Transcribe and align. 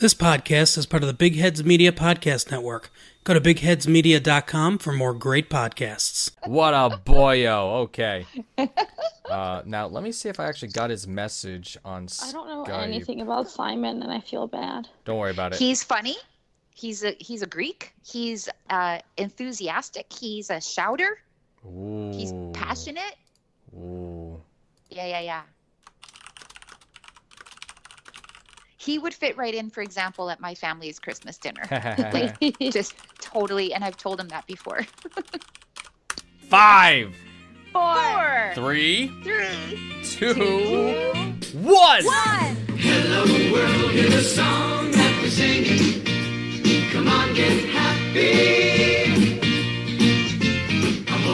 This 0.00 0.14
podcast 0.14 0.78
is 0.78 0.86
part 0.86 1.02
of 1.02 1.08
the 1.08 1.12
Big 1.12 1.36
Heads 1.36 1.62
Media 1.62 1.92
Podcast 1.92 2.50
Network. 2.50 2.90
Go 3.22 3.34
to 3.34 3.40
bigheadsmedia.com 3.40 4.78
for 4.78 4.94
more 4.94 5.12
great 5.12 5.50
podcasts. 5.50 6.30
What 6.46 6.72
a 6.72 6.98
boyo. 7.04 7.82
Okay. 7.82 8.24
Uh, 9.30 9.62
now 9.64 9.86
let 9.86 10.02
me 10.02 10.10
see 10.10 10.30
if 10.30 10.40
I 10.40 10.46
actually 10.46 10.68
got 10.68 10.88
his 10.88 11.06
message 11.06 11.76
on 11.84 12.06
Skype. 12.06 12.30
I 12.30 12.32
don't 12.32 12.48
know 12.48 12.74
anything 12.74 13.20
about 13.20 13.48
Simon, 13.48 14.02
and 14.02 14.10
I 14.10 14.20
feel 14.20 14.46
bad. 14.46 14.88
Don't 15.04 15.18
worry 15.18 15.30
about 15.30 15.52
it. 15.52 15.58
He's 15.58 15.84
funny. 15.84 16.16
He's 16.74 17.04
a 17.04 17.14
he's 17.20 17.42
a 17.42 17.46
Greek. 17.46 17.92
He's 18.02 18.48
uh, 18.70 18.98
enthusiastic. 19.18 20.10
He's 20.12 20.48
a 20.48 20.62
shouter. 20.62 21.18
Ooh. 21.66 22.10
He's 22.12 22.32
passionate. 22.54 23.16
Ooh. 23.76 24.40
Yeah, 24.88 25.06
yeah, 25.06 25.20
yeah. 25.20 25.42
He 28.80 28.98
would 28.98 29.12
fit 29.12 29.36
right 29.36 29.54
in, 29.54 29.68
for 29.68 29.82
example, 29.82 30.30
at 30.30 30.40
my 30.40 30.54
family's 30.54 30.98
Christmas 30.98 31.36
dinner. 31.36 31.60
like 32.14 32.38
just 32.70 32.94
totally, 33.20 33.74
and 33.74 33.84
I've 33.84 33.98
told 33.98 34.18
him 34.18 34.28
that 34.28 34.46
before. 34.46 34.86
Five, 36.38 37.14
Four, 37.72 38.52
three, 38.54 39.08
three, 39.22 40.02
two, 40.02 40.32
two, 40.32 41.58
one. 41.58 42.04
one. 42.06 42.56
Hello 42.78 43.52
world 43.52 43.92
is 43.92 44.14
a 44.14 44.22
song 44.22 44.90
that 44.92 45.20
we're 45.22 45.28
singing. 45.28 46.02
Come 46.90 47.06
on, 47.06 47.34
get 47.34 47.68
happy. 47.68 49.09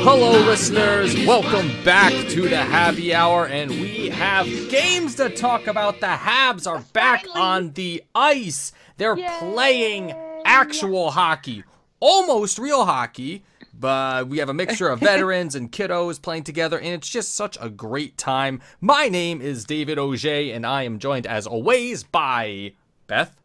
Hello, 0.09 0.31
listeners. 0.31 1.17
Welcome 1.27 1.69
back 1.83 2.13
to 2.29 2.43
the 2.43 2.59
Happy 2.59 3.13
Hour, 3.13 3.47
and 3.47 3.73
we 3.73 4.09
have 4.11 4.47
games 4.69 5.17
to 5.17 5.29
talk 5.29 5.67
about. 5.67 5.99
The 5.99 6.07
Habs 6.07 6.69
are 6.69 6.79
back 6.93 7.27
on 7.35 7.73
the 7.73 8.05
ice. 8.15 8.71
They're 8.99 9.17
playing 9.17 10.15
actual 10.45 11.11
hockey, 11.11 11.65
almost 11.99 12.57
real 12.57 12.85
hockey, 12.85 13.43
but 13.75 14.29
we 14.29 14.39
have 14.39 14.49
a 14.49 14.55
mixture 14.55 14.89
of 14.89 15.01
veterans 15.01 15.57
and 15.57 15.73
kiddos 15.73 16.23
playing 16.23 16.45
together, 16.45 16.79
and 16.79 16.95
it's 16.95 17.09
just 17.09 17.35
such 17.35 17.59
a 17.61 17.69
great 17.69 18.17
time. 18.17 18.61
My 18.81 19.09
name 19.09 19.41
is 19.41 19.65
David 19.65 19.99
Auger, 19.99 20.55
and 20.55 20.65
I 20.65 20.85
am 20.85 21.01
joined, 21.01 21.27
as 21.27 21.49
always, 21.49 22.05
by 22.05 22.75
Beth. 23.09 23.37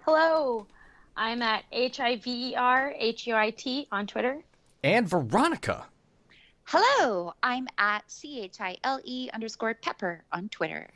Hello, 0.00 0.66
I'm 1.16 1.40
at 1.40 1.62
H 1.70 2.00
I 2.00 2.16
V 2.16 2.50
E 2.50 2.56
R 2.56 2.92
H 2.98 3.28
U 3.28 3.36
I 3.36 3.50
T 3.50 3.86
on 3.92 4.08
Twitter. 4.08 4.42
And 4.84 5.08
Veronica. 5.08 5.86
Hello, 6.64 7.34
I'm 7.42 7.68
at 7.78 8.10
C 8.10 8.40
H 8.40 8.56
I 8.60 8.76
L 8.82 9.00
E 9.04 9.30
underscore 9.32 9.74
pepper 9.74 10.24
on 10.32 10.48
Twitter. 10.48 10.88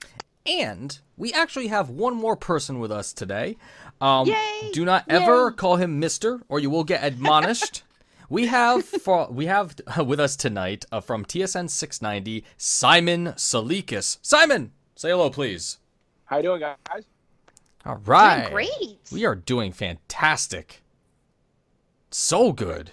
And 0.45 0.99
we 1.17 1.33
actually 1.33 1.69
have 1.69 1.89
one 1.91 2.17
more 2.17 2.37
person 2.37 2.81
with 2.81 2.91
us 2.91 3.13
today. 3.13 3.57
Um, 4.01 4.27
Yay! 4.27 4.71
Do 4.73 4.85
not 4.85 5.05
ever 5.09 5.53
call 5.53 5.77
him 5.77 6.01
Mister, 6.01 6.41
or 6.49 6.59
you 6.59 6.69
will 6.69 6.83
get 6.83 7.05
admonished. 7.05 7.85
we 8.29 8.47
have 8.47 8.85
for 8.85 9.29
we 9.31 9.47
have 9.47 9.77
with 10.05 10.19
us 10.19 10.35
tonight 10.35 10.85
uh, 10.91 11.01
from 11.01 11.25
TSN 11.25 11.71
690 11.71 12.45
Simon 12.57 13.27
Salikis. 13.37 14.19
Simon, 14.21 14.73
say 14.97 15.11
hello, 15.11 15.31
please. 15.31 15.79
How 16.25 16.39
you 16.39 16.43
doing, 16.43 16.61
guys? 16.61 17.05
All 17.85 18.01
right, 18.05 18.51
Doing 18.51 18.53
great. 18.53 18.99
We 19.13 19.25
are 19.25 19.37
doing 19.37 19.71
fantastic. 19.71 20.83
So 22.11 22.53
good. 22.53 22.91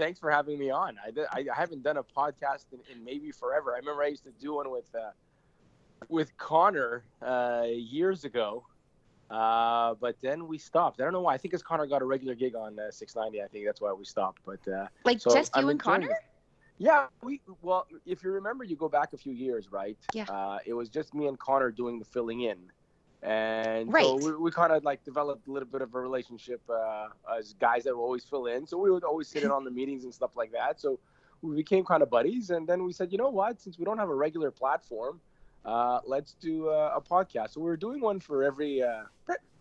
Thanks 0.00 0.18
for 0.18 0.30
having 0.30 0.58
me 0.58 0.70
on. 0.70 0.96
I, 1.04 1.10
I, 1.30 1.44
I 1.52 1.54
haven't 1.54 1.82
done 1.82 1.98
a 1.98 2.02
podcast 2.02 2.64
in, 2.72 2.80
in 2.90 3.04
maybe 3.04 3.30
forever. 3.32 3.74
I 3.74 3.80
remember 3.80 4.02
I 4.02 4.06
used 4.06 4.24
to 4.24 4.30
do 4.30 4.54
one 4.54 4.70
with 4.70 4.88
uh, 4.94 5.10
with 6.08 6.34
Connor 6.38 7.04
uh, 7.20 7.66
years 7.68 8.24
ago, 8.24 8.64
uh, 9.28 9.92
but 10.00 10.16
then 10.22 10.48
we 10.48 10.56
stopped. 10.56 11.02
I 11.02 11.04
don't 11.04 11.12
know 11.12 11.20
why. 11.20 11.34
I 11.34 11.36
think 11.36 11.52
it's 11.52 11.62
Connor 11.62 11.86
got 11.86 12.00
a 12.00 12.06
regular 12.06 12.34
gig 12.34 12.54
on 12.56 12.78
uh, 12.78 12.90
690. 12.90 13.44
I 13.44 13.48
think 13.48 13.66
that's 13.66 13.82
why 13.82 13.92
we 13.92 14.06
stopped. 14.06 14.40
But 14.46 14.66
uh, 14.72 14.86
Like 15.04 15.20
So, 15.20 15.34
just 15.34 15.54
you 15.54 15.64
I'm 15.64 15.68
and 15.68 15.78
Connor? 15.78 16.10
it. 16.12 16.16
yeah, 16.78 17.08
we 17.22 17.42
well, 17.60 17.86
if 18.06 18.24
you 18.24 18.30
remember, 18.30 18.64
you 18.64 18.76
go 18.76 18.88
back 18.88 19.12
a 19.12 19.18
few 19.18 19.34
years, 19.34 19.70
right? 19.70 19.98
Yeah. 20.14 20.24
Uh, 20.30 20.60
it 20.64 20.72
was 20.72 20.88
just 20.88 21.12
me 21.12 21.26
and 21.26 21.38
Connor 21.38 21.70
doing 21.70 21.98
the 21.98 22.06
filling 22.06 22.40
in. 22.40 22.72
And 23.22 23.92
so 23.92 24.16
we, 24.16 24.34
we 24.34 24.50
kind 24.50 24.72
of 24.72 24.82
like 24.82 25.04
developed 25.04 25.46
a 25.46 25.52
little 25.52 25.68
bit 25.68 25.82
of 25.82 25.94
a 25.94 26.00
relationship 26.00 26.62
uh, 26.70 27.08
as 27.36 27.52
guys 27.54 27.84
that 27.84 27.94
would 27.94 28.02
always 28.02 28.24
fill 28.24 28.46
in. 28.46 28.66
So 28.66 28.78
we 28.78 28.90
would 28.90 29.04
always 29.04 29.28
sit 29.28 29.42
in 29.42 29.50
on 29.50 29.64
the 29.64 29.70
meetings 29.70 30.04
and 30.04 30.14
stuff 30.14 30.36
like 30.36 30.52
that. 30.52 30.80
So 30.80 30.98
we 31.42 31.54
became 31.54 31.84
kind 31.84 32.02
of 32.02 32.08
buddies. 32.08 32.48
And 32.48 32.66
then 32.66 32.82
we 32.82 32.92
said, 32.92 33.12
you 33.12 33.18
know 33.18 33.28
what? 33.28 33.60
Since 33.60 33.78
we 33.78 33.84
don't 33.84 33.98
have 33.98 34.08
a 34.08 34.14
regular 34.14 34.50
platform, 34.50 35.20
uh, 35.66 36.00
let's 36.06 36.32
do 36.40 36.70
uh, 36.70 36.94
a 36.96 37.00
podcast. 37.00 37.50
So 37.50 37.60
we 37.60 37.66
were 37.66 37.76
doing 37.76 38.00
one 38.00 38.20
for 38.20 38.42
every, 38.42 38.82
uh, 38.82 39.02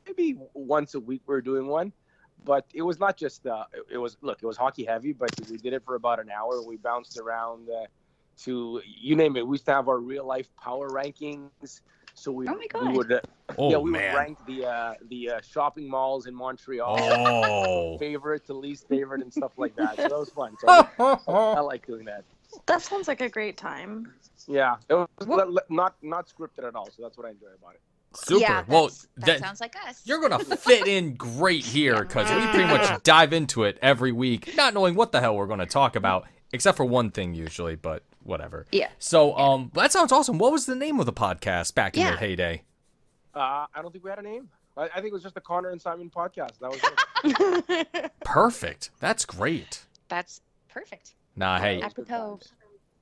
maybe 0.07 0.37
once 0.53 0.95
a 0.95 0.99
week. 0.99 1.23
We 1.27 1.35
are 1.35 1.41
doing 1.41 1.67
one. 1.67 1.91
But 2.45 2.65
it 2.73 2.83
was 2.83 2.97
not 2.97 3.17
just, 3.17 3.45
uh, 3.45 3.65
it, 3.73 3.95
it 3.95 3.97
was, 3.97 4.15
look, 4.21 4.39
it 4.41 4.45
was 4.45 4.55
hockey 4.55 4.85
heavy, 4.85 5.11
but 5.11 5.29
we 5.51 5.57
did 5.57 5.73
it 5.73 5.83
for 5.83 5.95
about 5.95 6.21
an 6.21 6.29
hour. 6.29 6.61
We 6.65 6.77
bounced 6.77 7.19
around 7.19 7.67
uh, 7.69 7.87
to, 8.43 8.81
you 8.85 9.17
name 9.17 9.35
it. 9.35 9.45
We 9.45 9.55
used 9.55 9.65
to 9.65 9.73
have 9.73 9.89
our 9.89 9.99
real 9.99 10.25
life 10.25 10.47
power 10.55 10.89
rankings. 10.89 11.81
So 12.19 12.31
we, 12.31 12.47
Oh 12.47 12.55
my 12.55 12.81
we 12.91 12.97
would, 12.97 13.11
uh, 13.11 13.19
Oh 13.57 13.71
yeah, 13.71 13.77
we 13.77 13.91
man. 13.91 14.13
would 14.13 14.19
rank 14.19 14.37
the 14.45 14.65
uh, 14.65 14.93
the 15.09 15.31
uh, 15.31 15.41
shopping 15.41 15.89
malls 15.89 16.25
in 16.27 16.35
Montreal, 16.35 16.97
Oh. 16.99 17.97
favorite 17.99 18.45
to 18.47 18.53
least 18.53 18.87
favorite, 18.87 19.21
and 19.21 19.31
stuff 19.33 19.53
like 19.57 19.75
that. 19.77 19.95
So 19.95 20.01
that 20.03 20.11
was 20.11 20.29
fun. 20.29 20.55
So 20.59 20.67
I, 20.67 21.17
I 21.27 21.59
like 21.61 21.85
doing 21.87 22.05
that. 22.05 22.23
That 22.65 22.81
sounds 22.81 23.07
like 23.07 23.21
a 23.21 23.29
great 23.29 23.57
time. 23.57 24.11
Yeah, 24.47 24.77
it 24.89 24.93
was 24.95 25.07
le- 25.27 25.45
le- 25.45 25.61
not 25.69 25.95
not 26.01 26.27
scripted 26.27 26.67
at 26.67 26.75
all. 26.75 26.89
So 26.91 27.01
that's 27.03 27.17
what 27.17 27.25
I 27.27 27.31
enjoy 27.31 27.47
about 27.61 27.75
it. 27.75 27.81
Super. 28.15 28.41
Yeah, 28.41 28.63
well, 28.67 28.87
that, 29.17 29.25
that- 29.25 29.39
sounds 29.39 29.61
like 29.61 29.75
us. 29.87 30.01
You're 30.05 30.19
gonna 30.19 30.39
fit 30.39 30.87
in 30.87 31.15
great 31.15 31.63
here 31.75 32.03
because 32.03 32.29
we 32.29 32.41
pretty 32.51 32.65
much 32.65 33.03
dive 33.03 33.33
into 33.33 33.63
it 33.63 33.77
every 33.81 34.11
week, 34.11 34.55
not 34.55 34.73
knowing 34.73 34.95
what 34.95 35.11
the 35.11 35.21
hell 35.21 35.35
we're 35.35 35.47
gonna 35.47 35.65
talk 35.65 35.95
about, 35.95 36.27
except 36.51 36.75
for 36.77 36.85
one 36.85 37.11
thing 37.11 37.33
usually, 37.33 37.75
but 37.75 38.03
whatever. 38.29 38.65
Yeah. 38.71 38.89
So, 38.99 39.35
um, 39.37 39.71
that 39.73 39.91
sounds 39.91 40.11
awesome. 40.13 40.37
What 40.37 40.51
was 40.53 40.65
the 40.65 40.75
name 40.75 40.99
of 40.99 41.05
the 41.05 41.13
podcast 41.13 41.73
back 41.75 41.97
in 41.97 42.03
Yeah. 42.03 42.11
the 42.11 42.17
heyday? 42.17 42.63
Uh, 43.35 43.65
I 43.73 43.81
don't 43.81 43.91
think 43.91 44.03
we 44.03 44.09
had 44.09 44.19
a 44.19 44.23
name. 44.23 44.49
I, 44.77 44.83
I 44.85 44.87
think 44.95 45.07
it 45.07 45.13
was 45.13 45.23
just 45.23 45.35
the 45.35 45.41
Connor 45.41 45.69
and 45.69 45.81
Simon 45.81 46.09
podcast. 46.09 46.59
That 46.59 46.71
was 46.71 46.79
it. 47.69 48.11
Perfect. 48.23 48.91
That's 48.99 49.25
great. 49.25 49.83
That's 50.07 50.41
perfect. 50.69 51.15
Nah, 51.35 51.59
hey, 51.59 51.79
That 51.81 51.91
Apropos. 51.91 52.37
times. 52.37 52.53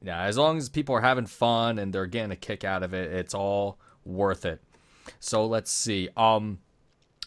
yeah. 0.02 0.22
As 0.24 0.38
long 0.38 0.58
as 0.58 0.70
people 0.70 0.96
are 0.96 1.02
having 1.02 1.26
fun 1.26 1.80
and 1.80 1.94
they're 1.94 2.06
getting 2.06 2.32
a 2.32 2.36
kick 2.36 2.64
out 2.64 2.84
of 2.84 2.94
it, 2.94 3.12
it's 3.14 3.34
all 3.34 3.78
worth 4.06 4.46
it. 4.46 4.62
So 5.20 5.46
let's 5.46 5.72
see. 5.72 6.10
Um, 6.18 6.60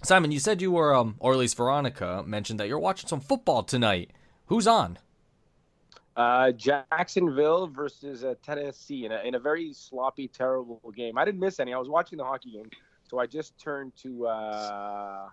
Simon, 0.02 0.30
you 0.32 0.38
said 0.40 0.62
you 0.62 0.70
were, 0.72 0.94
um, 0.94 1.16
or 1.18 1.32
at 1.32 1.38
least 1.38 1.56
Veronica 1.56 2.22
mentioned 2.26 2.60
that 2.60 2.68
you're 2.68 2.78
watching 2.78 3.08
some 3.08 3.20
football 3.20 3.62
tonight. 3.62 4.10
Who's 4.46 4.66
on? 4.66 4.98
Uh, 6.16 6.52
Jacksonville 6.52 7.68
versus 7.68 8.24
uh, 8.24 8.34
Tennessee 8.42 9.04
in 9.04 9.12
a, 9.12 9.20
in 9.20 9.34
a 9.34 9.38
very 9.38 9.72
sloppy, 9.72 10.28
terrible 10.28 10.92
game. 10.94 11.16
I 11.16 11.24
didn't 11.24 11.40
miss 11.40 11.60
any. 11.60 11.72
I 11.72 11.78
was 11.78 11.88
watching 11.88 12.18
the 12.18 12.24
hockey 12.24 12.50
game, 12.52 12.68
so 13.08 13.18
I 13.18 13.26
just 13.26 13.58
turned 13.58 13.92
to 14.02 14.26
uh, 14.26 15.28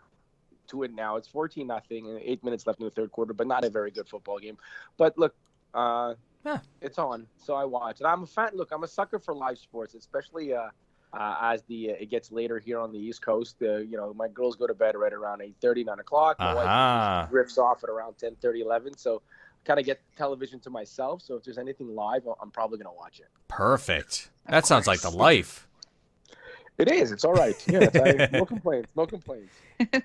to 0.68 0.84
it 0.84 0.94
now. 0.94 1.16
It's 1.16 1.28
fourteen 1.28 1.68
nothing, 1.68 2.08
and 2.08 2.20
eight 2.22 2.44
minutes 2.44 2.68
left 2.68 2.80
in 2.80 2.86
the 2.86 2.92
third 2.92 3.12
quarter, 3.12 3.34
but 3.34 3.48
not 3.48 3.66
a 3.66 3.70
very 3.70 3.92
good 3.92 4.08
football 4.08 4.40
game. 4.40 4.58
But 4.98 5.18
look, 5.18 5.36
uh, 5.74 6.14
Huh. 6.46 6.60
it's 6.82 6.98
on, 6.98 7.28
so 7.38 7.56
I 7.56 7.66
watch. 7.66 8.00
And 8.00 8.08
I'm 8.08 8.24
a 8.24 8.28
fan. 8.28 8.52
Look, 8.54 8.72
I'm 8.72 8.84
a 8.84 8.88
sucker 8.88 9.20
for 9.20 9.34
live 9.34 9.58
sports, 9.58 9.96
especially 9.96 10.54
uh, 10.54 10.70
uh, 11.12 11.38
as 11.42 11.64
the 11.64 11.92
uh, 11.92 11.96
it 12.00 12.10
gets 12.10 12.32
later 12.32 12.60
here 12.60 12.80
on 12.80 12.92
the 12.92 13.00
East 13.00 13.22
Coast. 13.22 13.58
Uh, 13.62 13.78
you 13.78 13.98
know, 13.98 14.14
my 14.14 14.28
girls 14.28 14.56
go 14.56 14.68
to 14.68 14.74
bed 14.74 14.96
right 14.96 15.12
around 15.12 15.42
8:30, 15.42 15.86
9 15.86 16.00
o'clock. 16.00 16.40
My 16.40 16.54
wife 16.54 16.66
Aha. 16.66 17.30
off 17.58 17.84
at 17.84 17.90
around 17.90 18.18
10 18.18 18.36
30 18.42 18.62
11 18.62 18.98
so 18.98 19.22
kind 19.66 19.80
of 19.80 19.86
get 19.86 20.02
television 20.18 20.60
to 20.60 20.70
myself 20.70 21.22
so 21.22 21.36
if 21.36 21.44
there's 21.44 21.58
anything 21.58 21.94
live 21.94 22.22
i'm 22.42 22.52
probably 22.52 22.78
going 22.78 22.90
to 22.90 22.98
watch 22.98 23.20
it 23.20 23.28
Perfect. 23.48 24.30
That 24.50 24.66
sounds 24.66 24.88
like 24.88 25.02
the 25.02 25.10
life. 25.10 25.68
it 26.78 26.90
is 26.92 27.12
it's 27.12 27.26
all 27.26 27.34
right 27.34 27.56
yeah 27.68 27.90
I, 27.94 28.30
no 28.32 28.46
complaints 28.54 28.90
no 28.96 29.06
complaints 29.06 29.54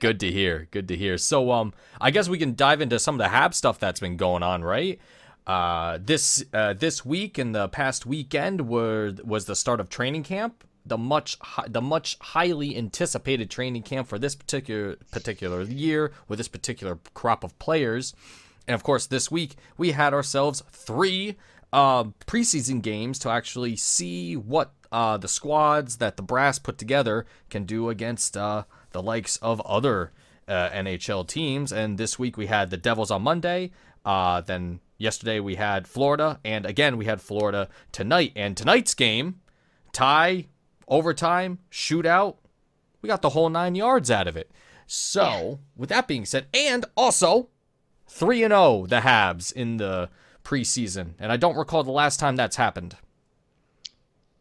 Good 0.01 0.21
to 0.21 0.31
hear. 0.31 0.69
Good 0.71 0.89
to 0.89 0.97
hear. 0.97 1.17
So, 1.17 1.51
um, 1.51 1.73
I 1.99 2.11
guess 2.11 2.29
we 2.29 2.37
can 2.37 2.55
dive 2.55 2.83
into 2.83 2.99
some 2.99 3.15
of 3.15 3.19
the 3.21 3.29
Hab 3.29 3.55
stuff 3.55 3.79
that's 3.79 4.01
been 4.01 4.19
going 4.19 4.43
on, 4.43 4.63
right? 4.63 5.01
Uh, 5.47 5.99
this 6.01 6.45
uh, 6.53 6.75
this 6.75 7.05
week 7.07 7.39
and 7.39 7.55
the 7.55 7.69
past 7.69 8.05
weekend 8.05 8.69
were 8.69 9.15
was 9.25 9.47
the 9.47 9.57
start 9.57 9.81
of 9.81 9.89
training 9.89 10.25
camp. 10.25 10.65
The 10.85 10.99
much 10.99 11.39
the 11.67 11.81
much 11.81 12.19
highly 12.21 12.77
anticipated 12.77 13.49
training 13.51 13.83
camp 13.85 14.09
for 14.09 14.19
this 14.19 14.35
particular 14.35 14.97
particular 15.11 15.63
year 15.63 16.13
with 16.29 16.39
this 16.39 16.49
particular 16.49 16.99
crop 17.15 17.45
of 17.45 17.59
players. 17.59 18.15
And 18.67 18.75
of 18.75 18.83
course, 18.83 19.07
this 19.07 19.31
week 19.31 19.57
we 19.77 19.93
had 19.93 20.15
ourselves 20.15 20.63
three 20.71 21.37
uh, 21.73 22.05
preseason 22.27 22.83
games 22.83 23.19
to 23.21 23.31
actually 23.31 23.77
see 23.77 24.37
what 24.37 24.73
uh, 24.91 25.17
the 25.17 25.29
squads 25.29 25.97
that 25.97 26.17
the 26.17 26.23
brass 26.23 26.59
put 26.59 26.77
together 26.79 27.27
can 27.49 27.65
do 27.65 27.89
against 27.89 28.37
uh, 28.37 28.65
the 28.91 29.03
likes 29.03 29.37
of 29.39 29.61
other 29.63 30.13
uh, 30.47 30.69
NHL 30.71 31.27
teams. 31.27 31.73
And 31.73 31.97
this 31.97 32.19
week 32.19 32.37
we 32.37 32.47
had 32.47 32.71
the 32.71 32.77
Devils 32.77 33.11
on 33.11 33.23
Monday. 33.23 33.71
Uh, 34.05 34.43
then 34.43 34.81
yesterday 34.99 35.41
we 35.41 35.55
had 35.55 35.89
Florida, 35.89 36.41
and 36.45 36.67
again 36.67 36.97
we 36.97 37.07
had 37.07 37.21
Florida 37.21 37.69
tonight. 37.91 38.33
And 38.37 38.57
tonight's 38.57 38.95
game, 38.95 39.41
tie, 39.93 40.47
overtime, 40.89 41.59
shootout. 41.71 42.37
We 43.01 43.09
got 43.09 43.23
the 43.23 43.31
whole 43.31 43.49
nine 43.49 43.75
yards 43.75 44.11
out 44.11 44.29
of 44.29 44.37
it. 44.37 44.51
So, 44.87 45.61
with 45.75 45.89
that 45.89 46.07
being 46.07 46.27
said, 46.27 46.47
and 46.53 46.85
also 46.97 47.49
3 48.13 48.43
and 48.45 48.53
0 48.53 48.87
the 48.89 49.01
Habs 49.01 49.53
in 49.53 49.79
the 49.79 50.11
preseason. 50.45 51.15
And 51.19 51.33
I 51.33 51.37
don't 51.39 51.57
recall 51.57 51.83
the 51.83 51.91
last 51.91 52.21
time 52.21 52.37
that's 52.37 52.57
happened. 52.57 52.97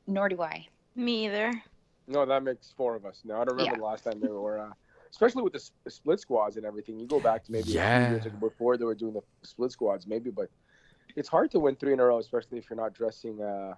Nor 0.07 0.27
do 0.29 0.41
I. 0.41 0.68
Me 0.95 1.25
either. 1.25 1.53
No, 2.07 2.25
that 2.25 2.44
makes 2.44 2.73
four 2.75 2.95
of 2.95 3.06
us. 3.06 3.21
No, 3.23 3.35
I 3.35 3.45
don't 3.45 3.56
remember 3.56 3.71
Yeah. 3.71 3.77
the 3.77 3.83
last 3.85 4.03
time 4.03 4.19
they 4.19 4.27
were, 4.27 4.59
uh, 4.59 4.73
especially 5.09 5.44
with 5.44 5.53
the 5.53 5.59
s- 5.59 5.71
split 5.88 6.19
squads 6.19 6.57
and 6.57 6.65
everything. 6.65 7.00
You 7.00 7.07
go 7.07 7.21
back 7.21 7.45
to 7.45 7.51
maybe 7.51 7.71
a 7.71 7.75
Yeah. 7.75 8.07
few 8.19 8.29
years 8.29 8.39
before 8.41 8.75
they 8.75 8.83
were 8.83 8.95
doing 8.95 9.13
the 9.13 9.21
split 9.44 9.71
squads, 9.71 10.06
maybe, 10.06 10.31
but 10.31 10.50
it's 11.15 11.29
hard 11.29 11.50
to 11.51 11.59
win 11.62 11.75
three 11.77 11.94
in 11.94 12.00
a 12.01 12.06
row, 12.06 12.17
especially 12.19 12.57
if 12.57 12.69
you're 12.69 12.75
not 12.77 12.94
dressing, 12.94 13.41
uh, 13.41 13.75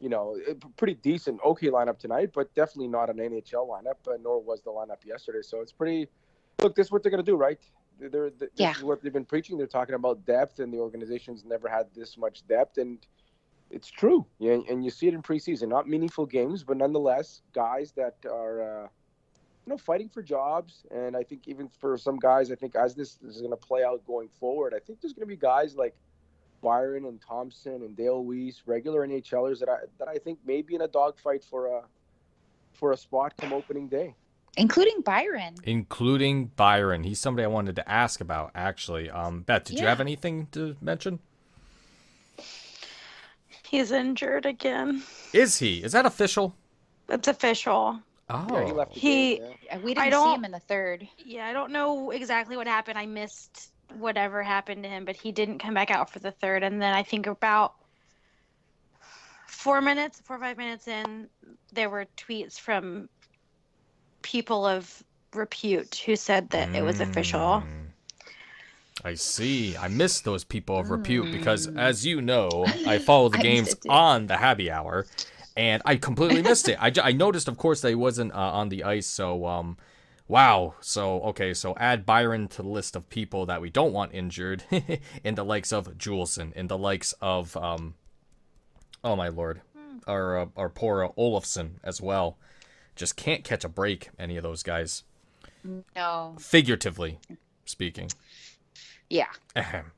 you 0.00 0.08
know, 0.08 0.36
pretty 0.76 0.94
decent, 0.94 1.40
okay 1.44 1.68
lineup 1.68 1.98
tonight, 1.98 2.30
but 2.34 2.52
definitely 2.54 2.88
not 2.88 3.10
an 3.10 3.20
NHL 3.20 3.66
lineup, 3.68 3.98
uh, 4.12 4.16
nor 4.20 4.40
was 4.42 4.60
the 4.62 4.70
lineup 4.70 5.04
yesterday. 5.04 5.42
So 5.42 5.60
it's 5.60 5.72
pretty. 5.72 6.08
Look, 6.62 6.74
this 6.74 6.88
is 6.88 6.90
what 6.92 7.02
they're 7.04 7.10
gonna 7.10 7.22
do, 7.22 7.36
right? 7.36 7.60
They're, 8.08 8.30
this 8.30 8.50
Yeah. 8.56 8.72
is 8.76 8.82
what 8.82 9.02
they've 9.02 9.12
been 9.12 9.24
preaching. 9.24 9.58
They're 9.58 9.66
talking 9.66 9.94
about 9.94 10.24
depth, 10.24 10.58
and 10.60 10.72
the 10.72 10.78
organization's 10.78 11.44
never 11.44 11.68
had 11.68 11.92
this 11.94 12.16
much 12.16 12.46
depth, 12.46 12.78
and 12.78 13.04
it's 13.70 13.88
true. 13.88 14.26
Yeah, 14.38 14.58
and 14.68 14.84
you 14.84 14.90
see 14.90 15.06
it 15.08 15.14
in 15.14 15.22
preseason. 15.22 15.68
Not 15.68 15.88
meaningful 15.88 16.26
games, 16.26 16.64
but 16.64 16.76
nonetheless, 16.76 17.42
guys 17.52 17.92
that 17.92 18.16
are, 18.24 18.62
uh, 18.62 18.88
you 19.66 19.70
know, 19.70 19.76
fighting 19.78 20.08
for 20.08 20.22
jobs. 20.22 20.84
And 20.90 21.16
I 21.16 21.22
think 21.22 21.46
even 21.46 21.68
for 21.68 21.96
some 21.96 22.18
guys, 22.18 22.50
I 22.50 22.54
think 22.56 22.74
as 22.74 22.94
this 22.94 23.18
is 23.22 23.38
going 23.38 23.50
to 23.52 23.56
play 23.56 23.84
out 23.84 24.04
going 24.06 24.28
forward, 24.28 24.74
I 24.74 24.78
think 24.80 25.00
there's 25.00 25.12
going 25.12 25.22
to 25.22 25.26
be 25.26 25.36
guys 25.36 25.76
like 25.76 25.94
Byron 26.62 27.04
and 27.04 27.20
Thompson 27.20 27.82
and 27.82 27.96
Dale 27.96 28.24
Weise, 28.24 28.62
regular 28.66 29.06
NHLers 29.06 29.60
that 29.60 29.68
I 29.68 29.78
that 29.98 30.08
I 30.08 30.18
think 30.18 30.38
may 30.44 30.62
be 30.62 30.74
in 30.74 30.80
a 30.82 30.88
dogfight 30.88 31.44
for 31.44 31.66
a 31.66 31.82
for 32.72 32.92
a 32.92 32.96
spot 32.96 33.34
come 33.36 33.52
opening 33.52 33.88
day. 33.88 34.14
Including 34.56 35.00
Byron. 35.02 35.54
Including 35.64 36.46
Byron. 36.46 37.04
He's 37.04 37.18
somebody 37.20 37.44
I 37.44 37.48
wanted 37.48 37.76
to 37.76 37.88
ask 37.88 38.20
about, 38.20 38.50
actually. 38.54 39.08
Um, 39.10 39.42
Beth, 39.42 39.64
did 39.64 39.78
you 39.78 39.86
have 39.86 40.00
anything 40.00 40.48
to 40.52 40.76
mention? 40.80 41.20
He's 43.62 43.92
injured 43.92 44.46
again. 44.46 45.02
Is 45.32 45.58
he? 45.58 45.78
Is 45.84 45.92
that 45.92 46.04
official? 46.04 46.56
It's 47.08 47.28
official. 47.28 48.00
Oh. 48.28 48.46
Yeah, 48.52 48.64
he 48.66 48.72
left. 48.72 48.92
He- 48.96 49.36
game, 49.38 49.82
We 49.82 49.94
didn't 49.94 50.12
see 50.12 50.34
him 50.34 50.44
in 50.44 50.50
the 50.50 50.58
third. 50.60 51.06
Yeah, 51.18 51.46
I 51.46 51.52
don't 51.52 51.70
know 51.70 52.10
exactly 52.10 52.56
what 52.56 52.66
happened. 52.66 52.98
I 52.98 53.06
missed 53.06 53.70
whatever 53.98 54.42
happened 54.42 54.82
to 54.84 54.88
him, 54.88 55.04
but 55.04 55.16
he 55.16 55.30
didn't 55.32 55.58
come 55.58 55.74
back 55.74 55.90
out 55.90 56.10
for 56.10 56.18
the 56.18 56.30
third. 56.32 56.62
And 56.62 56.80
then 56.82 56.94
I 56.94 57.02
think 57.02 57.26
about 57.26 57.74
four 59.46 59.80
minutes, 59.80 60.20
four 60.24 60.36
or 60.36 60.40
five 60.40 60.56
minutes 60.56 60.88
in, 60.88 61.28
there 61.72 61.90
were 61.90 62.06
tweets 62.16 62.58
from 62.58 63.08
people 64.30 64.64
of 64.64 65.02
repute 65.34 66.02
who 66.06 66.14
said 66.14 66.50
that 66.50 66.72
it 66.72 66.82
was 66.82 67.00
official. 67.00 67.64
Mm. 67.66 67.86
I 69.04 69.14
see. 69.14 69.76
I 69.76 69.88
missed 69.88 70.24
those 70.24 70.44
people 70.44 70.78
of 70.78 70.90
repute 70.90 71.32
because, 71.32 71.66
as 71.66 72.06
you 72.06 72.20
know, 72.22 72.64
I 72.86 72.98
follow 72.98 73.28
the 73.28 73.38
I 73.40 73.42
games 73.42 73.74
on 73.88 74.28
the 74.28 74.36
Happy 74.36 74.70
Hour, 74.70 75.06
and 75.56 75.82
I 75.84 75.96
completely 75.96 76.42
missed 76.42 76.68
it. 76.68 76.76
I, 76.80 76.92
I 77.02 77.12
noticed, 77.12 77.48
of 77.48 77.56
course, 77.56 77.80
that 77.80 77.88
he 77.88 77.94
wasn't 77.96 78.32
uh, 78.32 78.36
on 78.36 78.68
the 78.68 78.84
ice. 78.84 79.06
So, 79.06 79.46
um, 79.46 79.78
wow. 80.28 80.74
So, 80.80 81.22
okay. 81.22 81.52
So, 81.52 81.74
add 81.78 82.06
Byron 82.06 82.46
to 82.48 82.62
the 82.62 82.68
list 82.68 82.94
of 82.94 83.08
people 83.08 83.46
that 83.46 83.60
we 83.60 83.70
don't 83.70 83.92
want 83.92 84.14
injured, 84.14 84.62
in 85.24 85.34
the 85.34 85.44
likes 85.44 85.72
of 85.72 85.98
Juleson, 85.98 86.52
in 86.52 86.68
the 86.68 86.78
likes 86.78 87.14
of, 87.20 87.56
um, 87.56 87.94
oh 89.02 89.16
my 89.16 89.28
lord, 89.28 89.62
our 90.06 90.38
uh, 90.38 90.46
our 90.56 90.68
poor 90.68 91.04
uh, 91.04 91.08
Olafson 91.16 91.80
as 91.82 92.00
well. 92.00 92.36
Just 93.00 93.16
can't 93.16 93.44
catch 93.44 93.64
a 93.64 93.68
break. 93.70 94.10
Any 94.18 94.36
of 94.36 94.42
those 94.42 94.62
guys, 94.62 95.04
No. 95.96 96.36
figuratively 96.38 97.18
speaking. 97.64 98.10
Yeah. 99.08 99.28
Ahem. 99.56 99.92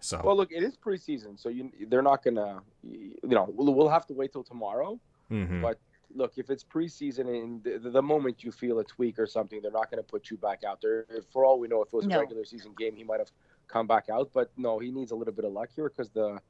So 0.00 0.20
Well, 0.24 0.36
look, 0.36 0.50
it 0.50 0.64
is 0.64 0.76
preseason, 0.76 1.38
so 1.38 1.50
you 1.50 1.70
they're 1.86 2.02
not 2.02 2.24
gonna, 2.24 2.60
you 2.82 3.14
know, 3.22 3.48
we'll, 3.54 3.72
we'll 3.74 3.88
have 3.88 4.06
to 4.08 4.12
wait 4.12 4.32
till 4.32 4.42
tomorrow. 4.42 4.98
mhm. 5.30 5.62
But 5.62 5.78
look, 6.12 6.32
if 6.36 6.50
it's 6.50 6.64
preseason 6.64 7.28
and 7.28 7.62
the, 7.62 7.90
the 7.90 8.02
moment 8.02 8.42
you 8.42 8.50
feel 8.50 8.80
a 8.80 8.84
tweak 8.84 9.20
or 9.20 9.26
something, 9.28 9.62
they're 9.62 9.70
not 9.70 9.88
going 9.88 10.02
to 10.02 10.08
put 10.14 10.28
you 10.28 10.36
back 10.36 10.64
out 10.64 10.80
there. 10.82 11.06
For 11.32 11.44
all 11.44 11.60
we 11.60 11.68
know, 11.68 11.82
if 11.82 11.88
it 11.92 11.94
was 11.94 12.06
a 12.06 12.08
regular 12.18 12.44
season 12.44 12.72
game, 12.76 12.96
he 12.96 13.04
might 13.04 13.20
have 13.20 13.30
come 13.68 13.86
back 13.86 14.08
out. 14.10 14.30
But 14.34 14.50
no, 14.56 14.80
he 14.80 14.90
needs 14.90 15.12
a 15.12 15.14
little 15.14 15.34
bit 15.34 15.44
of 15.44 15.52
luck 15.52 15.68
here 15.76 15.88
because 15.90 16.10
the 16.10 16.40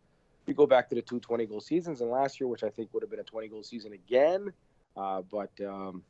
we 0.46 0.55
go 0.55 0.66
back 0.66 0.88
to 0.88 0.94
the 0.94 1.02
two 1.02 1.20
20 1.20 1.44
goal 1.44 1.60
seasons 1.60 2.00
and 2.00 2.10
last 2.10 2.40
year, 2.40 2.49
which 2.49 2.62
I 2.64 2.70
think 2.70 2.94
would 2.94 3.02
have 3.02 3.10
been 3.10 3.20
a 3.20 3.25
20 3.25 3.49
goal 3.49 3.62
season 3.62 3.93
again. 3.93 4.50
Uh, 4.98 5.22
but 5.30 5.50
um, 5.64 6.02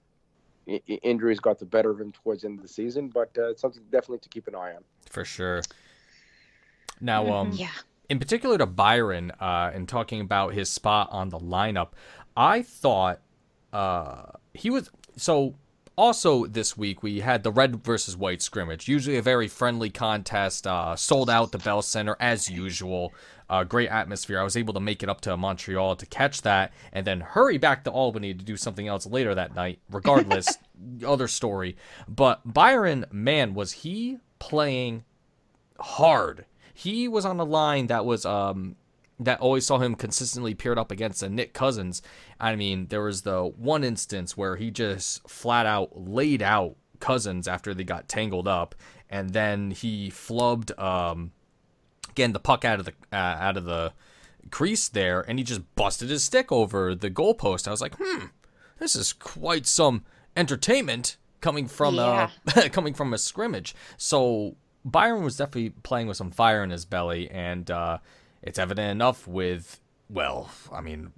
i- 0.68 0.80
i- 0.88 1.00
injuries 1.02 1.38
got 1.40 1.58
the 1.58 1.66
better 1.66 1.90
of 1.90 2.00
him 2.00 2.10
towards 2.12 2.40
the 2.42 2.48
end 2.48 2.58
of 2.58 2.62
the 2.62 2.68
season. 2.68 3.08
But 3.08 3.30
uh, 3.36 3.50
it's 3.50 3.60
something 3.60 3.82
definitely 3.90 4.20
to 4.20 4.28
keep 4.30 4.48
an 4.48 4.54
eye 4.54 4.74
on. 4.74 4.82
for 5.10 5.24
sure. 5.24 5.62
Now, 7.00 7.30
um, 7.32 7.52
Yeah. 7.52 7.68
in 8.08 8.18
particular 8.18 8.56
to 8.58 8.66
Byron, 8.66 9.30
uh, 9.40 9.70
and 9.74 9.88
talking 9.88 10.20
about 10.20 10.54
his 10.54 10.70
spot 10.70 11.08
on 11.12 11.28
the 11.28 11.38
lineup, 11.38 11.90
I 12.36 12.62
thought 12.62 13.20
uh, 13.72 14.32
he 14.54 14.70
was 14.70 14.90
so. 15.16 15.54
Also, 15.98 16.46
this 16.46 16.76
week 16.76 17.02
we 17.02 17.18
had 17.18 17.42
the 17.42 17.50
red 17.50 17.84
versus 17.84 18.16
white 18.16 18.40
scrimmage. 18.40 18.86
Usually 18.86 19.16
a 19.16 19.22
very 19.22 19.48
friendly 19.48 19.90
contest. 19.90 20.64
Uh, 20.64 20.94
sold 20.94 21.28
out 21.28 21.50
the 21.50 21.58
Bell 21.58 21.82
Center 21.82 22.16
as 22.20 22.48
usual. 22.48 23.12
Uh, 23.50 23.64
great 23.64 23.88
atmosphere. 23.88 24.38
I 24.38 24.44
was 24.44 24.56
able 24.56 24.72
to 24.74 24.80
make 24.80 25.02
it 25.02 25.08
up 25.08 25.20
to 25.22 25.36
Montreal 25.36 25.96
to 25.96 26.06
catch 26.06 26.42
that, 26.42 26.72
and 26.92 27.04
then 27.04 27.18
hurry 27.18 27.58
back 27.58 27.82
to 27.82 27.90
Albany 27.90 28.32
to 28.32 28.44
do 28.44 28.56
something 28.56 28.86
else 28.86 29.06
later 29.06 29.34
that 29.34 29.56
night. 29.56 29.80
Regardless, 29.90 30.56
other 31.04 31.26
story. 31.26 31.76
But 32.06 32.42
Byron, 32.44 33.04
man, 33.10 33.54
was 33.54 33.72
he 33.72 34.18
playing 34.38 35.02
hard. 35.80 36.44
He 36.72 37.08
was 37.08 37.24
on 37.24 37.40
a 37.40 37.44
line 37.44 37.88
that 37.88 38.04
was 38.04 38.24
um 38.24 38.76
that 39.20 39.40
always 39.40 39.66
saw 39.66 39.78
him 39.78 39.94
consistently 39.94 40.54
paired 40.54 40.78
up 40.78 40.90
against 40.90 41.22
a 41.22 41.28
Nick 41.28 41.52
Cousins. 41.52 42.02
I 42.38 42.56
mean, 42.56 42.86
there 42.86 43.02
was 43.02 43.22
the 43.22 43.44
one 43.44 43.84
instance 43.84 44.36
where 44.36 44.56
he 44.56 44.70
just 44.70 45.28
flat 45.28 45.66
out 45.66 46.08
laid 46.08 46.42
out 46.42 46.76
Cousins 47.00 47.48
after 47.48 47.74
they 47.74 47.84
got 47.84 48.08
tangled 48.08 48.48
up, 48.48 48.74
and 49.08 49.30
then 49.30 49.70
he 49.70 50.10
flubbed 50.10 50.78
um 50.80 51.32
getting 52.14 52.32
the 52.32 52.40
puck 52.40 52.64
out 52.64 52.78
of 52.78 52.84
the 52.84 52.94
uh, 53.12 53.16
out 53.16 53.56
of 53.56 53.64
the 53.64 53.92
crease 54.50 54.88
there, 54.88 55.20
and 55.20 55.38
he 55.38 55.44
just 55.44 55.74
busted 55.74 56.10
his 56.10 56.24
stick 56.24 56.50
over 56.50 56.94
the 56.94 57.10
goalpost. 57.10 57.68
I 57.68 57.70
was 57.70 57.80
like, 57.80 57.96
hmm, 58.00 58.26
this 58.78 58.94
is 58.94 59.12
quite 59.12 59.66
some 59.66 60.04
entertainment 60.36 61.16
coming 61.40 61.66
from 61.66 61.98
uh 61.98 62.28
coming 62.72 62.94
from 62.94 63.12
a 63.12 63.18
scrimmage. 63.18 63.74
So 63.96 64.56
Byron 64.84 65.24
was 65.24 65.36
definitely 65.36 65.70
playing 65.70 66.06
with 66.06 66.16
some 66.16 66.30
fire 66.30 66.62
in 66.62 66.70
his 66.70 66.84
belly, 66.84 67.30
and 67.30 67.70
uh, 67.70 67.98
it's 68.42 68.58
evident 68.58 68.90
enough 68.90 69.26
with 69.26 69.80
well, 70.10 70.50
I 70.72 70.80
mean, 70.80 71.12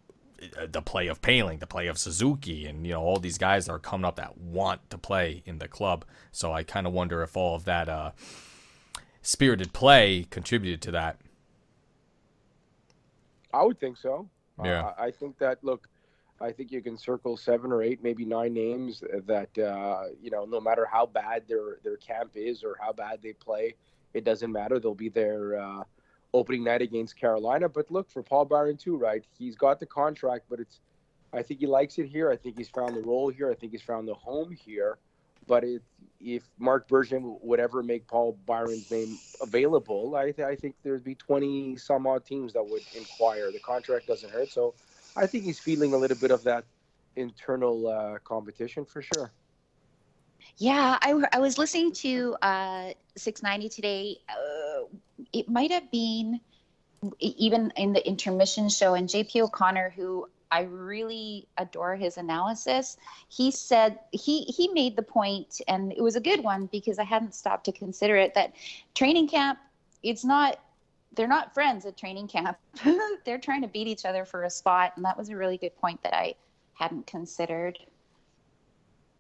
uh, 0.59 0.67
the 0.71 0.83
play 0.83 1.07
of 1.07 1.21
Poehling, 1.21 1.61
the 1.61 1.67
play 1.67 1.87
of 1.87 1.99
Suzuki, 1.99 2.67
and 2.67 2.87
you 2.87 2.93
know 2.93 3.03
all 3.03 3.19
these 3.19 3.39
guys 3.39 3.67
that 3.67 3.73
are 3.73 3.79
coming 3.79 4.05
up 4.05 4.17
that 4.17 4.39
want 4.39 4.89
to 4.91 4.99
play 4.99 5.43
in 5.47 5.59
the 5.59 5.69
club. 5.69 6.05
So 6.33 6.53
I 6.53 6.63
kind 6.63 6.87
of 6.87 6.93
wonder 6.93 7.23
if 7.23 7.37
all 7.37 7.55
of 7.55 7.65
that 7.65 7.89
uh, 7.89 8.13
spirited 9.23 9.73
play 9.73 10.27
contributed 10.31 10.81
to 10.83 10.91
that. 10.93 11.19
I 13.53 13.63
would 13.63 13.79
think 13.81 13.97
so. 13.97 14.29
Yeah. 14.65 14.87
Uh, 14.87 14.95
I 14.99 15.05
I 15.07 15.11
think 15.11 15.39
that 15.39 15.63
look, 15.63 15.89
I 16.41 16.53
think 16.53 16.73
you 16.73 16.81
can 16.81 16.97
circle 16.97 17.37
seven 17.37 17.71
or 17.71 17.83
eight, 17.83 18.03
maybe 18.03 18.25
nine 18.25 18.55
names 18.55 19.05
that 19.27 19.59
uh, 19.59 20.05
you 20.23 20.31
know, 20.31 20.45
no 20.45 20.61
matter 20.61 20.87
how 20.91 21.07
bad 21.07 21.45
their 21.49 21.79
their 21.85 21.97
camp 21.99 22.33
is 22.35 22.65
or 22.65 22.77
how 22.81 22.93
bad 22.93 23.21
they 23.23 23.35
play, 23.35 23.75
it 24.15 24.25
doesn't 24.25 24.51
matter. 24.51 24.79
They'll 24.79 24.95
be 24.95 25.11
there 25.11 25.61
uh, 25.61 25.85
opening 26.33 26.65
night 26.65 26.83
against 26.83 27.17
Carolina. 27.17 27.69
But 27.69 27.91
look 27.91 28.11
for 28.11 28.23
Paul 28.23 28.45
Byron 28.45 28.77
too, 28.77 28.97
right? 28.97 29.25
He's 29.39 29.57
got 29.57 29.81
the 29.81 29.87
contract, 29.87 30.47
but 30.49 30.61
it's. 30.61 30.81
I 31.33 31.43
think 31.43 31.61
he 31.61 31.67
likes 31.67 31.99
it 31.99 32.07
here. 32.07 32.31
I 32.31 32.37
think 32.37 32.59
he's 32.59 32.69
found 32.69 32.97
the 32.97 33.03
role 33.03 33.29
here. 33.29 33.51
I 33.51 33.55
think 33.55 33.71
he's 33.71 33.83
found 33.83 34.09
the 34.09 34.15
home 34.15 34.51
here. 34.51 34.99
But 35.47 35.63
it, 35.63 35.83
if 36.21 36.43
Marc 36.59 36.89
Bergevin 36.89 37.39
would 37.41 37.61
ever 37.61 37.85
make 37.85 38.07
Paul 38.09 38.37
Byron's 38.47 38.91
name 38.91 39.17
available, 39.41 40.17
I, 40.17 40.35
I 40.45 40.57
think 40.57 40.75
there'd 40.83 41.05
be 41.05 41.15
20 41.15 41.77
some 41.77 42.07
odd 42.07 42.25
teams 42.25 42.53
that 42.55 42.69
would 42.69 42.83
inquire. 42.97 43.53
The 43.53 43.61
contract 43.61 44.09
doesn't 44.09 44.31
hurt. 44.31 44.51
So 44.51 44.75
I 45.17 45.27
think 45.27 45.45
he's 45.45 45.61
feeling 45.61 45.95
a 45.95 45.97
little 45.97 46.17
bit 46.17 46.33
of 46.33 46.43
that 46.45 46.65
internal 47.17 47.87
uh, 47.89 48.19
competition 48.25 48.85
for 48.85 49.03
sure. 49.03 49.31
Yeah, 50.57 50.99
I, 51.01 51.15
I 51.33 51.39
was 51.39 51.59
listening 51.59 51.93
to 51.93 52.37
uh, 52.43 52.93
690 53.17 53.69
today. 53.69 54.19
Uh, 54.29 54.85
it 55.33 55.49
might 55.49 55.71
have 55.71 55.91
been 55.91 56.41
even 57.19 57.73
in 57.77 57.93
the 57.93 58.07
intermission 58.07 58.69
show, 58.69 58.95
and 58.95 59.09
JP 59.09 59.43
O'Connor, 59.43 59.91
who 59.97 60.29
I 60.51 60.63
really 60.63 61.47
adore 61.57 61.97
his 61.97 62.17
analysis, 62.19 62.97
he 63.29 63.51
said 63.51 63.99
he 64.11 64.43
he 64.43 64.69
made 64.69 64.97
the 64.97 65.03
point, 65.03 65.61
and 65.69 65.93
it 65.93 66.03
was 66.03 66.17
a 66.17 66.21
good 66.21 66.43
one 66.43 66.67
because 66.67 66.99
I 66.99 67.05
hadn't 67.05 67.35
stopped 67.35 67.65
to 67.67 67.73
consider 67.73 68.17
it. 68.17 68.35
That 68.35 68.55
training 68.95 69.29
camp, 69.29 69.59
it's 70.03 70.25
not 70.25 70.59
they're 71.13 71.29
not 71.29 71.55
friends 71.55 71.87
at 71.87 71.97
training 71.97 72.29
camp. 72.29 72.59
they're 73.25 73.39
trying 73.39 73.63
to 73.63 73.69
beat 73.69 73.89
each 73.89 74.05
other 74.05 74.25
for 74.25 74.45
a 74.45 74.51
spot, 74.51 74.93
and 74.97 75.05
that 75.05 75.17
was 75.17 75.29
a 75.29 75.37
really 75.37 75.57
good 75.59 75.77
point 75.77 76.03
that 76.03 76.15
I 76.15 76.35
hadn't 76.75 77.07
considered. 77.07 77.79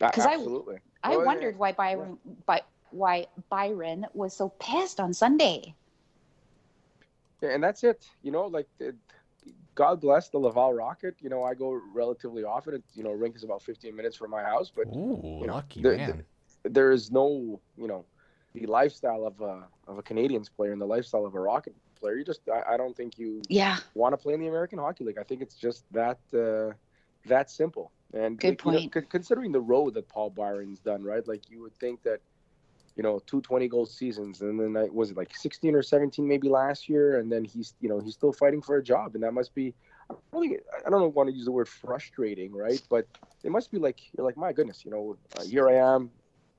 'Cause 0.00 0.26
I- 0.26 0.34
Absolutely. 0.34 0.78
I 1.02 1.14
oh, 1.14 1.18
Well, 1.18 1.26
wondered 1.26 1.58
why 1.58 1.72
Byron, 1.72 2.18
by, 2.46 2.62
why 2.90 3.26
Byron 3.48 4.06
was 4.14 4.36
so 4.36 4.50
pissed 4.60 5.00
on 5.00 5.14
Sunday. 5.14 5.74
Yeah, 7.42 7.50
and 7.50 7.62
that's 7.62 7.82
it. 7.84 8.04
You 8.22 8.32
know, 8.32 8.46
like 8.46 8.68
it, 8.78 8.96
God 9.74 10.00
bless 10.00 10.28
the 10.30 10.38
Laval 10.38 10.72
Rocket. 10.74 11.16
You 11.20 11.28
know, 11.28 11.42
I 11.42 11.54
go 11.54 11.80
relatively 11.94 12.44
often. 12.44 12.74
It, 12.74 12.84
you 12.94 13.02
know, 13.02 13.12
rink 13.12 13.36
is 13.36 13.44
about 13.44 13.62
15 13.62 13.94
minutes 13.96 14.16
from 14.16 14.30
my 14.30 14.42
house, 14.42 14.70
but 14.74 14.86
Ooh, 14.86 15.40
you 15.40 15.46
know, 15.46 15.54
lucky 15.54 15.80
the- 15.80 15.98
the- 15.98 16.16
man. 16.16 16.26
there 16.64 16.90
is 16.90 17.10
no, 17.10 17.60
you 17.76 17.88
know, 17.88 18.06
the 18.54 18.66
lifestyle 18.66 19.24
of 19.26 19.40
a 19.40 19.68
of 19.86 19.98
a 19.98 20.02
Canadiens 20.02 20.50
player 20.54 20.72
and 20.72 20.80
the 20.80 20.86
lifestyle 20.86 21.26
of 21.26 21.34
a 21.34 21.40
Rocket 21.40 21.74
player. 21.98 22.16
You 22.16 22.24
just, 22.24 22.48
I, 22.48 22.74
I 22.74 22.76
don't 22.76 22.96
think 22.96 23.18
you 23.18 23.48
Yeah, 23.48 23.78
want 23.94 24.12
to 24.12 24.16
play 24.18 24.34
in 24.34 24.40
the 24.40 24.48
American 24.48 24.78
Hockey 24.78 25.04
League. 25.04 25.18
I 25.18 25.24
think 25.24 25.42
it's 25.42 25.56
just 25.56 25.84
that 25.92 26.18
uh, 26.34 26.74
that 27.26 27.50
simple. 27.50 27.92
And 28.12 28.38
Good 28.38 28.58
you 28.64 28.72
know, 28.72 28.80
point. 28.80 29.08
considering 29.10 29.52
the 29.52 29.60
road 29.60 29.94
that 29.94 30.08
Paul 30.08 30.30
Byron's 30.30 30.80
done, 30.80 31.02
right? 31.04 31.26
Like 31.26 31.48
you 31.50 31.60
would 31.62 31.76
think 31.78 32.02
that, 32.02 32.20
you 33.00 33.02
know, 33.02 33.18
two 33.24 33.40
20 33.40 33.66
goal 33.66 33.86
seasons, 33.86 34.42
and 34.42 34.60
then 34.60 34.76
I, 34.76 34.86
was 34.90 35.10
it 35.10 35.16
like 35.16 35.34
16 35.34 35.74
or 35.74 35.82
17 35.82 36.28
maybe 36.28 36.50
last 36.50 36.86
year, 36.86 37.18
and 37.18 37.32
then 37.32 37.46
he's, 37.46 37.72
you 37.80 37.88
know, 37.88 37.98
he's 37.98 38.12
still 38.12 38.30
fighting 38.30 38.60
for 38.60 38.76
a 38.76 38.82
job, 38.82 39.14
and 39.14 39.24
that 39.24 39.32
must 39.32 39.54
be, 39.54 39.72
I 40.10 40.14
don't, 40.30 40.42
think, 40.42 40.60
I 40.86 40.90
don't 40.90 41.14
want 41.14 41.30
to 41.30 41.34
use 41.34 41.46
the 41.46 41.50
word 41.50 41.66
frustrating, 41.66 42.52
right? 42.52 42.82
But 42.90 43.06
it 43.42 43.50
must 43.50 43.70
be 43.70 43.78
like 43.78 44.00
you're 44.14 44.26
like, 44.26 44.36
my 44.36 44.52
goodness, 44.52 44.84
you 44.84 44.90
know, 44.90 45.16
uh, 45.38 45.44
here 45.44 45.66
I 45.70 45.76
am, 45.76 46.10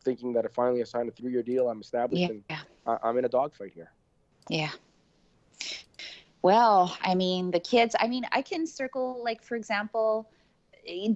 thinking 0.04 0.34
that 0.34 0.44
I 0.44 0.48
finally 0.48 0.84
signed 0.84 1.10
a 1.10 1.12
three-year 1.12 1.44
deal, 1.44 1.70
I'm 1.70 1.80
established, 1.80 2.24
yeah, 2.24 2.30
and 2.30 2.44
I, 2.88 2.98
I'm 3.04 3.20
in 3.20 3.26
a 3.26 3.30
dogfight 3.30 3.74
here. 3.76 3.92
yeah. 4.50 4.72
Well, 6.42 6.98
I 7.04 7.14
mean, 7.14 7.52
the 7.52 7.60
kids. 7.60 7.96
I 8.00 8.08
mean, 8.08 8.26
I 8.32 8.42
can 8.42 8.66
circle 8.66 9.22
like, 9.24 9.44
for 9.44 9.56
example, 9.56 10.28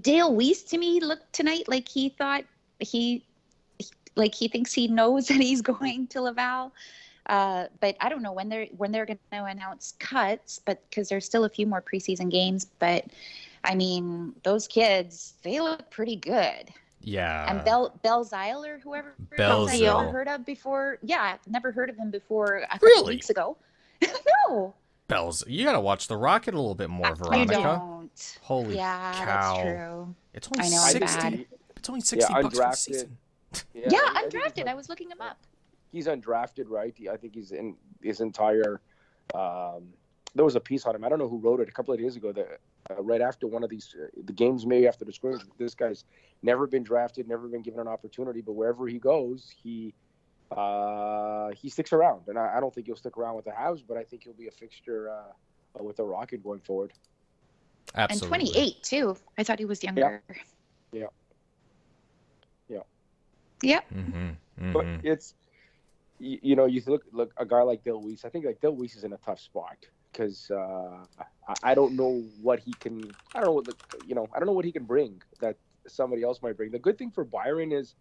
Dale 0.01 0.31
Weise 0.31 0.63
to 0.69 0.77
me 0.77 0.99
looked 0.99 1.33
tonight 1.33 1.63
like 1.67 1.87
he 1.87 2.09
thought 2.09 2.43
he, 2.77 3.25
like 4.15 4.33
he 4.35 4.47
thinks 4.47 4.73
he 4.73 4.87
knows 4.87 5.27
that 5.29 5.37
he's 5.41 5.61
going 5.61 6.07
to 6.07 6.21
Laval. 6.21 6.71
Uh, 7.27 7.65
but 7.79 7.95
I 7.99 8.09
don't 8.09 8.21
know 8.21 8.33
when 8.33 8.49
they're 8.49 8.67
when 8.77 8.91
they're 8.91 9.05
going 9.05 9.17
to 9.31 9.45
announce 9.45 9.95
cuts, 9.99 10.59
but 10.63 10.87
because 10.89 11.09
there's 11.09 11.25
still 11.25 11.43
a 11.45 11.49
few 11.49 11.65
more 11.65 11.81
preseason 11.81 12.29
games. 12.29 12.65
But 12.79 13.05
I 13.63 13.73
mean, 13.75 14.33
those 14.43 14.67
kids 14.67 15.33
they 15.43 15.59
look 15.59 15.89
pretty 15.89 16.15
good. 16.17 16.69
Yeah. 17.01 17.45
and 17.51 17.63
Bell 17.65 17.99
Bell 18.03 18.23
Zile 18.23 18.63
or 18.65 18.79
whoever 18.79 19.13
Bell 19.37 19.67
I 19.69 19.77
Zile. 19.77 19.99
never 20.01 20.11
heard 20.11 20.27
of 20.27 20.45
before. 20.45 20.97
Yeah, 21.03 21.21
I've 21.35 21.51
never 21.51 21.71
heard 21.71 21.89
of 21.89 21.97
him 21.97 22.11
before. 22.11 22.57
A 22.57 22.67
couple 22.67 22.87
Really? 22.87 23.15
weeks 23.15 23.29
ago. 23.29 23.57
no, 24.49 24.73
Bells, 25.07 25.43
you 25.47 25.65
gotta 25.65 25.79
watch 25.79 26.07
the 26.07 26.17
Rocket 26.17 26.53
a 26.53 26.57
little 26.57 26.75
bit 26.75 26.89
more, 26.89 27.07
I 27.07 27.13
Veronica. 27.13 27.53
don't. 27.61 28.37
Holy 28.41 28.75
yeah, 28.75 29.13
cow! 29.13 29.25
that's 29.25 29.61
true. 29.61 30.15
It's 30.33 30.47
only 30.51 30.65
I 30.67 30.69
know, 30.69 30.81
I'm 30.83 30.91
sixty. 30.91 31.19
bad. 31.21 31.45
It's 31.77 31.89
only 31.89 32.01
sixty 32.01 32.33
bucks 32.33 32.43
for 32.45 32.49
the 32.55 32.57
undrafted. 32.67 32.75
season. 32.77 33.17
Yeah, 33.73 33.89
I- 33.91 34.23
I 34.25 34.27
undrafted. 34.29 34.61
un- 34.61 34.67
I 34.67 34.73
was 34.73 34.89
looking 34.89 35.09
him 35.09 35.21
up. 35.21 35.37
he's 35.91 36.07
undrafted, 36.07 36.65
right? 36.67 36.93
I 37.11 37.15
think 37.17 37.35
he's 37.35 37.51
in 37.51 37.75
his 38.01 38.19
entire. 38.21 38.81
Um, 39.33 39.93
there 40.33 40.43
was 40.43 40.55
a 40.55 40.59
piece 40.59 40.85
on 40.85 40.95
him. 40.95 41.03
I 41.05 41.09
don't 41.09 41.19
know 41.19 41.29
who 41.29 41.37
wrote 41.37 41.61
it 41.61 41.69
a 41.69 41.71
couple 41.71 41.93
of 41.93 41.99
days 41.99 42.15
ago. 42.17 42.31
That 42.33 42.59
uh, 42.89 43.01
right 43.01 43.21
after 43.21 43.47
one 43.47 43.63
of 43.63 43.69
these 43.69 43.95
uh, 43.99 44.07
the 44.25 44.33
games, 44.33 44.65
maybe 44.65 44.87
after 44.87 45.05
the 45.05 45.13
scrimmage, 45.13 45.41
this 45.57 45.73
guy's 45.73 46.03
never 46.43 46.67
been 46.67 46.83
drafted, 46.83 47.27
never 47.27 47.47
been 47.47 47.61
given 47.61 47.79
an 47.79 47.87
opportunity. 47.87 48.41
But 48.41 48.53
wherever 48.53 48.87
he 48.87 48.99
goes, 48.99 49.49
he 49.63 49.93
uh, 50.51 51.49
he 51.55 51.69
sticks 51.69 51.93
around, 51.93 52.27
and 52.27 52.37
I, 52.37 52.57
I 52.57 52.59
don't 52.59 52.73
think 52.73 52.85
he'll 52.87 52.95
stick 52.95 53.17
around 53.17 53.35
with 53.35 53.45
the 53.45 53.51
Habs, 53.51 53.81
but 53.87 53.97
I 53.97 54.03
think 54.03 54.23
he'll 54.23 54.33
be 54.33 54.47
a 54.47 54.51
fixture 54.51 55.09
uh, 55.09 55.81
with 55.83 55.95
the 55.97 56.03
Rocket 56.03 56.43
going 56.43 56.59
forward. 56.59 56.93
Absolutely. 57.95 58.39
And 58.39 58.47
28 58.49 58.83
too. 58.83 59.17
I 59.37 59.43
thought 59.43 59.59
he 59.59 59.65
was 59.65 59.83
younger. 59.83 60.21
Yeah. 60.29 60.35
Yeah. 60.91 61.05
Yep. 63.61 63.85
Mm-hmm. 63.93 64.71
But 64.73 64.85
it's 65.03 65.35
you, 66.19 66.39
you 66.41 66.55
know 66.55 66.65
you 66.65 66.81
look 66.87 67.03
look 67.11 67.33
a 67.37 67.45
guy 67.45 67.61
like 67.61 67.83
Dale 67.83 68.01
Weise. 68.01 68.25
I 68.25 68.29
think 68.29 68.45
like 68.45 68.61
Dale 68.61 68.75
Weise 68.75 68.95
is 68.95 69.03
in 69.03 69.13
a 69.13 69.17
tough 69.17 69.39
spot 69.39 69.77
because 70.11 70.49
uh, 70.51 71.05
I, 71.47 71.71
I 71.71 71.75
don't 71.75 71.95
know 71.95 72.23
what 72.41 72.59
he 72.59 72.73
can. 72.79 73.01
I 73.33 73.39
don't 73.39 73.47
know 73.47 73.53
what 73.53 73.65
the, 73.65 73.75
you 74.07 74.15
know. 74.15 74.27
I 74.33 74.39
don't 74.39 74.45
know 74.47 74.53
what 74.53 74.65
he 74.65 74.71
can 74.71 74.83
bring 74.85 75.21
that 75.41 75.57
somebody 75.87 76.23
else 76.23 76.41
might 76.41 76.57
bring. 76.57 76.71
The 76.71 76.79
good 76.79 76.97
thing 76.97 77.11
for 77.11 77.23
Byron 77.23 77.71
is 77.71 77.95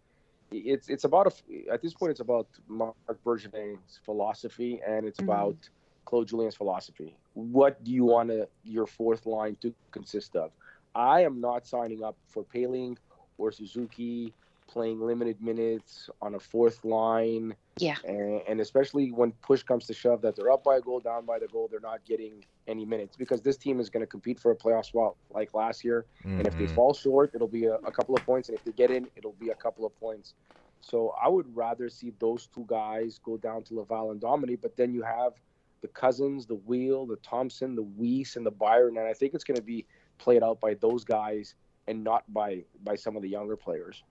it's 0.51 0.89
it's 0.89 1.03
about 1.03 1.27
a, 1.27 1.71
at 1.71 1.81
this 1.81 1.93
point 1.93 2.11
it's 2.11 2.19
about 2.19 2.47
Marc 2.67 2.95
Bergevin's 3.25 3.99
philosophy 4.05 4.81
and 4.87 5.05
it's 5.05 5.19
Mhm. 5.19 5.23
about 5.25 5.69
Claude 6.05 6.27
Julien's 6.27 6.55
philosophy. 6.55 7.17
What 7.33 7.83
do 7.83 7.91
you 7.91 8.05
want 8.05 8.29
to, 8.29 8.47
your 8.63 8.85
fourth 8.85 9.25
line 9.25 9.55
to 9.61 9.73
consist 9.91 10.35
of? 10.35 10.51
I 10.93 11.21
am 11.21 11.41
not 11.41 11.65
signing 11.67 12.03
up 12.03 12.17
for 12.27 12.43
Poehling 12.45 12.97
or 13.37 13.51
Suzuki 13.51 14.33
playing 14.67 14.99
limited 14.99 15.41
minutes 15.41 16.09
on 16.21 16.35
a 16.35 16.39
fourth 16.39 16.83
line. 16.83 17.55
Yeah. 17.79 17.97
And, 18.03 18.41
and 18.47 18.61
especially 18.61 19.11
when 19.11 19.31
push 19.41 19.63
comes 19.63 19.85
to 19.87 19.93
shove, 19.93 20.21
that 20.21 20.35
they're 20.35 20.51
up 20.51 20.63
by 20.63 20.77
a 20.77 20.81
goal, 20.81 20.99
down 20.99 21.25
by 21.25 21.39
the 21.39 21.47
goal, 21.47 21.67
they're 21.69 21.79
not 21.79 22.05
getting 22.05 22.43
any 22.67 22.85
minutes 22.85 23.15
because 23.17 23.41
this 23.41 23.57
team 23.57 23.79
is 23.79 23.89
going 23.89 24.01
to 24.01 24.07
compete 24.07 24.39
for 24.39 24.51
a 24.51 24.55
playoff 24.55 24.85
spot 24.85 25.15
like 25.29 25.53
last 25.53 25.83
year. 25.83 26.05
And 26.23 26.47
if 26.47 26.57
they 26.57 26.65
Mhm. 26.65 26.71
fall 26.75 26.93
short, 26.93 27.31
it'll 27.35 27.47
be 27.47 27.65
a, 27.65 27.75
a 27.75 27.91
couple 27.91 28.15
of 28.15 28.25
points. 28.25 28.49
And 28.49 28.57
if 28.57 28.63
they 28.63 28.71
get 28.71 28.91
in, 28.91 29.07
it'll 29.15 29.33
be 29.33 29.49
a 29.49 29.55
couple 29.55 29.85
of 29.85 29.95
points. 29.95 30.33
So 30.81 31.13
I 31.21 31.27
would 31.27 31.53
rather 31.55 31.89
see 31.89 32.11
those 32.19 32.47
two 32.47 32.65
guys 32.67 33.19
go 33.23 33.37
down 33.37 33.63
to 33.65 33.75
Laval 33.75 34.11
and 34.11 34.21
dominate. 34.21 34.61
But 34.61 34.77
then 34.77 34.93
you 34.93 35.01
have 35.03 35.33
the 35.81 35.87
Cousins, 35.89 36.45
the 36.45 36.55
Weal, 36.55 37.05
the 37.05 37.17
Thompson, 37.17 37.75
the 37.75 37.83
Weise, 37.83 38.35
and 38.35 38.45
the 38.45 38.51
Byron. 38.51 38.97
And 38.97 39.07
I 39.07 39.13
think 39.13 39.33
it's 39.33 39.43
going 39.43 39.57
to 39.57 39.63
be 39.63 39.85
played 40.17 40.43
out 40.43 40.59
by 40.59 40.75
those 40.75 41.03
guys 41.03 41.55
and 41.87 42.03
not 42.03 42.23
by 42.33 42.63
by 42.83 42.95
some 42.95 43.15
of 43.15 43.21
the 43.21 43.29
younger 43.29 43.55
players. 43.55 44.03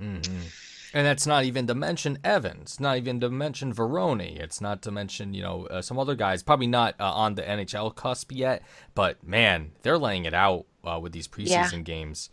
Mm-hmm. 0.00 0.40
And 0.96 1.04
that's 1.04 1.26
not 1.26 1.42
even 1.44 1.66
to 1.66 1.74
mention 1.74 2.18
Evans, 2.22 2.78
not 2.78 2.96
even 2.98 3.18
to 3.20 3.28
mention 3.28 3.74
Veroni. 3.74 4.38
It's 4.38 4.60
not 4.60 4.80
to 4.82 4.92
mention, 4.92 5.34
you 5.34 5.42
know, 5.42 5.66
uh, 5.66 5.82
some 5.82 5.98
other 5.98 6.14
guys, 6.14 6.44
probably 6.44 6.68
not 6.68 6.94
uh, 7.00 7.12
on 7.12 7.34
the 7.34 7.42
NHL 7.42 7.94
cusp 7.96 8.30
yet, 8.30 8.62
but 8.94 9.22
man, 9.26 9.72
they're 9.82 9.98
laying 9.98 10.24
it 10.24 10.34
out 10.34 10.66
uh, 10.84 11.00
with 11.02 11.12
these 11.12 11.26
preseason 11.26 11.48
Yeah. 11.72 11.78
games. 11.80 12.30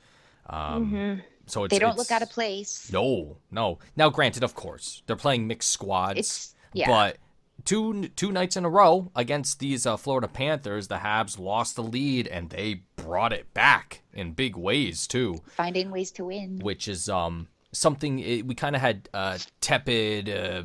Um, 0.47 0.91
Mhm. 0.91 1.21
So 1.47 1.63
it's, 1.63 1.71
They 1.73 1.79
don't 1.79 1.97
look 1.97 2.11
out 2.11 2.21
of 2.21 2.29
place. 2.29 2.89
No, 2.93 3.37
no. 3.49 3.79
Now, 3.95 4.09
granted, 4.09 4.43
of 4.43 4.53
course, 4.53 5.01
they're 5.07 5.15
playing 5.15 5.47
mixed 5.47 5.71
squads, 5.71 6.53
yeah. 6.71 6.87
but 6.87 7.17
two 7.65 8.07
two 8.09 8.31
nights 8.31 8.57
in 8.57 8.65
a 8.65 8.69
row 8.69 9.11
against 9.15 9.59
these 9.59 9.85
uh, 9.85 9.97
Florida 9.97 10.27
Panthers, 10.27 10.87
the 10.87 10.97
Habs 10.97 11.39
lost 11.39 11.75
the 11.75 11.83
lead 11.83 12.27
and 12.27 12.49
they 12.49 12.83
brought 12.95 13.33
it 13.33 13.53
back 13.53 14.01
in 14.13 14.33
big 14.33 14.55
ways 14.55 15.07
too 15.07 15.41
finding 15.55 15.89
ways 15.91 16.11
to 16.11 16.25
win. 16.25 16.59
which 16.59 16.87
is 16.87 17.09
um 17.09 17.47
something 17.71 18.19
it, 18.19 18.45
we 18.45 18.53
kind 18.55 18.75
of 18.75 18.81
had 18.81 19.09
uh, 19.13 19.37
tepid 19.61 20.29
uh, 20.29 20.63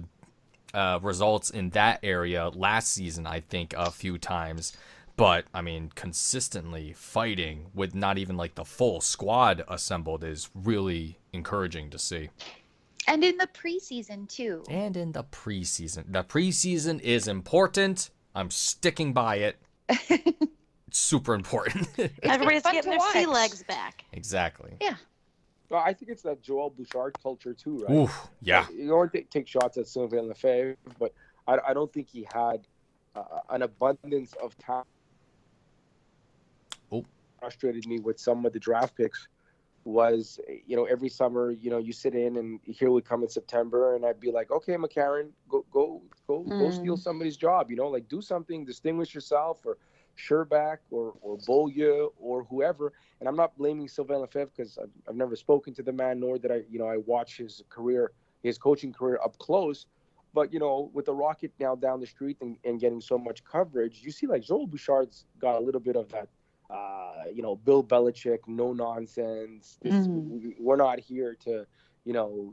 uh, 0.74 0.98
results 1.02 1.50
in 1.50 1.70
that 1.70 2.00
area 2.02 2.48
last 2.48 2.92
season. 2.92 3.26
I 3.26 3.40
think 3.40 3.72
a 3.76 3.90
few 3.90 4.18
times, 4.18 4.76
but 5.16 5.46
I 5.54 5.62
mean 5.62 5.90
consistently 5.94 6.92
fighting 6.92 7.66
with 7.74 7.94
not 7.94 8.18
even 8.18 8.36
like 8.36 8.54
the 8.56 8.64
full 8.64 9.00
squad 9.00 9.64
assembled 9.68 10.24
is 10.24 10.50
really 10.54 11.18
encouraging 11.32 11.90
to 11.90 11.98
see. 11.98 12.30
And 13.06 13.22
in 13.22 13.36
the 13.36 13.46
preseason 13.46 14.28
too. 14.28 14.64
And 14.68 14.96
in 14.96 15.12
the 15.12 15.24
preseason, 15.24 16.12
the 16.12 16.24
preseason 16.24 17.00
is 17.00 17.28
important. 17.28 18.10
I'm 18.34 18.50
sticking 18.50 19.12
by 19.12 19.36
it. 19.36 19.56
it's 19.88 20.98
super 20.98 21.34
important. 21.34 21.88
Everybody's 22.22 22.62
getting 22.62 22.82
to 22.82 22.90
their 22.90 23.12
sea 23.12 23.26
legs 23.26 23.62
back. 23.62 24.04
exactly. 24.12 24.72
Yeah. 24.80 24.94
Well, 25.68 25.82
I 25.84 25.92
think 25.94 26.10
it's 26.10 26.22
that 26.22 26.42
Joel 26.42 26.70
Bouchard 26.70 27.16
culture 27.20 27.52
too, 27.52 27.78
right? 27.78 27.96
Oof. 27.96 28.28
Yeah. 28.40 28.66
You 28.72 28.88
don't 28.88 29.12
take, 29.12 29.30
take 29.30 29.48
shots 29.48 29.78
at 29.78 29.88
Sylvain 29.88 30.28
Lefebvre, 30.28 30.76
but 30.98 31.12
I, 31.48 31.58
I 31.68 31.74
don't 31.74 31.92
think 31.92 32.08
he 32.08 32.26
had 32.32 32.66
uh, 33.16 33.22
an 33.50 33.62
abundance 33.62 34.34
of 34.42 34.56
time. 34.58 34.84
Oh. 36.92 37.04
Frustrated 37.40 37.86
me 37.86 37.98
with 37.98 38.20
some 38.20 38.46
of 38.46 38.52
the 38.52 38.60
draft 38.60 38.96
picks 38.96 39.26
was, 39.86 40.40
you 40.66 40.76
know, 40.76 40.84
every 40.84 41.08
summer, 41.08 41.52
you 41.52 41.70
know, 41.70 41.78
you 41.78 41.92
sit 41.92 42.14
in 42.14 42.36
and 42.36 42.60
here 42.64 42.90
we 42.90 43.02
come 43.02 43.22
in 43.22 43.28
September, 43.28 43.94
and 43.94 44.04
I'd 44.04 44.20
be 44.20 44.32
like, 44.32 44.50
okay, 44.50 44.74
McCarron, 44.76 45.30
go, 45.48 45.64
go, 45.70 46.02
go, 46.26 46.42
go 46.58 46.64
Mm. 46.66 46.72
steal 46.72 46.96
somebody's 46.96 47.36
job, 47.36 47.70
you 47.70 47.76
know, 47.76 47.88
like 47.88 48.08
do 48.08 48.20
something, 48.20 48.64
distinguish 48.64 49.14
yourself, 49.14 49.64
or 49.64 49.78
Scherbak, 50.16 50.78
or 50.90 51.14
or 51.22 51.38
Beaulieu, 51.38 52.10
or 52.18 52.44
whoever. 52.44 52.92
And 53.20 53.28
I'm 53.28 53.36
not 53.36 53.56
blaming 53.56 53.88
Sylvain 53.88 54.18
Lefebvre 54.20 54.52
because 54.56 54.78
I've, 54.78 54.90
I've 55.08 55.16
never 55.16 55.36
spoken 55.36 55.74
to 55.74 55.82
the 55.82 55.92
man, 55.92 56.20
nor 56.20 56.38
did 56.38 56.50
I, 56.50 56.62
you 56.68 56.78
know, 56.78 56.88
I 56.88 56.96
watch 56.98 57.36
his 57.38 57.62
career, 57.68 58.12
his 58.42 58.58
coaching 58.58 58.92
career 58.92 59.20
up 59.24 59.38
close. 59.38 59.86
But 60.34 60.52
you 60.52 60.58
know, 60.58 60.90
with 60.92 61.06
the 61.06 61.14
Rocket 61.14 61.52
now 61.60 61.76
down 61.76 62.00
the 62.00 62.06
street 62.06 62.38
and, 62.40 62.58
and 62.64 62.80
getting 62.80 63.00
so 63.00 63.18
much 63.18 63.44
coverage, 63.44 64.02
you 64.02 64.10
see 64.10 64.26
like 64.26 64.42
Joel 64.42 64.66
Bouchard's 64.66 65.26
got 65.38 65.56
a 65.56 65.64
little 65.64 65.80
bit 65.80 65.96
of 65.96 66.08
that, 66.10 66.28
uh, 66.70 67.24
you 67.32 67.42
know, 67.42 67.56
Bill 67.56 67.82
Belichick, 67.84 68.40
no 68.46 68.72
nonsense. 68.72 69.78
This, 69.82 69.94
Mm. 69.94 70.28
we, 70.30 70.56
we're 70.58 70.76
not 70.76 70.98
here 71.00 71.36
to, 71.44 71.66
you 72.04 72.12
know, 72.12 72.52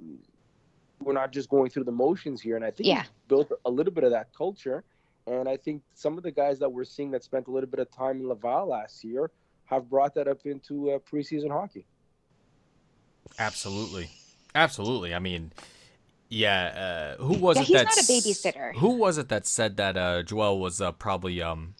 we're 1.01 1.13
not 1.13 1.31
just 1.31 1.49
going 1.49 1.69
through 1.69 1.83
the 1.85 1.91
motions 1.91 2.41
here. 2.41 2.55
And 2.55 2.63
I 2.63 2.71
think 2.71 2.87
Yeah. 2.87 3.01
he's 3.01 3.11
built 3.27 3.51
a 3.65 3.69
little 3.69 3.91
bit 3.93 4.03
of 4.03 4.11
that 4.11 4.27
culture. 4.33 4.83
And 5.25 5.47
I 5.49 5.57
think 5.57 5.81
some 5.93 6.17
of 6.17 6.23
the 6.23 6.31
guys 6.31 6.59
that 6.59 6.69
we're 6.69 6.83
seeing 6.83 7.11
that 7.11 7.23
spent 7.23 7.47
a 7.47 7.51
little 7.51 7.69
bit 7.69 7.79
of 7.79 7.89
time 7.91 8.19
in 8.21 8.27
Laval 8.27 8.67
last 8.67 9.03
year 9.03 9.31
have 9.65 9.89
brought 9.89 10.13
that 10.15 10.27
up 10.27 10.45
into 10.45 10.91
uh, 10.91 10.99
preseason 10.99 11.49
hockey. 11.49 11.85
Absolutely, 13.39 14.09
absolutely. 14.53 15.13
I 15.15 15.19
mean, 15.19 15.51
yeah. 16.29 17.15
Uh, 17.17 17.23
who 17.23 17.33
was 17.33 17.55
Yeah, 17.57 17.61
it 17.63 17.65
he's 17.67 17.73
that 17.77 17.85
not 17.85 17.97
a 17.97 17.99
s- 17.99 18.07
babysitter. 18.09 18.75
Who 18.75 18.89
was 18.91 19.17
it 19.17 19.29
that 19.29 19.47
said 19.47 19.77
that 19.77 19.97
uh, 19.97 20.23
Joel 20.23 20.59
was 20.59 20.79
uh, 20.81 20.91
probably 20.91 21.41
um 21.41 21.73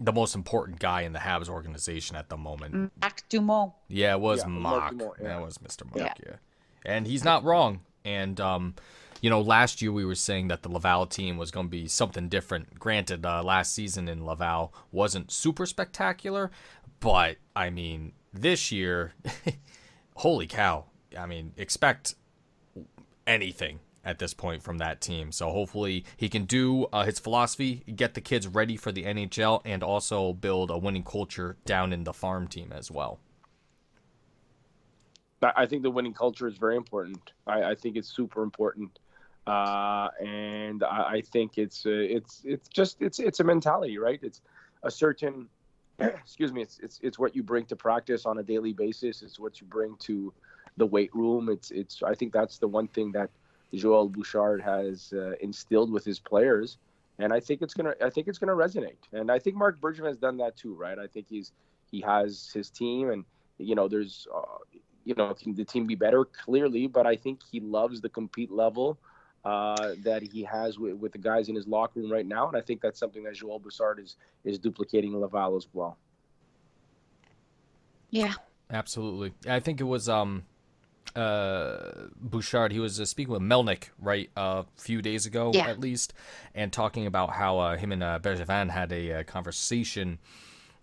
the 0.00 0.12
most 0.12 0.34
important 0.34 0.80
guy 0.80 1.02
in 1.02 1.12
the 1.12 1.18
Habs 1.18 1.48
organization 1.48 2.16
at 2.16 2.28
the 2.28 2.36
moment? 2.36 2.90
Mac 3.00 3.22
Dumont. 3.28 3.72
Yeah, 3.88 4.14
it 4.14 4.20
was 4.20 4.40
Yeah, 4.40 4.46
Mark 4.46 4.82
Mock. 4.82 4.90
Dumont, 4.90 5.16
yeah. 5.20 5.28
That 5.28 5.42
was 5.42 5.58
Mr. 5.58 5.84
Mock, 5.84 6.18
yeah. 6.26 6.36
And 6.84 7.06
he's 7.06 7.22
not 7.22 7.44
wrong. 7.44 7.80
And 8.04 8.40
um, 8.40 8.74
you 9.20 9.28
know, 9.28 9.40
last 9.42 9.82
year 9.82 9.92
we 9.92 10.04
were 10.04 10.14
saying 10.14 10.48
that 10.48 10.62
the 10.62 10.70
Laval 10.70 11.06
team 11.06 11.36
was 11.36 11.50
going 11.50 11.66
to 11.66 11.70
be 11.70 11.86
something 11.86 12.28
different. 12.28 12.78
Granted, 12.78 13.26
uh, 13.26 13.42
last 13.42 13.74
season 13.74 14.08
in 14.08 14.24
Laval 14.24 14.72
wasn't 14.90 15.30
super 15.30 15.66
spectacular, 15.66 16.50
but 17.00 17.36
I 17.54 17.70
mean, 17.70 18.12
this 18.32 18.72
year, 18.72 19.12
holy 20.16 20.46
cow! 20.46 20.86
I 21.18 21.26
mean, 21.26 21.52
expect 21.56 22.14
anything 23.26 23.80
at 24.04 24.18
this 24.18 24.34
point 24.34 24.62
from 24.62 24.78
that 24.78 25.00
team. 25.00 25.32
So 25.32 25.50
hopefully 25.50 26.04
he 26.16 26.28
can 26.28 26.44
do 26.44 26.86
uh, 26.92 27.04
his 27.04 27.18
philosophy, 27.18 27.82
get 27.94 28.14
the 28.14 28.20
kids 28.20 28.46
ready 28.46 28.76
for 28.76 28.92
the 28.92 29.04
NHL, 29.04 29.60
and 29.64 29.82
also 29.82 30.32
build 30.32 30.70
a 30.70 30.78
winning 30.78 31.04
culture 31.04 31.56
down 31.64 31.92
in 31.92 32.04
the 32.04 32.12
farm 32.12 32.46
team 32.48 32.72
as 32.72 32.90
well. 32.90 33.20
I 35.42 35.66
think 35.66 35.82
the 35.82 35.90
winning 35.90 36.12
culture 36.12 36.46
is 36.48 36.58
very 36.58 36.76
important. 36.76 37.32
I, 37.46 37.62
I 37.70 37.74
think 37.74 37.96
it's 37.96 38.08
super 38.08 38.42
important, 38.42 38.98
uh, 39.46 40.08
and 40.20 40.82
I, 40.82 41.02
I 41.02 41.22
think 41.32 41.56
it's 41.56 41.86
uh, 41.86 41.90
it's 41.90 42.42
it's 42.44 42.68
just 42.68 43.00
it's 43.00 43.18
it's 43.18 43.40
a 43.40 43.44
mentality, 43.44 43.96
right? 43.96 44.20
It's 44.22 44.42
a 44.82 44.90
certain, 44.90 45.48
excuse 45.98 46.52
me, 46.52 46.60
it's 46.60 46.78
it's 46.80 47.00
it's 47.02 47.18
what 47.18 47.34
you 47.34 47.42
bring 47.42 47.64
to 47.66 47.76
practice 47.76 48.26
on 48.26 48.38
a 48.38 48.42
daily 48.42 48.74
basis. 48.74 49.22
It's 49.22 49.40
what 49.40 49.62
you 49.62 49.66
bring 49.66 49.96
to 50.00 50.32
the 50.76 50.86
weight 50.86 51.14
room. 51.14 51.48
It's 51.48 51.70
it's 51.70 52.02
I 52.02 52.14
think 52.14 52.34
that's 52.34 52.58
the 52.58 52.68
one 52.68 52.88
thing 52.88 53.12
that 53.12 53.30
Joel 53.74 54.08
Bouchard 54.08 54.60
has 54.62 55.12
uh, 55.12 55.32
instilled 55.40 55.92
with 55.92 56.04
his 56.04 56.18
players, 56.18 56.78
and 57.18 57.32
I 57.32 57.40
think 57.40 57.62
it's 57.62 57.74
gonna 57.74 57.94
I 58.02 58.10
think 58.10 58.28
it's 58.28 58.38
gonna 58.38 58.52
resonate. 58.52 58.96
And 59.12 59.30
I 59.30 59.38
think 59.38 59.56
Marc 59.56 59.80
Bergevin 59.80 60.06
has 60.06 60.16
done 60.16 60.36
that 60.38 60.56
too, 60.56 60.74
right? 60.74 60.98
I 60.98 61.06
think 61.06 61.26
he's 61.28 61.52
he 61.90 62.00
has 62.00 62.50
his 62.52 62.70
team, 62.70 63.10
and 63.10 63.24
you 63.58 63.74
know 63.74 63.88
there's. 63.88 64.26
Uh, 64.34 64.58
you 65.04 65.14
know, 65.14 65.32
can 65.32 65.54
the 65.54 65.64
team 65.64 65.86
be 65.86 65.94
better? 65.94 66.26
Clearly, 66.26 66.86
but 66.86 67.06
I 67.06 67.16
think 67.16 67.40
he 67.50 67.58
loves 67.58 68.02
the 68.02 68.10
compete 68.10 68.50
level 68.50 68.98
uh, 69.44 69.94
that 70.04 70.22
he 70.22 70.44
has 70.44 70.78
with, 70.78 70.94
with 70.94 71.12
the 71.12 71.18
guys 71.18 71.48
in 71.48 71.54
his 71.54 71.66
locker 71.66 72.00
room 72.00 72.12
right 72.12 72.26
now, 72.26 72.46
and 72.46 72.56
I 72.56 72.60
think 72.60 72.82
that's 72.82 72.98
something 72.98 73.22
that 73.24 73.34
Joel 73.34 73.58
Broussard 73.58 73.98
is 73.98 74.16
is 74.44 74.58
duplicating 74.58 75.18
Laval 75.18 75.56
as 75.56 75.66
well. 75.72 75.96
Yeah. 78.10 78.34
Absolutely. 78.70 79.32
I 79.48 79.60
think 79.60 79.80
it 79.80 79.84
was 79.84 80.08
um 80.08 80.44
uh 81.16 82.06
Bouchard 82.20 82.70
he 82.72 82.78
was 82.78 83.00
uh, 83.00 83.04
speaking 83.04 83.32
with 83.32 83.42
Melnick 83.42 83.88
right 83.98 84.30
a 84.36 84.64
few 84.76 85.02
days 85.02 85.26
ago 85.26 85.50
Yeah. 85.52 85.66
at 85.68 85.80
least 85.80 86.12
and 86.54 86.72
talking 86.72 87.04
about 87.06 87.30
how 87.30 87.58
uh, 87.58 87.76
him 87.76 87.90
and 87.92 88.02
uh, 88.02 88.18
Bergevin 88.22 88.70
had 88.70 88.92
a, 88.92 89.12
uh 89.12 89.22
conversation 89.24 90.18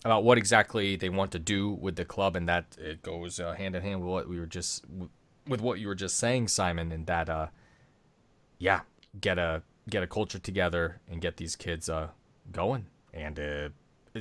about 0.03 0.23
what 0.25 0.37
exactly 0.37 0.95
they 0.97 1.09
want 1.09 1.31
to 1.31 1.39
do 1.39 1.69
with 1.69 1.95
the 1.95 2.05
club 2.05 2.35
and 2.35 2.47
that 2.49 2.65
it 2.77 3.01
goes 3.03 3.39
uh, 3.39 3.53
hand 3.53 3.75
in 3.75 3.81
hand 3.81 4.01
with 4.01 4.09
what 4.09 4.27
we 4.27 4.37
were 4.39 4.45
just 4.45 4.83
with 5.47 5.61
what 5.61 5.79
you 5.79 5.87
were 5.87 5.95
just 5.95 6.17
saying 6.17 6.49
Simon 6.49 6.91
and 6.91 7.05
that 7.07 7.29
uh 7.29 7.47
yeah 8.59 8.81
get 9.21 9.37
a 9.39 9.63
get 9.89 10.03
a 10.03 10.07
culture 10.07 10.39
together 10.39 10.99
and 11.09 11.21
get 11.21 11.37
these 11.37 11.55
kids 11.55 11.87
uh 11.89 12.09
going 12.51 12.87
and 13.13 13.39
uh 13.39 13.69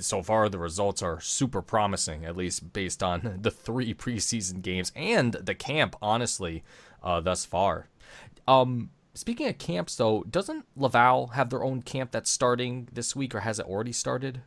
so 0.05 0.23
far 0.23 0.49
the 0.49 0.59
results 0.59 1.03
are 1.03 1.21
super 1.21 1.62
promising 1.62 2.25
at 2.25 2.37
least 2.37 2.73
based 2.73 3.03
on 3.03 3.38
the 3.43 3.50
three 3.50 3.95
preseason 3.95 4.62
games 4.62 4.93
and 4.95 5.33
the 5.35 5.55
camp 5.55 5.97
honestly 6.00 6.62
uh, 7.03 7.21
thus 7.21 7.45
far. 7.45 7.88
Um 8.47 8.91
speaking 9.15 9.49
of 9.49 9.59
camps 9.59 9.97
though 9.97 10.25
doesn't 10.25 10.67
laval 10.76 11.29
have 11.29 11.50
their 11.50 11.62
own 11.65 11.83
camp 11.83 12.11
that's 12.11 12.31
starting 12.31 12.88
this 12.92 13.16
week 13.16 13.35
or 13.35 13.40
has 13.40 13.59
it 13.59 13.66
already 13.66 13.92
started? 13.92 14.42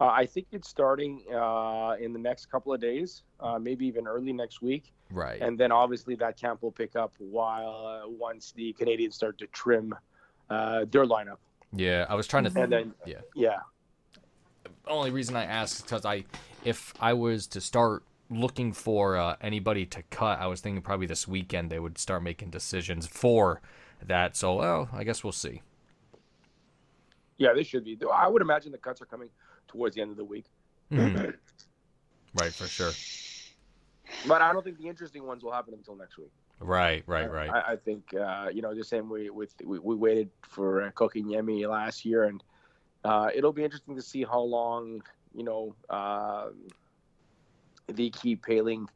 Uh, 0.00 0.06
I 0.06 0.26
think 0.26 0.48
it's 0.50 0.68
starting 0.68 1.22
uh, 1.32 1.94
in 2.00 2.12
the 2.12 2.18
next 2.18 2.50
couple 2.50 2.74
of 2.74 2.80
days, 2.80 3.22
uh, 3.38 3.60
maybe 3.60 3.86
even 3.86 4.08
early 4.08 4.32
next 4.32 4.60
week, 4.60 4.92
right. 5.12 5.40
And 5.40 5.56
then 5.56 5.70
obviously 5.70 6.16
that 6.16 6.36
camp 6.36 6.62
will 6.62 6.72
pick 6.72 6.96
up 6.96 7.12
while 7.18 8.02
uh, 8.04 8.08
once 8.08 8.52
the 8.56 8.74
Canadiens 8.78 9.12
start 9.12 9.38
to 9.38 9.46
trim 9.46 9.94
uh, 10.50 10.84
their 10.90 11.06
lineup, 11.06 11.38
yeah 11.76 12.06
i 12.08 12.14
was 12.14 12.26
trying 12.26 12.44
to 12.44 12.50
th- 12.50 12.62
and 12.64 12.72
then 12.72 12.94
yeah. 13.06 13.20
yeah, 13.34 13.58
only 14.86 15.10
reason 15.10 15.36
I 15.36 15.44
asked 15.44 15.76
is 15.76 15.82
because 15.82 16.04
I, 16.04 16.24
if 16.64 16.92
I 17.00 17.12
was 17.12 17.46
to 17.48 17.60
start 17.60 18.04
looking 18.30 18.72
for 18.72 19.16
uh, 19.16 19.36
anybody 19.40 19.86
to 19.86 20.02
cut, 20.10 20.40
I 20.40 20.46
was 20.46 20.60
thinking 20.60 20.82
probably 20.82 21.06
this 21.06 21.28
weekend 21.28 21.70
they 21.70 21.78
would 21.78 21.98
start 21.98 22.22
making 22.22 22.50
decisions 22.50 23.06
for 23.06 23.60
that. 24.06 24.36
So, 24.36 24.54
well, 24.56 24.88
I 24.92 25.04
guess 25.04 25.22
we'll 25.22 25.32
see. 25.32 25.62
yeah, 27.38 27.52
they 27.54 27.62
should 27.64 27.84
be. 27.84 27.98
I 28.12 28.28
would 28.28 28.42
imagine 28.42 28.72
the 28.72 28.78
cuts 28.78 29.02
are 29.02 29.06
coming 29.06 29.28
towards 29.68 29.94
the 29.96 30.02
end 30.02 30.10
of 30.10 30.16
the 30.16 30.24
week. 30.24 30.46
Mhm. 30.92 31.34
right, 32.40 32.52
for 32.52 32.66
sure. 32.66 32.92
But 34.28 34.42
I 34.42 34.52
don't 34.52 34.62
think 34.62 34.78
the 34.78 34.88
interesting 34.88 35.26
ones 35.26 35.42
will 35.42 35.52
happen 35.52 35.74
until 35.74 35.96
next 35.96 36.18
week. 36.18 36.30
Right, 36.60 37.02
right, 37.06 37.30
right. 37.30 37.50
I, 37.50 37.72
I 37.72 37.76
think 37.76 38.14
uh, 38.14 38.48
you 38.52 38.62
know 38.62 38.74
the 38.74 38.84
same 38.84 39.08
way 39.08 39.28
with 39.30 39.54
we, 39.64 39.78
we 39.78 39.94
waited 39.96 40.30
for 40.48 40.82
uh, 40.82 40.90
Kotkaniemi 40.92 41.68
last 41.68 42.04
year, 42.04 42.24
and 42.24 42.42
uh, 43.04 43.28
it'll 43.34 43.52
be 43.52 43.64
interesting 43.64 43.96
to 43.96 44.02
see 44.02 44.24
how 44.24 44.40
long 44.40 45.02
you 45.34 45.44
know 45.44 45.74
uh, 45.90 46.48
they 47.86 48.10
keep 48.10 48.44
Poehling 48.44 48.86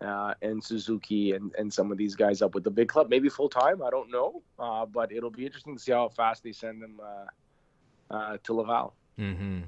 uh, 0.00 0.34
and 0.42 0.62
Suzuki 0.62 1.32
and, 1.32 1.52
and 1.58 1.72
some 1.72 1.90
of 1.90 1.98
these 1.98 2.14
guys 2.14 2.42
up 2.42 2.54
with 2.54 2.64
the 2.64 2.70
big 2.70 2.88
club, 2.88 3.08
maybe 3.08 3.28
full 3.28 3.48
time. 3.48 3.82
I 3.82 3.90
don't 3.90 4.10
know, 4.10 4.42
uh, 4.58 4.86
but 4.86 5.10
it'll 5.12 5.30
be 5.30 5.44
interesting 5.44 5.76
to 5.76 5.82
see 5.82 5.92
how 5.92 6.08
fast 6.08 6.42
they 6.42 6.52
send 6.52 6.82
them 6.82 7.00
uh, 7.02 8.14
uh, 8.14 8.38
to 8.44 8.54
Laval. 8.54 8.94
mm-hmm. 9.18 9.60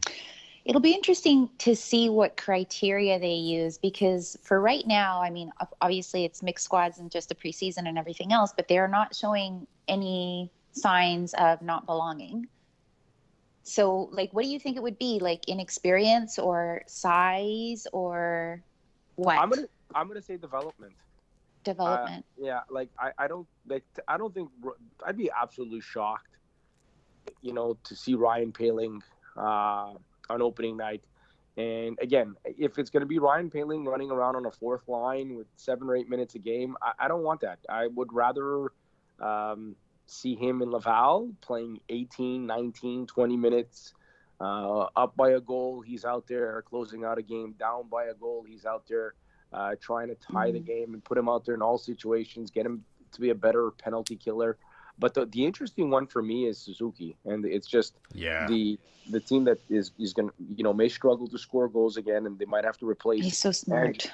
It'll 0.67 0.83
be 0.83 0.93
interesting 0.93 1.49
to 1.59 1.75
see 1.75 2.11
what 2.11 2.37
criteria 2.37 3.19
they 3.19 3.33
use 3.35 3.79
because 3.79 4.37
for 4.43 4.61
right 4.61 4.87
now, 4.87 5.23
I 5.23 5.31
mean, 5.31 5.51
obviously 5.81 6.25
it's 6.27 6.43
mixed 6.43 6.67
squads 6.67 6.99
and 6.99 7.11
just 7.11 7.31
the 7.31 7.35
preseason 7.35 7.89
and 7.89 7.97
everything 7.97 8.31
else, 8.31 8.53
but 8.55 8.69
they're 8.69 8.87
not 8.87 9.17
showing 9.17 9.67
any 9.89 10.51
signs 10.73 11.33
of 11.35 11.63
not 11.63 11.87
belonging. 11.87 12.47
So, 13.63 14.09
like, 14.13 14.33
what 14.33 14.45
do 14.45 14.51
you 14.51 14.59
think 14.59 14.77
it 14.77 14.83
would 14.83 14.99
be? 14.99 15.19
Like 15.21 15.49
inexperience 15.49 16.39
or 16.39 16.83
size 16.87 17.87
or 17.93 18.63
what? 19.17 19.39
I'm 19.39 19.51
gonna 19.51 19.69
I'm 19.95 20.09
gonna 20.09 20.23
say 20.23 20.37
development. 20.37 20.95
Development. 21.63 22.25
Yeah, 22.39 22.61
like 22.71 22.89
I, 22.99 23.13
I 23.19 23.29
don't 23.29 23.47
like 23.67 23.85
I 24.09 24.17
don't 24.17 24.33
think 24.33 24.49
I'd 25.07 25.17
be 25.17 25.31
absolutely 25.31 25.83
shocked, 25.83 26.37
you 27.43 27.53
know, 27.53 27.77
to 27.85 27.95
see 27.95 28.15
Ryan 28.15 28.53
Poehling 28.53 29.01
uh, 29.37 29.93
on 30.31 30.43
opening 30.43 30.77
night. 30.77 31.03
And 31.57 31.99
again, 32.01 32.37
if 32.45 32.79
it's 32.79 32.89
going 32.89 33.03
to 33.03 33.07
be 33.07 33.19
Ryan 33.19 33.51
Poehling 33.51 33.85
running 33.85 34.11
around 34.11 34.37
on 34.37 34.47
a 34.47 34.51
fourth 34.51 34.89
line 34.89 35.35
with 35.35 35.47
seven 35.57 35.91
or 35.91 35.97
eight 35.97 36.09
minutes 36.09 36.35
a 36.35 36.39
game, 36.39 36.77
I, 36.81 36.93
I 37.01 37.09
don't 37.09 37.23
want 37.23 37.41
that. 37.41 37.59
I 37.69 37.89
would 37.89 38.11
rather 38.13 38.73
um, 39.21 39.77
see 40.11 40.35
him 40.35 40.61
in 40.61 40.71
Laval 40.71 41.31
playing 41.41 41.81
18, 41.89 42.47
19, 42.47 43.07
20 43.07 43.37
minutes. 43.37 43.95
Uh, 44.41 44.87
up 44.97 45.15
by 45.17 45.31
a 45.31 45.41
goal, 45.41 45.81
he's 45.83 46.05
out 46.05 46.27
there 46.27 46.63
closing 46.63 47.05
out 47.05 47.19
a 47.19 47.23
game. 47.23 47.55
Down 47.59 47.89
by 47.89 48.05
a 48.05 48.15
goal, 48.15 48.45
he's 48.49 48.65
out 48.65 48.85
there 48.89 49.15
uh, 49.53 49.75
trying 49.81 50.09
to 50.09 50.17
tie 50.17 50.51
the 50.51 50.59
game 50.61 50.95
and 50.95 51.05
put 51.05 51.17
him 51.19 51.29
out 51.29 51.45
there 51.45 51.55
in 51.55 51.63
all 51.63 51.79
situations, 51.79 52.51
get 52.51 52.65
him 52.67 52.85
to 53.13 53.21
be 53.21 53.31
a 53.31 53.35
better 53.35 53.71
penalty 53.71 54.17
killer. 54.17 54.57
But 54.99 55.15
the, 55.15 55.27
the 55.27 55.45
interesting 55.47 55.91
one 55.91 56.07
for 56.07 56.23
me 56.23 56.47
is 56.47 56.59
Suzuki, 56.59 57.17
and 57.25 57.45
it's 57.45 57.67
just 57.67 57.95
Yeah. 58.15 58.47
the 58.49 58.79
the 59.09 59.21
team 59.21 59.45
that 59.45 59.59
is 59.69 59.93
is 59.99 60.13
going 60.13 60.29
to 60.29 60.35
you 60.57 60.63
know 60.63 60.73
may 60.73 60.89
struggle 60.89 61.27
to 61.29 61.39
score 61.39 61.69
goals 61.69 61.97
again, 61.97 62.27
and 62.27 62.39
they 62.39 62.45
might 62.45 62.65
have 62.65 62.79
to 62.79 62.89
replace 62.89 63.25
He's 63.25 63.39
so 63.39 63.53
smart. 63.53 64.11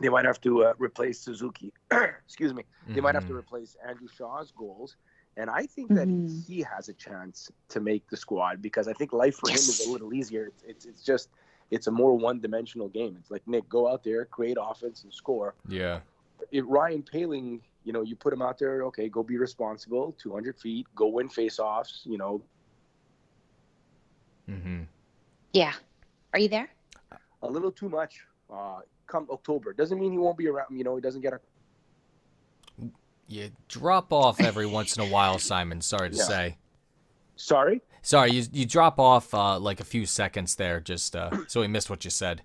They 0.00 0.08
might 0.08 0.24
have 0.24 0.40
to 0.42 0.64
uh, 0.64 0.72
replace 0.78 1.20
Suzuki. 1.20 1.72
Excuse 2.26 2.54
me. 2.54 2.64
They 2.86 3.00
might 3.00 3.14
have 3.14 3.26
to 3.26 3.32
Mhm. 3.32 3.38
replace 3.38 3.76
Andrew 3.86 4.08
Shaw's 4.08 4.50
goals. 4.50 4.96
And 5.36 5.48
I 5.50 5.66
think 5.66 5.88
that 5.94 6.08
Mhm. 6.08 6.46
he 6.46 6.60
has 6.62 6.88
a 6.88 6.94
chance 6.94 7.50
to 7.68 7.80
make 7.80 8.08
the 8.08 8.16
squad 8.16 8.60
because 8.62 8.88
I 8.88 8.92
think 8.94 9.12
life 9.12 9.36
for 9.36 9.48
him 9.50 9.56
is 9.56 9.86
a 9.86 9.90
little 9.90 10.12
easier. 10.12 10.46
It's, 10.46 10.62
it's, 10.62 10.84
it's 10.86 11.02
just, 11.04 11.28
it's 11.70 11.86
a 11.86 11.90
more 11.90 12.16
one 12.16 12.40
dimensional 12.40 12.88
game. 12.88 13.16
It's 13.18 13.30
like, 13.30 13.46
Nick, 13.46 13.68
go 13.68 13.86
out 13.88 14.02
there, 14.02 14.24
create 14.24 14.56
offense, 14.60 15.04
and 15.04 15.12
score. 15.12 15.54
Yeah. 15.68 16.00
If 16.50 16.64
Ryan 16.66 17.02
Poehling, 17.02 17.60
you 17.84 17.92
know, 17.92 18.02
you 18.02 18.16
put 18.16 18.32
him 18.32 18.42
out 18.42 18.58
there, 18.58 18.82
okay, 18.84 19.08
go 19.08 19.22
be 19.22 19.36
responsible, 19.38 20.12
200 20.18 20.58
feet, 20.58 20.86
go 20.94 21.06
win 21.08 21.28
faceoffs, 21.28 22.04
you 22.06 22.18
know, 22.18 22.42
Mm-hmm. 24.48 24.82
Yeah. 25.52 25.74
Are 26.32 26.38
you 26.40 26.48
there? 26.48 26.68
a 27.42 27.48
little 27.48 27.70
too 27.72 27.88
much 27.88 28.26
uh, 28.52 28.80
come 29.10 29.26
October. 29.30 29.72
Doesn't 29.72 29.98
mean 29.98 30.12
he 30.12 30.18
won't 30.18 30.38
be 30.38 30.46
around, 30.48 30.66
you 30.70 30.84
know, 30.84 30.94
he 30.94 31.02
doesn't 31.02 31.20
get 31.20 31.32
a 31.34 31.40
You 33.26 33.50
drop 33.68 34.12
off 34.12 34.40
every 34.40 34.66
once 34.66 34.96
in 34.96 35.02
a 35.02 35.06
while, 35.06 35.38
Simon. 35.38 35.80
Sorry 35.80 36.10
to 36.10 36.16
Yeah. 36.16 36.22
say. 36.24 36.56
Sorry? 37.36 37.80
Sorry, 38.02 38.32
you 38.32 38.44
you 38.52 38.66
drop 38.66 38.98
off 38.98 39.32
uh, 39.34 39.58
like 39.58 39.80
a 39.80 39.84
few 39.84 40.04
seconds 40.06 40.56
there, 40.56 40.80
just 40.80 41.14
uh, 41.14 41.30
so 41.46 41.60
we 41.60 41.68
missed 41.68 41.90
what 41.90 42.04
you 42.04 42.10
said. 42.10 42.42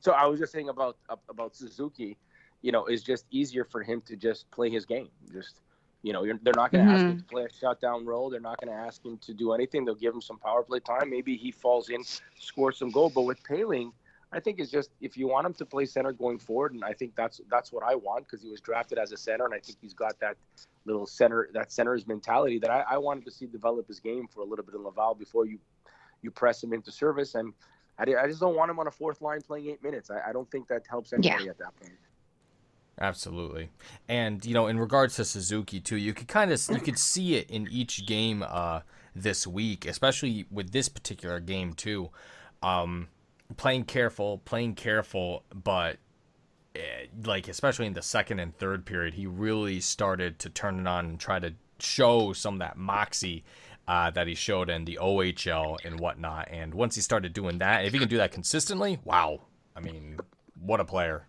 So 0.00 0.12
I 0.12 0.26
was 0.26 0.38
just 0.40 0.52
saying 0.52 0.68
about 0.68 0.96
about 1.28 1.54
Suzuki. 1.56 2.16
you 2.62 2.72
know, 2.72 2.84
is 2.86 3.02
just 3.02 3.24
easier 3.30 3.64
for 3.64 3.82
him 3.82 4.02
to 4.02 4.16
just 4.16 4.50
play 4.50 4.68
his 4.68 4.84
game. 4.84 5.08
Just, 5.32 5.60
you 6.02 6.12
know, 6.12 6.24
you're, 6.24 6.38
they're 6.42 6.52
not 6.62 6.70
going 6.70 6.84
to 6.84 6.92
ask 6.92 7.06
him 7.06 7.16
to 7.16 7.24
play 7.24 7.44
a 7.44 7.52
shutdown 7.60 8.04
role. 8.04 8.28
They're 8.28 8.38
not 8.50 8.60
going 8.60 8.70
to 8.70 8.78
ask 8.86 9.02
him 9.02 9.16
to 9.26 9.32
do 9.32 9.52
anything. 9.54 9.86
They'll 9.86 9.94
give 9.94 10.12
him 10.12 10.20
some 10.20 10.38
power 10.38 10.62
play 10.62 10.80
time. 10.80 11.08
Maybe 11.08 11.38
he 11.38 11.50
falls 11.50 11.88
in, 11.88 12.02
scores 12.38 12.76
some 12.76 12.90
goal. 12.90 13.08
But 13.14 13.22
with 13.22 13.42
Poehling, 13.44 13.92
I 14.32 14.38
think 14.40 14.60
it's 14.60 14.70
just 14.70 14.90
if 15.00 15.16
you 15.16 15.26
want 15.26 15.46
him 15.46 15.54
to 15.54 15.66
play 15.66 15.86
center 15.86 16.12
going 16.12 16.38
forward, 16.38 16.72
and 16.72 16.84
I 16.84 16.92
think 16.92 17.16
that's 17.16 17.40
that's 17.50 17.72
what 17.72 17.82
I 17.82 17.94
want 17.96 18.26
because 18.26 18.42
he 18.42 18.48
was 18.50 18.60
drafted 18.60 18.98
as 18.98 19.10
a 19.12 19.16
center, 19.16 19.44
and 19.44 19.52
I 19.54 19.58
think 19.58 19.78
he's 19.80 19.94
got 19.94 20.18
that 20.20 20.36
little 20.84 21.06
center 21.06 21.48
that 21.52 21.72
center's 21.72 22.06
mentality 22.06 22.58
that 22.60 22.70
I, 22.70 22.84
I 22.90 22.98
wanted 22.98 23.24
to 23.24 23.30
see 23.30 23.46
develop 23.46 23.88
his 23.88 23.98
game 24.00 24.28
for 24.32 24.40
a 24.40 24.44
little 24.44 24.64
bit 24.64 24.74
in 24.74 24.82
Laval 24.84 25.14
before 25.14 25.46
you 25.46 25.58
you 26.22 26.30
press 26.30 26.62
him 26.62 26.72
into 26.72 26.92
service. 26.92 27.34
And 27.34 27.52
I, 27.98 28.02
I 28.22 28.26
just 28.28 28.40
don't 28.40 28.54
want 28.56 28.70
him 28.70 28.78
on 28.78 28.86
a 28.86 28.90
fourth 28.90 29.20
line 29.20 29.40
playing 29.42 29.66
eight 29.68 29.82
minutes. 29.82 30.10
I, 30.10 30.30
I 30.30 30.32
don't 30.32 30.50
think 30.50 30.68
that 30.68 30.82
helps 30.88 31.12
anybody 31.12 31.44
Yeah. 31.44 31.50
at 31.50 31.58
that 31.58 31.76
point. 31.80 31.92
Absolutely. 33.00 33.70
And 34.08 34.44
you 34.44 34.54
know, 34.54 34.66
in 34.66 34.78
regards 34.78 35.16
to 35.16 35.24
Suzuki 35.24 35.80
too, 35.80 35.96
you 35.96 36.12
could 36.12 36.28
kind 36.28 36.52
of 36.52 36.62
you 36.70 36.80
could 36.80 36.98
see 36.98 37.36
it 37.36 37.50
in 37.50 37.66
each 37.70 38.06
game 38.06 38.44
uh 38.46 38.80
this 39.14 39.46
week, 39.46 39.86
especially 39.86 40.46
with 40.50 40.70
this 40.70 40.88
particular 40.88 41.40
game 41.40 41.72
too. 41.72 42.10
Um 42.62 43.08
playing 43.56 43.84
careful, 43.84 44.38
playing 44.38 44.74
careful, 44.74 45.44
but 45.52 45.98
eh, 46.74 47.06
like 47.24 47.48
especially 47.48 47.86
in 47.86 47.92
the 47.92 48.02
second 48.02 48.40
and 48.40 48.56
third 48.56 48.84
period, 48.84 49.14
he 49.14 49.26
really 49.26 49.80
started 49.80 50.38
to 50.40 50.50
turn 50.50 50.80
it 50.80 50.86
on 50.86 51.06
and 51.06 51.20
try 51.20 51.38
to 51.38 51.54
show 51.78 52.32
some 52.32 52.54
of 52.54 52.60
that 52.60 52.76
moxie 52.76 53.44
uh, 53.88 54.10
that 54.10 54.26
he 54.26 54.34
showed 54.34 54.70
in 54.70 54.84
the 54.84 54.98
OHL 55.00 55.76
and 55.84 55.98
whatnot. 55.98 56.48
And 56.50 56.74
once 56.74 56.94
he 56.94 57.00
started 57.00 57.32
doing 57.32 57.58
that, 57.58 57.84
if 57.84 57.92
he 57.92 57.98
can 57.98 58.08
do 58.08 58.18
that 58.18 58.32
consistently, 58.32 58.98
wow! 59.04 59.40
I 59.74 59.80
mean, 59.80 60.18
what 60.60 60.80
a 60.80 60.84
player! 60.84 61.26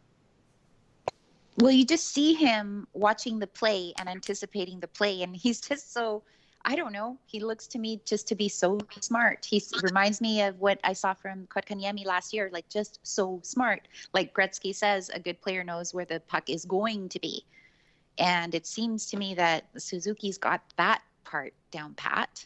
Well, 1.57 1.71
you 1.71 1.85
just 1.85 2.09
see 2.09 2.33
him 2.33 2.87
watching 2.93 3.39
the 3.39 3.47
play 3.47 3.93
and 3.97 4.07
anticipating 4.07 4.79
the 4.79 4.87
play, 4.87 5.21
and 5.21 5.35
he's 5.35 5.59
just 5.61 5.93
so. 5.93 6.23
I 6.65 6.75
don't 6.75 6.93
know. 6.93 7.17
He 7.25 7.39
looks 7.39 7.67
to 7.67 7.79
me 7.79 8.01
just 8.05 8.27
to 8.27 8.35
be 8.35 8.47
so 8.47 8.79
smart. 8.99 9.45
He 9.45 9.61
reminds 9.81 10.21
me 10.21 10.41
of 10.41 10.59
what 10.59 10.79
I 10.83 10.93
saw 10.93 11.13
from 11.13 11.47
Kotkaniemi 11.47 12.05
last 12.05 12.33
year, 12.33 12.49
like 12.53 12.69
just 12.69 12.99
so 13.03 13.39
smart. 13.43 13.87
Like 14.13 14.33
Gretzky 14.33 14.73
says, 14.73 15.09
a 15.09 15.19
good 15.19 15.41
player 15.41 15.63
knows 15.63 15.93
where 15.93 16.05
the 16.05 16.19
puck 16.19 16.49
is 16.49 16.65
going 16.65 17.09
to 17.09 17.19
be. 17.19 17.45
And 18.17 18.53
it 18.53 18.67
seems 18.67 19.07
to 19.07 19.17
me 19.17 19.33
that 19.35 19.73
Suzuki's 19.77 20.37
got 20.37 20.61
that 20.77 21.01
part 21.23 21.53
down 21.71 21.93
pat. 21.95 22.45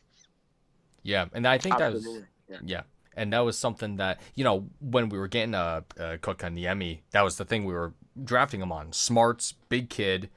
Yeah, 1.03 1.25
and 1.33 1.47
I 1.47 1.57
think 1.57 1.77
that 1.77 1.93
was 1.93 2.07
Yeah. 2.49 2.57
Yeah. 2.63 2.81
And 3.17 3.31
that 3.31 3.39
was 3.39 3.57
something 3.57 3.95
that, 3.97 4.19
you 4.35 4.43
know, 4.43 4.67
when 4.81 5.07
we 5.09 5.17
were 5.17 5.27
getting 5.27 5.55
uh, 5.55 5.81
uh 5.97 6.17
Kotkaniemi, 6.17 6.99
that 7.11 7.23
was 7.23 7.37
the 7.37 7.45
thing 7.45 7.65
we 7.65 7.73
were 7.73 7.93
drafting 8.21 8.61
him 8.61 8.71
on. 8.71 8.91
Smarts, 8.91 9.53
big 9.69 9.89
kid, 9.89 10.29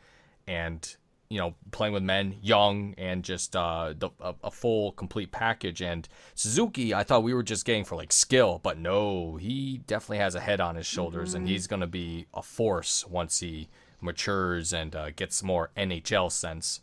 and, 0.46 0.96
you 1.30 1.38
know, 1.38 1.54
playing 1.72 1.92
with 1.92 2.02
men, 2.02 2.36
young, 2.40 2.94
and 2.96 3.22
just 3.22 3.54
uh, 3.54 3.92
the, 3.96 4.10
a, 4.20 4.34
a 4.44 4.50
full, 4.50 4.92
complete 4.92 5.30
package. 5.30 5.82
And 5.82 6.08
Suzuki, 6.34 6.94
I 6.94 7.04
thought 7.04 7.22
we 7.22 7.34
were 7.34 7.42
just 7.42 7.64
getting 7.66 7.84
for, 7.84 7.96
like, 7.96 8.12
skill, 8.12 8.60
but 8.62 8.78
no, 8.78 9.36
he 9.36 9.82
definitely 9.86 10.18
has 10.18 10.34
a 10.34 10.40
head 10.40 10.60
on 10.60 10.76
his 10.76 10.86
shoulders, 10.86 11.34
and 11.34 11.46
he's 11.46 11.66
going 11.66 11.80
to 11.80 11.86
be 11.86 12.26
a 12.32 12.42
force 12.42 13.06
once 13.06 13.40
he 13.40 13.68
matures 14.00 14.72
and 14.72 14.96
uh, 14.96 15.10
gets 15.10 15.42
more 15.42 15.70
NHL 15.76 16.32
sense 16.32 16.80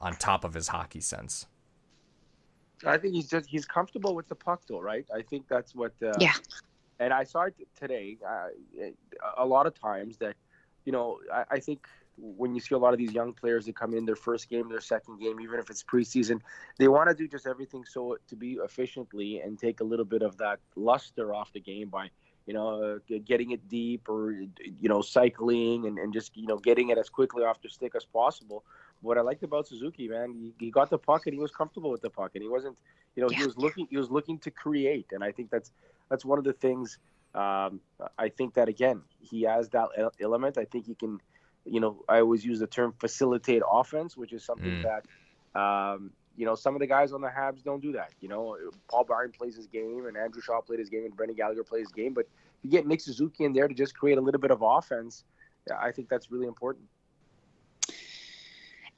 on 0.00 0.16
top 0.16 0.44
of 0.44 0.54
his 0.54 0.68
hockey 0.68 1.00
sense. 1.00 1.46
I 2.84 2.98
think 2.98 3.14
he's 3.14 3.28
just 3.28 3.46
he's 3.48 3.64
comfortable 3.64 4.14
with 4.14 4.28
the 4.28 4.34
puck 4.34 4.62
though, 4.68 4.80
right? 4.80 5.06
I 5.14 5.22
think 5.22 5.46
that's 5.48 5.74
what. 5.74 5.92
Uh, 6.02 6.12
Yeah. 6.18 6.34
And 6.98 7.12
I 7.12 7.24
saw 7.24 7.42
it 7.44 7.54
today. 7.78 8.18
Uh, 8.28 8.48
a 9.36 9.46
lot 9.46 9.66
of 9.66 9.78
times 9.78 10.18
that, 10.18 10.36
you 10.84 10.92
know, 10.92 11.18
I, 11.32 11.44
I 11.52 11.58
think 11.58 11.86
when 12.22 12.54
you 12.54 12.60
see 12.60 12.74
a 12.74 12.78
lot 12.78 12.92
of 12.92 12.98
these 12.98 13.12
young 13.12 13.32
players 13.32 13.66
that 13.66 13.74
come 13.74 13.94
in 13.94 14.06
their 14.06 14.16
first 14.16 14.48
game, 14.48 14.68
their 14.68 14.80
second 14.80 15.18
game, 15.18 15.40
even 15.40 15.58
if 15.58 15.68
it's 15.68 15.82
preseason, 15.82 16.40
they 16.78 16.86
want 16.86 17.08
to 17.08 17.14
do 17.14 17.26
just 17.26 17.46
everything 17.46 17.84
so 17.84 18.16
to 18.28 18.36
be 18.36 18.58
efficiently 18.62 19.40
and 19.40 19.58
take 19.58 19.80
a 19.80 19.84
little 19.84 20.04
bit 20.04 20.22
of 20.22 20.36
that 20.38 20.60
luster 20.76 21.34
off 21.34 21.52
the 21.52 21.60
game 21.60 21.88
by, 21.88 22.08
you 22.46 22.54
know, 22.54 23.00
uh, 23.10 23.18
getting 23.24 23.50
it 23.50 23.68
deep 23.68 24.08
or 24.08 24.32
you 24.32 24.88
know 24.88 25.02
cycling 25.02 25.86
and, 25.86 25.98
and 25.98 26.12
just 26.12 26.36
you 26.36 26.46
know 26.46 26.58
getting 26.58 26.90
it 26.90 26.98
as 26.98 27.08
quickly 27.08 27.44
off 27.44 27.60
the 27.60 27.68
stick 27.68 27.92
as 27.96 28.04
possible. 28.04 28.64
What 29.00 29.18
I 29.18 29.20
liked 29.22 29.42
about 29.42 29.66
Suzuki, 29.66 30.06
man, 30.08 30.32
he, 30.32 30.54
he 30.66 30.70
got 30.70 30.90
the 30.90 30.98
puck 30.98 31.26
and 31.26 31.34
he 31.34 31.40
was 31.40 31.50
comfortable 31.50 31.90
with 31.90 32.02
the 32.02 32.10
puck 32.10 32.32
and 32.34 32.42
he 32.42 32.48
wasn't, 32.48 32.78
you 33.16 33.22
know, 33.22 33.28
he 33.28 33.44
was 33.44 33.58
looking 33.58 33.88
he 33.90 33.96
was 33.96 34.10
looking 34.10 34.38
to 34.38 34.50
create, 34.50 35.06
and 35.10 35.24
I 35.24 35.32
think 35.32 35.50
that's 35.50 35.72
that's 36.08 36.24
one 36.24 36.38
of 36.38 36.44
the 36.44 36.52
things. 36.52 36.98
Um, 37.34 37.80
I 38.18 38.28
think 38.28 38.54
that 38.54 38.68
again, 38.68 39.02
he 39.20 39.42
has 39.42 39.70
that 39.70 39.88
element. 40.20 40.58
I 40.58 40.66
think 40.66 40.86
he 40.86 40.94
can, 40.94 41.18
you 41.64 41.80
know, 41.80 42.04
I 42.08 42.20
always 42.20 42.44
use 42.44 42.58
the 42.58 42.66
term 42.66 42.92
facilitate 42.98 43.62
offense, 43.70 44.16
which 44.16 44.32
is 44.32 44.44
something 44.44 44.82
Mm. 44.82 44.82
that, 45.54 45.60
um, 45.60 46.12
you 46.36 46.44
know, 46.46 46.54
some 46.54 46.74
of 46.74 46.80
the 46.80 46.86
guys 46.86 47.12
on 47.12 47.20
the 47.20 47.28
Habs 47.28 47.62
don't 47.62 47.80
do 47.80 47.92
that. 47.92 48.10
You 48.20 48.28
know, 48.28 48.56
Paul 48.88 49.04
Byron 49.04 49.32
plays 49.32 49.54
his 49.56 49.66
game, 49.66 50.06
and 50.06 50.16
Andrew 50.16 50.40
Shaw 50.40 50.60
played 50.60 50.78
his 50.78 50.88
game, 50.88 51.04
and 51.04 51.14
Brendan 51.14 51.36
Gallagher 51.36 51.62
plays 51.64 51.82
his 51.82 51.92
game. 51.92 52.14
But 52.14 52.26
you 52.62 52.70
get 52.70 52.86
Nick 52.86 53.00
Suzuki 53.00 53.44
in 53.44 53.52
there 53.52 53.68
to 53.68 53.74
just 53.74 53.94
create 53.96 54.18
a 54.18 54.20
little 54.20 54.40
bit 54.40 54.50
of 54.50 54.62
offense. 54.62 55.24
I 55.78 55.92
think 55.92 56.08
that's 56.08 56.30
really 56.30 56.46
important. 56.46 56.86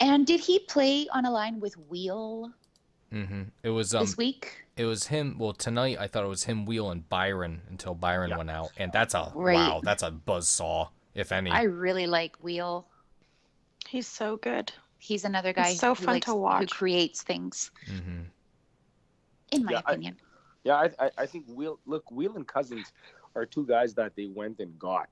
And 0.01 0.27
did 0.27 0.41
he 0.41 0.59
play 0.59 1.07
on 1.13 1.25
a 1.25 1.31
line 1.31 1.61
with 1.61 1.77
Weal 1.89 2.53
Mm-hmm. 3.13 3.43
It 3.63 3.71
was 3.71 3.95
um, 3.95 4.05
this 4.05 4.17
week? 4.17 4.65
It 4.77 4.87
was 4.87 5.07
him. 5.07 5.37
Well, 5.39 5.53
tonight 5.53 5.99
I 6.01 6.09
thought 6.09 6.25
it 6.25 6.29
was 6.29 6.45
him, 6.45 6.67
Weal, 6.67 6.91
and 6.91 7.09
Byron 7.09 7.63
until 7.69 7.95
Byron 7.95 8.31
Yeah. 8.31 8.39
went 8.39 8.51
out, 8.51 8.73
and 8.77 8.91
that's 8.93 9.15
a 9.15 9.31
Right. 9.37 9.55
wow. 9.55 9.81
That's 9.85 10.03
a 10.03 10.11
buzz 10.11 10.49
saw, 10.49 10.89
if 11.15 11.33
any. 11.33 11.51
I 11.51 11.63
really 11.63 12.07
like 12.07 12.43
Weal. 12.43 12.87
He's 13.89 14.07
so 14.07 14.37
good. 14.37 14.73
He's 14.99 15.25
another 15.25 15.53
guy 15.53 15.71
It's 15.71 15.81
so 15.81 15.95
who, 15.95 16.05
fun 16.05 16.15
likes, 16.15 16.27
to 16.27 16.33
who 16.33 16.39
watch. 16.39 16.71
creates 16.71 17.23
things, 17.23 17.71
hmm 17.87 18.23
in 19.53 19.65
my 19.65 19.73
Yeah, 19.73 19.83
I- 19.87 19.93
opinion. 19.93 20.17
Yeah, 20.65 20.77
I, 20.77 20.91
I, 20.99 21.11
I 21.19 21.27
think 21.27 21.45
Weal, 21.49 21.79
look, 21.85 22.11
Weal 22.11 22.37
and 22.37 22.49
Cousins 22.49 22.91
are 23.37 23.45
two 23.45 23.67
guys 23.67 23.95
that 23.95 24.17
they 24.17 24.27
went 24.27 24.61
and 24.61 24.79
got, 24.79 25.09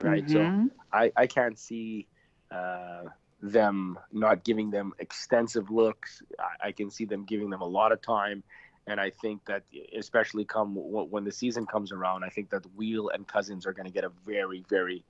right? 0.00 0.28
So 0.30 0.38
Mhm. 0.38 0.70
I, 0.92 1.12
I 1.14 1.26
can't 1.26 1.58
see 1.58 2.06
uh, 2.50 3.04
them 3.42 3.98
not 4.10 4.44
giving 4.44 4.70
them 4.70 4.94
extensive 4.98 5.70
looks. 5.70 6.22
I, 6.38 6.68
I 6.68 6.72
can 6.72 6.90
see 6.90 7.04
them 7.04 7.26
giving 7.26 7.50
them 7.50 7.60
a 7.60 7.66
lot 7.66 7.92
of 7.92 8.00
time. 8.00 8.42
And 8.86 8.98
I 8.98 9.10
think 9.10 9.44
that, 9.44 9.64
especially 9.94 10.46
come 10.46 10.74
w- 10.74 11.06
when 11.10 11.24
the 11.24 11.32
season 11.32 11.66
comes 11.66 11.92
around, 11.92 12.24
I 12.24 12.30
think 12.30 12.48
that 12.50 12.64
Weal 12.74 13.10
and 13.10 13.28
Cousins 13.28 13.66
are 13.66 13.74
going 13.74 13.84
to 13.84 13.92
get 13.92 14.04
a 14.04 14.12
very, 14.24 14.64
very 14.70 15.04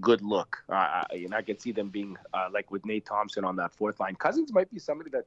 good 0.00 0.22
look. 0.22 0.62
Uh, 0.68 0.74
I- 0.74 1.04
and 1.12 1.34
I 1.34 1.42
can 1.42 1.58
see 1.58 1.72
them 1.72 1.88
being 1.90 2.16
uh, 2.34 2.48
like 2.52 2.70
with 2.70 2.84
Nate 2.86 3.06
Thompson 3.06 3.44
on 3.44 3.56
that 3.56 3.72
fourth 3.72 3.98
line. 4.00 4.14
Cousins 4.14 4.52
might 4.52 4.70
be 4.70 4.78
somebody 4.78 5.10
that 5.10 5.26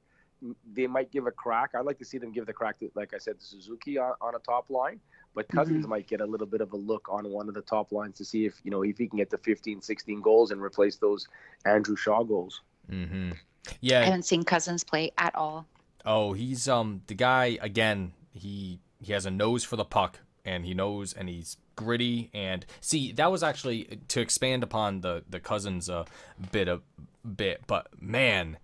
they 0.73 0.87
might 0.87 1.09
give 1.11 1.25
a 1.25 1.31
crack. 1.31 1.71
I'd 1.73 1.85
like 1.85 1.97
to 1.99 2.05
see 2.05 2.17
them 2.17 2.31
give 2.31 2.45
the 2.45 2.53
crack 2.53 2.77
to, 2.79 2.91
like 2.95 3.13
I 3.13 3.17
said, 3.17 3.39
to 3.39 3.45
Suzuki 3.45 3.97
on, 3.97 4.13
on 4.21 4.35
a 4.35 4.39
top 4.39 4.69
line. 4.69 4.99
But 5.35 5.47
Cousins 5.47 5.87
might 5.87 6.05
get 6.07 6.21
a 6.21 6.25
little 6.25 6.45
bit 6.45 6.61
of 6.61 6.73
a 6.73 6.77
look 6.77 7.07
on 7.09 7.27
one 7.29 7.47
of 7.47 7.55
the 7.55 7.61
top 7.61 7.91
lines 7.91 8.17
to 8.17 8.25
see 8.25 8.45
if, 8.45 8.59
you 8.63 8.69
know, 8.69 8.83
if 8.83 8.97
he 8.97 9.07
can 9.07 9.17
get 9.17 9.29
to 9.31 9.37
15, 9.37 9.81
16 9.81 10.21
goals 10.21 10.51
and 10.51 10.61
replace 10.61 10.97
those 10.97 11.27
Andrew 11.65 11.95
Shaw 11.95 12.23
goals. 12.23 12.61
hmm 12.89 13.31
Yeah, 13.79 14.01
I 14.01 14.05
haven't 14.05 14.23
seen 14.23 14.43
Cousins 14.43 14.83
play 14.83 15.11
at 15.17 15.33
all. 15.35 15.65
Oh, 16.05 16.33
he's 16.33 16.67
um 16.67 17.01
the 17.07 17.15
guy 17.15 17.57
again. 17.61 18.11
He 18.31 18.79
he 19.01 19.13
has 19.13 19.25
a 19.25 19.31
nose 19.31 19.63
for 19.63 19.77
the 19.77 19.85
puck, 19.85 20.19
and 20.45 20.65
he 20.65 20.73
knows, 20.73 21.13
and 21.13 21.29
he's 21.29 21.57
gritty. 21.75 22.29
And 22.33 22.65
see, 22.81 23.11
that 23.13 23.31
was 23.31 23.43
actually 23.43 23.99
to 24.09 24.21
expand 24.21 24.63
upon 24.63 25.01
the 25.01 25.23
the 25.29 25.39
cousins 25.39 25.89
uh, 25.89 26.05
bit 26.51 26.67
a 26.67 26.81
bit. 27.27 27.61
But 27.67 27.87
man, 28.01 28.57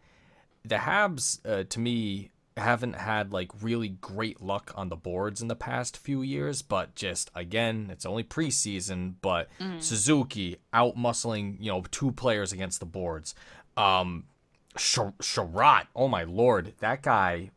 the 0.64 0.76
Habs 0.78 1.40
uh, 1.46 1.64
to 1.70 1.80
me 1.80 2.32
haven't 2.58 2.94
had 2.98 3.32
like 3.32 3.50
really 3.62 3.88
great 3.88 4.42
luck 4.42 4.74
on 4.76 4.90
the 4.90 4.96
boards 4.98 5.42
in 5.42 5.48
the 5.48 5.56
past 5.56 5.96
few 5.96 6.22
years. 6.22 6.62
But 6.62 6.96
just 6.96 7.32
again, 7.34 7.90
it's 7.92 8.06
only 8.06 8.24
preseason. 8.24 9.14
But 9.22 9.48
Suzuki 9.80 10.58
out 10.74 10.98
muscling 10.98 11.58
you 11.60 11.72
know 11.72 11.84
two 11.92 12.12
players 12.12 12.52
against 12.52 12.80
the 12.80 12.86
boards. 12.86 13.34
Um, 13.78 14.26
Sh- 14.78 15.00
Chiarot, 15.22 15.88
oh 15.96 16.08
my 16.08 16.24
lord, 16.24 16.74
that 16.80 17.02
guy. 17.02 17.52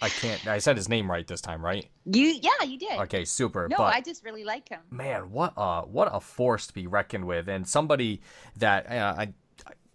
I 0.00 0.08
can't. 0.08 0.46
I 0.46 0.58
said 0.58 0.76
his 0.76 0.88
name 0.88 1.10
right 1.10 1.26
this 1.26 1.40
time, 1.40 1.64
right? 1.64 1.86
You, 2.04 2.26
yeah, 2.26 2.64
you 2.64 2.78
did. 2.78 2.98
Okay, 3.00 3.24
super. 3.24 3.68
no, 3.68 3.76
but 3.76 3.94
I 3.94 4.00
just 4.00 4.24
really 4.24 4.44
like 4.44 4.68
him. 4.68 4.80
man, 4.90 5.30
what 5.30 5.54
a 5.56 5.82
what 5.82 6.08
a 6.12 6.20
force 6.20 6.66
to 6.66 6.74
be 6.74 6.86
reckoned 6.86 7.26
with, 7.26 7.48
and 7.48 7.66
somebody 7.66 8.20
that 8.56 8.90
uh, 8.90 9.14
I 9.18 9.32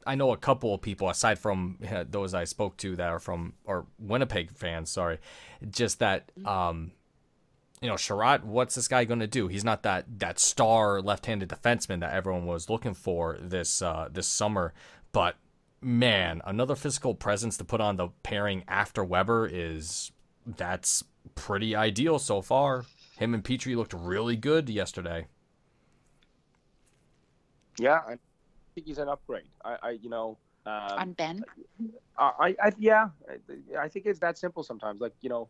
I 0.05 0.15
know 0.15 0.31
a 0.31 0.37
couple 0.37 0.73
of 0.73 0.81
people 0.81 1.09
aside 1.09 1.37
from 1.37 1.77
uh, 1.89 2.05
those 2.09 2.33
I 2.33 2.45
spoke 2.45 2.77
to 2.77 2.95
that 2.95 3.09
are 3.09 3.19
from 3.19 3.53
or 3.65 3.85
Winnipeg 3.99 4.51
fans. 4.51 4.89
Sorry, 4.89 5.19
just 5.69 5.99
that 5.99 6.31
um, 6.45 6.91
you 7.81 7.87
know, 7.87 7.95
Chiarot. 7.95 8.43
What's 8.43 8.75
this 8.75 8.87
guy 8.87 9.05
going 9.05 9.19
to 9.19 9.27
do? 9.27 9.47
He's 9.47 9.63
not 9.63 9.83
that 9.83 10.19
that 10.19 10.39
star 10.39 11.01
left-handed 11.01 11.49
defenseman 11.49 11.99
that 11.99 12.13
everyone 12.13 12.45
was 12.45 12.69
looking 12.69 12.93
for 12.93 13.37
this 13.39 13.81
uh, 13.81 14.09
this 14.11 14.27
summer, 14.27 14.73
but 15.11 15.35
man, 15.81 16.41
another 16.45 16.75
physical 16.75 17.15
presence 17.15 17.57
to 17.57 17.63
put 17.63 17.81
on 17.81 17.97
the 17.97 18.09
pairing 18.23 18.63
after 18.67 19.03
Weber 19.03 19.49
is 19.51 20.11
that's 20.45 21.03
pretty 21.35 21.75
ideal 21.75 22.19
so 22.19 22.41
far. 22.41 22.85
Him 23.17 23.33
and 23.33 23.43
Petry 23.43 23.75
looked 23.75 23.93
really 23.93 24.35
good 24.35 24.69
yesterday. 24.69 25.27
Yeah, 27.77 27.99
I 28.07 28.17
think 28.75 28.87
he's 28.87 28.97
an 28.97 29.09
upgrade. 29.09 29.47
I, 29.63 29.77
I 29.81 29.89
you 29.91 30.09
know, 30.09 30.37
um, 30.65 30.73
on 30.73 31.11
Benn. 31.13 31.43
I, 32.17 32.55
I, 32.61 32.71
yeah, 32.77 33.09
I, 33.29 33.83
I 33.83 33.87
think 33.87 34.05
it's 34.05 34.19
that 34.19 34.37
simple 34.37 34.63
sometimes. 34.63 34.99
Like 34.99 35.13
you 35.21 35.29
know, 35.29 35.47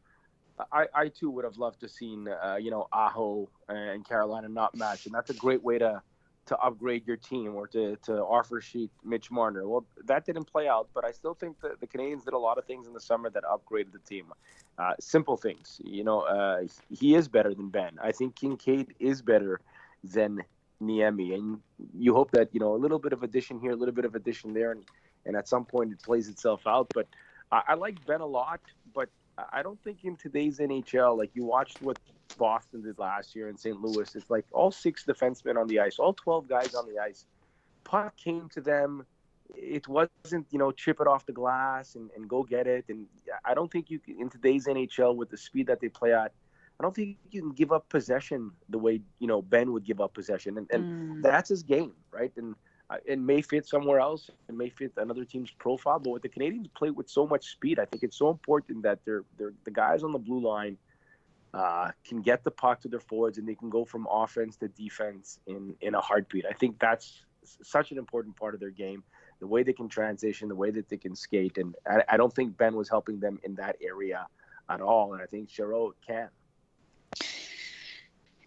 I, 0.72 0.86
I 0.94 1.08
too 1.08 1.32
would 1.32 1.46
have 1.46 1.58
loved 1.58 1.80
to 1.82 1.89
seen 1.89 2.28
uh, 2.28 2.58
you 2.60 2.72
know 2.72 2.88
Aho 2.92 3.50
and 3.68 4.08
Carolina 4.08 4.48
not 4.50 4.76
match, 4.76 5.06
and 5.06 5.13
that's 5.13 5.30
a 5.30 5.34
great 5.34 5.63
way 5.63 5.80
to 5.80 6.02
to 6.50 6.58
upgrade 6.58 7.06
your 7.06 7.16
team 7.16 7.56
or 7.56 7.68
to 7.68 7.96
to 7.98 8.14
offer 8.24 8.60
sheet 8.60 8.90
Mitch 9.04 9.30
Marner. 9.30 9.68
Well, 9.68 9.86
that 10.06 10.26
didn't 10.26 10.46
play 10.46 10.68
out, 10.68 10.90
but 10.96 11.06
I 11.06 11.12
still 11.12 11.36
think 11.36 11.62
that 11.62 11.80
the 11.80 11.86
Canadiens 11.86 12.26
did 12.26 12.34
a 12.34 12.40
lot 12.40 12.58
of 12.58 12.66
things 12.66 12.88
in 12.88 12.94
the 12.94 13.00
summer 13.00 13.30
that 13.30 13.44
upgraded 13.44 13.92
the 13.92 14.00
team. 14.00 14.26
Uh, 14.80 14.94
simple 15.00 15.38
things, 15.38 15.80
you 15.84 16.04
know. 16.04 16.22
Uh, 16.22 16.64
he 16.90 17.14
is 17.14 17.28
better 17.28 17.54
than 17.54 17.70
Benn. 17.70 18.00
I 18.02 18.12
think 18.12 18.36
Kinkaid 18.36 18.88
is 19.00 19.22
better 19.22 19.62
than 20.04 20.44
Niemi, 20.82 21.36
and 21.36 21.60
you 21.94 22.16
hope 22.16 22.32
that 22.32 22.50
you 22.52 22.60
know 22.60 22.74
a 22.74 22.82
little 22.84 23.00
bit 23.00 23.14
of 23.14 23.22
addition 23.22 23.60
here, 23.60 23.72
a 23.72 23.76
little 23.76 23.96
bit 23.96 24.06
of 24.06 24.16
addition 24.16 24.54
there, 24.54 24.72
and 24.72 24.84
and 25.28 25.36
at 25.36 25.48
some 25.48 25.66
point 25.66 25.92
it 25.92 26.02
plays 26.02 26.30
itself 26.30 26.66
out. 26.66 26.88
But 26.96 27.06
I, 27.52 27.62
I 27.70 27.74
like 27.76 28.04
Benn 28.08 28.22
a 28.22 28.26
lot, 28.26 28.60
I 29.52 29.63
don't 29.63 29.82
think 29.84 30.04
in 30.04 30.15
today's 30.17 30.60
NHL, 30.60 31.17
like 31.17 31.32
you 31.34 31.43
watched 31.45 31.82
what 31.82 31.97
Boston 32.38 32.82
did 32.84 32.97
last 32.99 33.36
year 33.36 33.49
in 33.49 33.58
St. 33.58 33.80
Louis, 33.80 34.15
it's 34.15 34.30
like 34.30 34.45
all 34.52 34.71
six 34.71 35.06
defensemen 35.06 35.58
on 35.60 35.67
the 35.67 35.80
ice, 35.80 35.99
all 35.99 36.13
12 36.13 36.47
guys 36.47 36.73
on 36.73 36.88
the 36.88 36.99
ice. 36.99 37.25
Puck 37.86 38.15
came 38.17 38.49
to 38.54 38.62
them. 38.62 39.06
It 39.56 39.88
wasn't, 39.88 40.45
you 40.52 40.60
know, 40.60 40.71
chip 40.71 40.99
it 41.02 41.08
off 41.08 41.25
the 41.25 41.34
glass 41.34 41.95
and, 41.95 42.10
and 42.15 42.30
go 42.30 42.43
get 42.43 42.67
it. 42.67 42.86
And 42.89 43.08
I 43.45 43.54
don't 43.54 43.71
think 43.71 43.89
you 43.89 43.99
can, 43.99 44.19
in 44.19 44.30
today's 44.30 44.67
NHL, 44.67 45.15
with 45.15 45.30
the 45.30 45.38
speed 45.38 45.67
that 45.67 45.80
they 45.82 45.89
play 45.89 46.13
at, 46.13 46.32
I 46.80 46.84
don't 46.84 46.95
think 46.95 47.17
you 47.30 47.41
can 47.41 47.52
give 47.52 47.71
up 47.71 47.89
possession 47.89 48.52
the 48.69 48.78
way, 48.78 49.02
you 49.19 49.28
know, 49.28 49.41
Benn 49.41 49.73
would 49.73 49.86
give 49.86 49.99
up 49.99 50.13
possession. 50.13 50.58
And, 50.58 50.67
and 50.71 50.86
Mm. 50.86 51.21
that's 51.21 51.49
his 51.49 51.63
game, 51.63 51.93
right? 52.12 52.32
And 52.38 52.56
it 53.06 53.19
may 53.19 53.41
fit 53.41 53.67
somewhere 53.67 53.99
else. 53.99 54.30
It 54.47 54.56
may 54.56 54.69
fit 54.69 54.93
another 54.97 55.25
team's 55.25 55.52
profile. 55.52 55.99
But 55.99 56.12
with 56.12 56.21
the 56.23 56.30
Canadiens 56.30 56.73
play 56.73 56.89
with 56.89 57.10
so 57.10 57.28
much 57.28 57.45
speed, 57.52 57.80
I 57.80 57.86
think 57.86 58.04
it's 58.04 58.17
so 58.17 58.30
important 58.30 58.84
that 58.84 58.99
they're, 59.06 59.23
they're 59.38 59.54
the 59.63 59.71
guys 59.71 60.04
on 60.04 60.12
the 60.12 60.19
blue 60.19 60.39
line 60.39 60.78
uh, 61.54 61.91
can 62.08 62.21
get 62.21 62.43
the 62.43 62.52
puck 62.52 62.82
to 62.82 62.88
their 62.88 62.99
forwards 62.99 63.38
and 63.38 63.47
they 63.47 63.56
can 63.56 63.69
go 63.69 63.86
from 63.86 64.08
offense 64.12 64.56
to 64.58 64.67
defense 64.69 65.39
in 65.47 65.75
in 65.82 65.95
a 65.95 66.02
heartbeat. 66.02 66.45
I 66.45 66.54
think 66.54 66.80
that's 66.80 67.25
such 67.63 67.91
an 67.91 67.97
important 67.97 68.36
part 68.36 68.54
of 68.54 68.60
their 68.60 68.69
game. 68.69 69.04
The 69.39 69.47
way 69.47 69.63
they 69.63 69.73
can 69.73 69.88
transition, 69.88 70.49
the 70.49 70.56
way 70.56 70.69
that 70.71 70.89
they 70.89 70.97
can 70.97 71.15
skate, 71.15 71.58
and 71.58 71.75
I, 71.88 72.04
I 72.10 72.17
don't 72.17 72.34
think 72.34 72.58
Benn 72.58 72.75
was 72.75 72.89
helping 72.89 73.19
them 73.19 73.39
in 73.43 73.56
that 73.56 73.78
area 73.82 74.28
at 74.69 74.82
all. 74.82 75.13
And 75.13 75.21
I 75.21 75.25
think 75.25 75.49
Chiarot 75.49 75.93
can. 76.06 76.30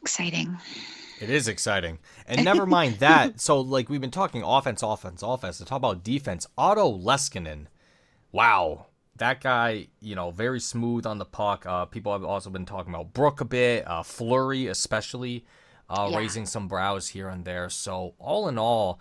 Exciting. 0.02 0.56
It 1.22 1.30
is 1.30 1.46
exciting. 1.46 1.98
And 2.26 2.44
never 2.44 2.66
mind 2.66 2.96
that. 2.96 3.40
So, 3.40 3.60
like, 3.60 3.88
we've 3.88 4.00
been 4.00 4.10
talking 4.10 4.42
offense, 4.42 4.82
offense, 4.82 5.22
offense. 5.22 5.58
To 5.58 5.64
talk 5.64 5.76
about 5.76 6.02
defense, 6.04 6.46
Otto 6.58 6.90
Leskinen. 6.98 7.66
Wow. 8.32 8.86
That 9.16 9.40
guy, 9.40 9.88
you 10.00 10.14
know, 10.16 10.30
very 10.30 10.58
smooth 10.60 11.06
on 11.06 11.18
the 11.18 11.24
puck. 11.24 11.64
Uh, 11.66 11.84
people 11.84 12.12
have 12.12 12.24
also 12.24 12.50
been 12.50 12.66
talking 12.66 12.92
about 12.92 13.12
Brook 13.12 13.40
a 13.40 13.44
bit, 13.44 13.86
uh, 13.86 14.02
Fleury 14.02 14.66
especially, 14.66 15.44
uh, 15.88 16.08
Yeah. 16.10 16.18
raising 16.18 16.46
some 16.46 16.66
brows 16.68 17.08
here 17.08 17.28
and 17.28 17.44
there. 17.44 17.68
So, 17.70 18.14
all 18.18 18.48
in 18.48 18.58
all, 18.58 19.00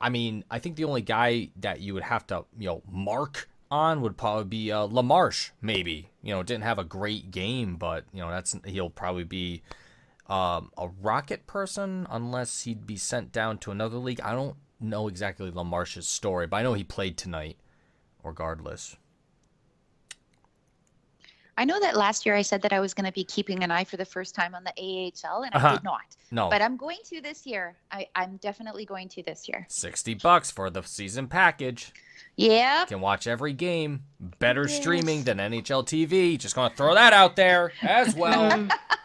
I 0.00 0.08
mean, 0.08 0.44
I 0.50 0.58
think 0.60 0.76
the 0.76 0.84
only 0.84 1.02
guy 1.02 1.50
that 1.56 1.80
you 1.80 1.92
would 1.94 2.04
have 2.04 2.26
to, 2.28 2.44
you 2.58 2.68
know, 2.68 2.82
mark 2.90 3.48
on 3.70 4.00
would 4.00 4.16
probably 4.16 4.44
be 4.44 4.72
uh, 4.72 4.86
Lamarche, 4.86 5.50
maybe. 5.60 6.08
You 6.22 6.34
know, 6.34 6.42
didn't 6.42 6.64
have 6.64 6.78
a 6.78 6.84
great 6.84 7.30
game, 7.30 7.76
but, 7.76 8.04
you 8.12 8.20
know, 8.20 8.30
that's 8.30 8.56
he'll 8.64 8.90
probably 8.90 9.24
be 9.24 9.62
um, 10.30 10.70
a 10.78 10.88
Rocket 11.02 11.46
person 11.46 12.06
unless 12.10 12.62
he'd 12.62 12.86
be 12.86 12.96
sent 12.96 13.32
down 13.32 13.58
to 13.58 13.70
another 13.70 13.96
league. 13.98 14.20
I 14.22 14.32
don't 14.32 14.56
know 14.80 15.08
exactly 15.08 15.50
Lamarche's 15.50 16.08
story, 16.08 16.46
but 16.46 16.56
I 16.58 16.62
know 16.62 16.72
he 16.74 16.84
played 16.84 17.18
tonight, 17.18 17.58
regardless. 18.22 18.96
I 21.58 21.64
know 21.64 21.78
that 21.80 21.94
last 21.94 22.24
year 22.24 22.34
I 22.36 22.40
said 22.42 22.62
that 22.62 22.72
I 22.72 22.80
was 22.80 22.94
going 22.94 23.04
to 23.04 23.12
be 23.12 23.24
keeping 23.24 23.62
an 23.62 23.70
eye 23.70 23.84
for 23.84 23.98
the 23.98 24.04
first 24.06 24.34
time 24.34 24.54
on 24.54 24.64
the 24.64 24.72
AHL, 24.78 25.42
and 25.42 25.54
I 25.54 25.58
Uh-huh. 25.58 25.74
did 25.74 25.84
not. 25.84 26.16
No, 26.30 26.48
But 26.48 26.62
I'm 26.62 26.78
going 26.78 26.96
to 27.06 27.20
this 27.20 27.44
year. 27.46 27.76
I, 27.92 28.06
I'm 28.14 28.36
definitely 28.38 28.86
going 28.86 29.08
to 29.10 29.22
this 29.22 29.46
year. 29.46 29.66
60 29.68 30.14
bucks 30.14 30.50
for 30.50 30.70
the 30.70 30.82
season 30.82 31.26
package. 31.28 31.92
Yeah. 32.36 32.86
Can 32.86 33.00
watch 33.02 33.26
every 33.26 33.52
game. 33.52 34.04
Better 34.38 34.68
streaming 34.68 35.24
than 35.24 35.36
NHL 35.38 35.84
TV. 35.84 36.38
Just 36.38 36.54
gonna 36.54 36.72
throw 36.74 36.94
that 36.94 37.12
out 37.12 37.36
there 37.36 37.72
as 37.82 38.14
well. 38.14 38.68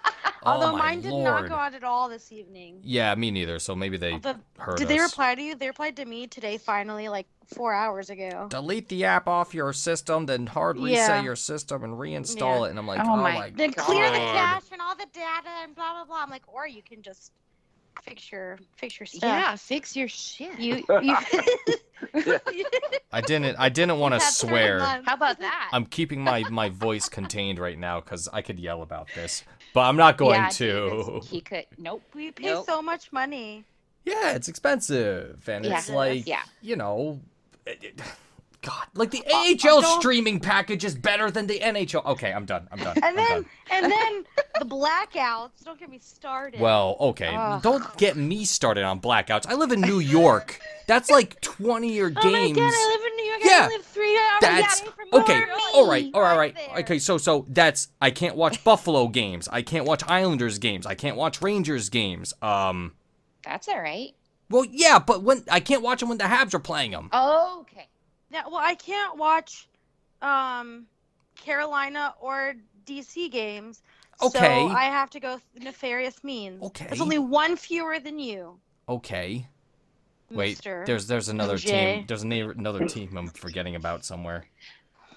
Oh 0.45 0.51
Although 0.51 0.77
mine 0.77 1.01
did 1.01 1.11
lord. 1.11 1.23
not 1.25 1.49
go 1.49 1.55
out 1.55 1.73
at 1.73 1.83
all 1.83 2.07
this 2.07 2.31
evening. 2.31 2.79
Yeah, 2.83 3.15
me 3.15 3.31
neither. 3.31 3.57
So 3.59 3.75
maybe 3.75 3.97
they 3.97 4.13
Although- 4.13 4.35
heard 4.59 4.77
did 4.77 4.87
they 4.87 4.99
reply 4.99 5.33
to 5.35 5.41
you? 5.41 5.55
They 5.55 5.67
replied 5.67 5.95
to 5.97 6.05
me 6.05 6.27
today, 6.27 6.57
finally, 6.57 7.09
like 7.09 7.25
four 7.47 7.73
hours 7.73 8.09
ago. 8.11 8.47
Delete 8.49 8.87
the 8.89 9.05
app 9.05 9.27
off 9.27 9.53
your 9.53 9.73
system, 9.73 10.25
then 10.27 10.45
hard 10.45 10.77
reset 10.77 11.09
Yeah. 11.09 11.23
your 11.23 11.35
system 11.35 11.83
and 11.83 11.93
reinstall 11.93 12.59
Yeah. 12.61 12.65
it. 12.65 12.69
And 12.71 12.79
I'm 12.79 12.85
like, 12.87 12.99
Oh 12.99 13.13
oh, 13.13 13.17
my 13.17 13.33
my, 13.33 13.49
Then 13.55 13.73
clear 13.73 14.09
the 14.11 14.17
cache 14.17 14.63
and 14.71 14.81
all 14.81 14.95
the 14.95 15.07
data 15.13 15.49
and 15.63 15.73
blah 15.75 15.93
blah 15.93 16.05
blah. 16.05 16.21
I'm 16.23 16.29
like, 16.29 16.43
or 16.47 16.67
you 16.67 16.83
can 16.83 17.01
just 17.01 17.31
fix 18.03 18.31
your 18.31 18.59
fix 18.75 18.99
your 18.99 19.07
stuff. 19.07 19.23
Yeah. 19.23 19.55
Fix 19.55 19.95
your 19.95 20.07
shit. 20.07 20.59
You 20.59 20.83
you. 21.01 21.15
I 23.11 23.21
didn't. 23.21 23.55
I 23.57 23.69
didn't 23.69 23.99
want 23.99 24.13
to 24.13 24.19
swear. 24.19 24.79
How 24.79 25.13
about 25.13 25.39
that? 25.39 25.69
I'm 25.73 25.85
keeping 25.85 26.21
my 26.23 26.43
my 26.49 26.69
voice 26.69 27.09
contained 27.09 27.57
right 27.57 27.79
now 27.79 27.99
because 28.01 28.27
I 28.31 28.41
could 28.41 28.59
yell 28.59 28.81
about 28.81 29.07
this, 29.15 29.43
but 29.75 29.81
I'm 29.81 29.97
not 29.97 30.17
going 30.17 30.39
yeah, 30.41 30.49
to. 30.49 30.89
David's- 30.89 31.29
He 31.29 31.41
could. 31.41 31.65
Nope. 31.77 32.01
We 32.15 32.31
pay 32.31 32.45
Nope. 32.45 32.65
so 32.65 32.81
much 32.81 33.11
money. 33.11 33.65
Yeah, 34.05 34.31
it's 34.33 34.47
expensive, 34.47 35.47
and 35.49 35.65
it's 35.65 35.89
like 35.89 36.25
Yeah. 36.25 36.43
you 36.61 36.75
know, 36.77 37.19
it- 37.65 37.83
it- 37.83 38.01
God, 38.65 38.85
like 38.95 39.11
the 39.11 39.23
Uh, 39.31 39.35
AHL 39.37 39.81
don't- 39.81 39.99
streaming 40.01 40.39
package 40.39 40.83
is 40.83 40.95
better 40.95 41.29
than 41.29 41.45
the 41.45 41.59
NHL. 41.59 42.03
Okay, 42.05 42.33
I'm 42.33 42.45
done. 42.45 42.67
I'm 42.71 42.79
done. 42.79 42.95
And 42.97 43.05
I'm 43.05 43.15
then 43.15 43.27
done. 43.29 43.45
and 43.69 43.91
then 43.91 44.25
the 44.59 44.65
blackouts. 44.65 45.63
Don't 45.63 45.79
get 45.79 45.89
me 45.89 45.99
started. 45.99 46.59
Well, 46.59 46.97
okay, 46.99 47.31
Ugh. 47.35 47.61
don't 47.61 47.97
get 47.97 48.17
me 48.17 48.43
started 48.43 48.83
on 48.83 48.99
blackouts. 48.99 49.45
I 49.47 49.53
live 49.53 49.71
in 49.71 49.81
New 49.81 49.99
York. 49.99 50.59
That's 50.87 51.09
like 51.11 51.39
20 51.41 51.91
year 51.93 52.09
games. 52.09 52.25
oh 52.25 52.31
games. 52.31 52.57
my 52.57 52.63
god, 52.65 52.73
I 52.73 52.89
live 52.97 53.05
in 53.05 53.15
New 53.15 53.23
York. 53.25 53.39
Yeah, 53.43 53.65
I 53.65 53.67
live 53.75 53.85
three 53.85 54.17
hours 54.17 54.41
That's 54.41 54.79
from 54.81 54.93
okay. 55.21 55.39
New 55.39 55.45
All 55.51 55.55
right, 55.55 55.75
all 55.75 55.87
right, 55.89 56.11
all 56.15 56.21
Right 56.21 56.37
right. 56.37 56.55
there. 56.55 56.79
Okay, 56.79 56.97
so 56.99 57.17
so 57.19 57.45
that's 57.49 57.89
I 58.01 58.09
can't 58.11 58.35
watch 58.35 58.63
Buffalo 58.63 59.07
games. 59.09 59.47
I 59.51 59.61
can't 59.61 59.85
watch 59.85 60.01
Islanders 60.07 60.57
games. 60.57 60.85
I 60.87 60.95
can't 60.95 61.17
watch 61.17 61.41
Rangers 61.41 61.89
games. 61.89 62.33
Um, 62.41 62.93
That's 63.43 63.67
all 63.67 63.79
right. 63.79 64.15
well, 64.49 64.65
yeah, 64.65 64.97
but 64.99 65.21
when 65.21 65.43
I 65.51 65.59
can't 65.59 65.83
watch 65.83 65.99
them 65.99 66.09
when 66.09 66.17
the 66.17 66.23
Habs 66.25 66.53
are 66.55 66.59
playing 66.59 66.91
them. 66.91 67.09
Okay. 67.13 67.87
Yeah, 68.35 68.47
well, 68.47 68.57
I 68.61 68.75
can't 68.75 69.17
watch 69.17 69.69
um, 70.21 70.87
Carolina 71.37 72.13
or 72.19 72.55
DC 72.85 73.31
games. 73.31 73.81
Okay. 74.21 74.67
So 74.67 74.75
I 74.75 74.85
have 74.85 75.09
to 75.11 75.21
go 75.21 75.39
th- 75.53 75.63
nefarious 75.63 76.21
means. 76.21 76.61
Okay. 76.61 76.85
There's 76.87 76.99
only 76.99 77.17
one 77.17 77.55
fewer 77.55 77.97
than 77.97 78.19
you. 78.19 78.59
Okay. 78.89 79.47
Wait, 80.29 80.49
Mister. 80.57 80.83
there's 80.85 81.07
there's 81.07 81.29
another 81.29 81.55
Jay. 81.55 81.95
team. 81.99 82.05
There's 82.07 82.25
a 82.25 82.27
another 82.27 82.85
team 82.87 83.15
I'm 83.17 83.27
forgetting 83.27 83.75
about 83.75 84.03
somewhere. 84.03 84.45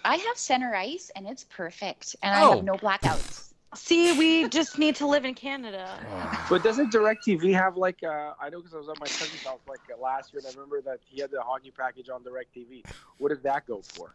I 0.04 0.14
have 0.16 0.36
center 0.38 0.72
ice, 0.76 1.10
and 1.16 1.26
it's 1.26 1.42
perfect, 1.44 2.14
and 2.22 2.32
I 2.36 2.42
Oh. 2.44 2.54
have 2.56 2.64
no 2.64 2.74
blackouts. 2.74 3.47
See, 3.74 4.12
we 4.18 4.48
just 4.48 4.78
need 4.78 4.96
to 4.96 5.06
live 5.06 5.24
in 5.24 5.34
Canada. 5.34 5.86
But 6.48 6.62
doesn't 6.62 6.90
DirecTV 6.90 7.52
have 7.52 7.76
like 7.76 8.02
uh, 8.02 8.32
I 8.40 8.48
know 8.48 8.58
because 8.60 8.72
I 8.72 8.78
was 8.78 8.88
at 8.88 8.98
my 8.98 9.06
cousin's 9.06 9.44
house 9.44 9.60
like 9.68 9.80
uh, 9.94 10.00
last 10.00 10.32
year 10.32 10.40
and 10.40 10.46
I 10.46 10.50
remember 10.58 10.80
that 10.80 10.98
he 11.04 11.20
had 11.20 11.30
the 11.30 11.42
hockey 11.42 11.70
package 11.70 12.08
on 12.08 12.22
DirecTV. 12.24 12.84
What 13.18 13.28
does 13.28 13.42
that 13.42 13.66
go 13.66 13.82
for? 13.82 14.14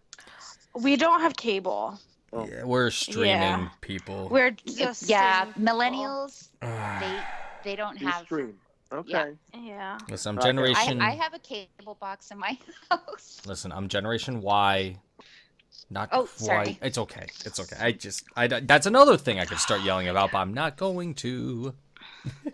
We 0.74 0.96
don't 0.96 1.20
have 1.22 1.36
cable. 1.36 2.00
Oh. 2.32 2.48
Yeah, 2.52 2.64
we're 2.64 2.90
streaming 2.90 3.28
Yeah. 3.30 3.70
people. 3.82 4.30
We're 4.32 4.50
just 4.66 5.08
yeah, 5.08 5.46
millennials, 5.60 6.50
they 6.62 7.20
they 7.64 7.76
don't 7.76 8.02
You 8.02 8.08
have. 8.08 8.26
stream. 8.26 8.56
Okay. 8.92 9.34
Yeah. 9.54 10.00
Listen, 10.10 10.30
I'm 10.32 10.40
Okay. 10.40 10.48
generation. 10.48 11.00
I, 11.02 11.10
I 11.10 11.12
have 11.16 11.36
a 11.36 11.40
cable 11.40 11.96
box 12.00 12.32
in 12.32 12.40
my 12.40 12.58
house. 12.90 13.42
Listen, 13.46 13.72
I'm 13.72 13.88
Generation 13.88 14.42
Y. 14.42 14.98
Not 15.90 16.10
Oh, 16.12 16.24
quite. 16.24 16.30
sorry. 16.38 16.80
It's 16.82 16.98
okay. 16.98 17.28
It's 17.46 17.60
okay. 17.60 17.76
I 17.80 17.92
just, 17.92 18.26
I, 18.36 18.48
that's 18.48 18.86
another 18.88 19.18
thing 19.18 19.40
I 19.40 19.46
could 19.46 19.60
start 19.60 19.82
yelling 19.82 20.08
about, 20.08 20.32
but 20.32 20.40
I'm 20.40 20.54
not 20.54 20.78
going 20.78 21.14
to. 21.16 21.74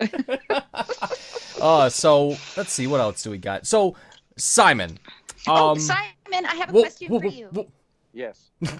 uh, 1.60 1.88
so 1.88 2.36
let's 2.56 2.72
see. 2.72 2.86
What 2.86 3.00
else 3.00 3.22
do 3.22 3.30
we 3.30 3.38
got? 3.38 3.66
So, 3.66 3.96
Simon. 4.36 4.98
Um, 5.46 5.56
oh, 5.56 5.74
Simon, 5.76 6.04
I 6.32 6.54
have 6.54 6.70
a 6.70 6.72
whoa, 6.72 6.80
question 6.82 7.08
whoa, 7.08 7.20
for 7.20 7.26
whoa, 7.26 7.32
you. 7.32 7.68
Yes. 8.12 8.50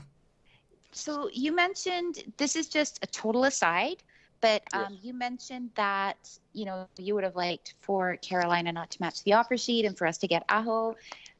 So 0.92 1.30
you 1.32 1.54
mentioned 1.54 2.24
this 2.36 2.56
is 2.56 2.68
just 2.68 2.98
a 3.02 3.06
total 3.06 3.44
aside, 3.44 4.02
but 4.40 4.62
um, 4.74 4.98
you 5.00 5.14
mentioned 5.14 5.70
that 5.74 6.16
you 6.52 6.64
know 6.64 6.88
you 6.98 7.14
would 7.14 7.24
have 7.24 7.36
liked 7.36 7.74
for 7.80 8.16
Carolina 8.16 8.72
not 8.72 8.90
to 8.90 9.00
match 9.00 9.22
the 9.22 9.32
offer 9.34 9.56
sheet 9.56 9.84
and 9.84 9.96
for 9.96 10.06
us 10.06 10.18
to 10.18 10.26
get 10.26 10.44
Aho, 10.48 10.96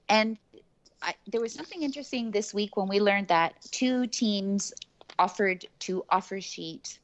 and 0.09 0.39
I, 1.03 1.15
there 1.27 1.41
was 1.41 1.53
something 1.53 1.83
interesting 1.83 2.31
this 2.31 2.53
week 2.53 2.77
when 2.77 2.89
we 2.89 3.01
learned 3.01 3.29
that 3.29 3.55
two 3.71 4.07
teams 4.07 4.73
offered 5.19 5.67
to 5.81 6.05
offer 6.11 6.41
sheet 6.41 6.99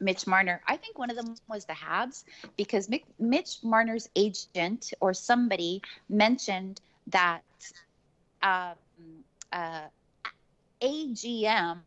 Mitch 0.00 0.26
Marner. 0.26 0.60
I 0.66 0.76
think 0.76 0.98
one 0.98 1.10
of 1.10 1.16
them 1.16 1.34
was 1.48 1.64
the 1.64 1.72
Habs 1.72 2.24
because 2.56 2.88
Mick, 2.88 3.04
Mitch 3.18 3.58
Marner's 3.62 4.08
agent 4.16 4.92
or 5.00 5.14
somebody 5.14 5.82
mentioned 6.08 6.80
that 7.08 7.42
um, 8.42 8.74
uh, 9.52 9.82
AGM 10.80 11.80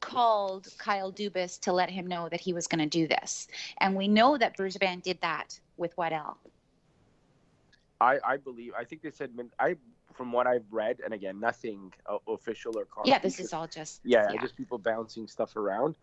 called 0.00 0.68
Kyle 0.78 1.12
Dubas 1.12 1.60
to 1.60 1.72
let 1.72 1.90
him 1.90 2.06
know 2.06 2.28
that 2.28 2.40
he 2.40 2.52
was 2.52 2.66
going 2.66 2.78
to 2.78 2.86
do 2.86 3.06
this. 3.06 3.48
And 3.80 3.94
we 3.94 4.08
know 4.08 4.36
that 4.38 4.56
Bergevin 4.56 5.02
did 5.02 5.18
that 5.22 5.58
with 5.76 5.96
Waddell. 5.96 6.38
I, 8.00 8.18
I 8.24 8.36
believe 8.36 8.72
I 8.78 8.84
think 8.84 9.02
they 9.02 9.10
said 9.10 9.30
I 9.58 9.76
from 10.16 10.32
what 10.32 10.46
I've 10.46 10.64
read 10.70 11.00
and 11.04 11.12
again 11.12 11.38
nothing 11.38 11.92
uh, 12.06 12.18
official 12.28 12.76
or 12.76 12.84
concrete. 12.86 13.10
Yeah, 13.10 13.18
this 13.18 13.38
is 13.38 13.52
all 13.52 13.66
just 13.66 14.00
yeah, 14.04 14.32
yeah. 14.32 14.40
just 14.40 14.56
people 14.56 14.78
bouncing 14.78 15.28
stuff 15.28 15.56
around. 15.56 15.96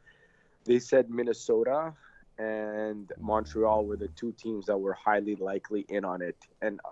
They 0.66 0.80
said 0.80 1.10
Minnesota 1.10 1.94
and 2.38 3.12
Montreal 3.20 3.86
were 3.86 3.98
the 3.98 4.08
two 4.10 4.32
teams 4.32 4.66
that 4.68 4.78
were 4.78 4.94
highly 4.94 5.36
likely 5.36 5.86
in 5.90 6.06
on 6.06 6.22
it. 6.22 6.38
And 6.62 6.80
uh, 6.86 6.90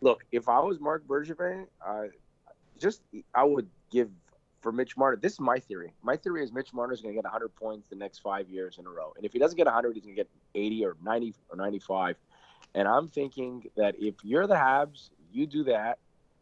look, 0.00 0.24
if 0.32 0.48
I 0.48 0.58
was 0.60 0.80
Marc 0.80 1.06
Bergevin, 1.06 1.66
uh, 1.86 2.04
just 2.78 3.02
I 3.34 3.44
would 3.44 3.68
give 3.90 4.10
for 4.60 4.72
Mitch 4.72 4.96
Marner. 4.96 5.16
This 5.16 5.34
is 5.34 5.40
my 5.40 5.58
theory. 5.58 5.92
My 6.02 6.16
theory 6.16 6.42
is 6.42 6.52
Mitch 6.52 6.72
Marner 6.72 6.92
is 6.92 7.00
going 7.00 7.14
to 7.14 7.16
get 7.16 7.24
100 7.24 7.54
points 7.54 7.88
the 7.88 7.96
next 7.96 8.18
five 8.18 8.48
years 8.48 8.78
in 8.78 8.86
a 8.86 8.90
row, 8.90 9.12
and 9.16 9.24
if 9.24 9.32
he 9.32 9.38
doesn't 9.38 9.56
get 9.56 9.66
100, 9.66 9.94
he's 9.94 10.04
going 10.04 10.16
to 10.16 10.20
get 10.20 10.30
80 10.54 10.84
or 10.86 10.96
90 11.02 11.34
or 11.50 11.56
95. 11.56 12.16
And 12.74 12.86
I'm 12.86 13.08
thinking 13.08 13.70
that 13.76 13.94
if 13.98 14.16
you're 14.22 14.46
the 14.46 14.54
Habs, 14.54 15.10
you 15.32 15.46
do 15.46 15.64
that. 15.64 15.98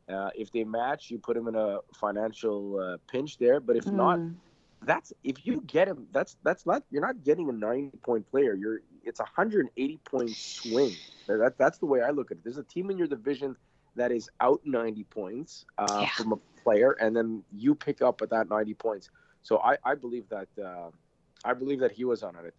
Uh, 0.09 0.31
if 0.35 0.51
they 0.51 0.65
match, 0.65 1.11
you 1.11 1.19
put 1.19 1.35
them 1.37 1.49
in 1.49 1.55
a 1.55 1.79
financial 1.95 2.79
uh, 2.81 2.97
pinch 3.11 3.39
there. 3.39 3.61
But 3.61 3.77
if 3.77 3.93
not, 3.93 4.21
Mm. 4.21 4.37
that's 4.83 5.13
if 5.23 5.47
you 5.47 5.63
get 5.67 5.89
him. 5.89 6.07
That's 6.13 6.37
that's 6.43 6.67
not 6.67 6.85
you're 6.91 7.03
not 7.07 7.23
getting 7.25 7.49
a 7.49 7.53
90 7.53 7.99
point 7.99 8.27
player. 8.31 8.55
You're 8.55 8.81
it's 9.03 9.21
a 9.21 9.25
180 9.25 9.99
point 9.99 10.37
swing. 10.37 10.99
That 11.27 11.57
that's 11.59 11.79
the 11.79 11.87
way 11.87 12.03
I 12.03 12.11
look 12.11 12.31
at 12.31 12.39
it. 12.39 12.45
There's 12.45 12.59
a 12.59 12.65
team 12.65 12.91
in 12.91 12.99
your 12.99 13.07
division 13.09 13.57
that 13.97 14.13
is 14.13 14.29
out 14.41 14.61
90 14.65 15.05
points 15.05 15.65
uh, 15.79 16.05
Yeah. 16.05 16.11
from 16.17 16.33
a 16.33 16.37
player, 16.63 16.93
and 17.01 17.17
then 17.17 17.45
you 17.51 17.75
pick 17.75 18.03
up 18.03 18.21
at 18.23 18.31
that 18.31 18.49
90 18.49 18.75
points. 18.75 19.11
So 19.43 19.59
I 19.59 19.77
I 19.85 19.95
believe 19.95 20.29
that 20.31 20.49
uh, 20.63 20.91
I 21.45 21.55
believe 21.55 21.81
that 21.81 21.93
he 21.93 22.05
was 22.05 22.23
on 22.23 22.37
it. 22.37 22.55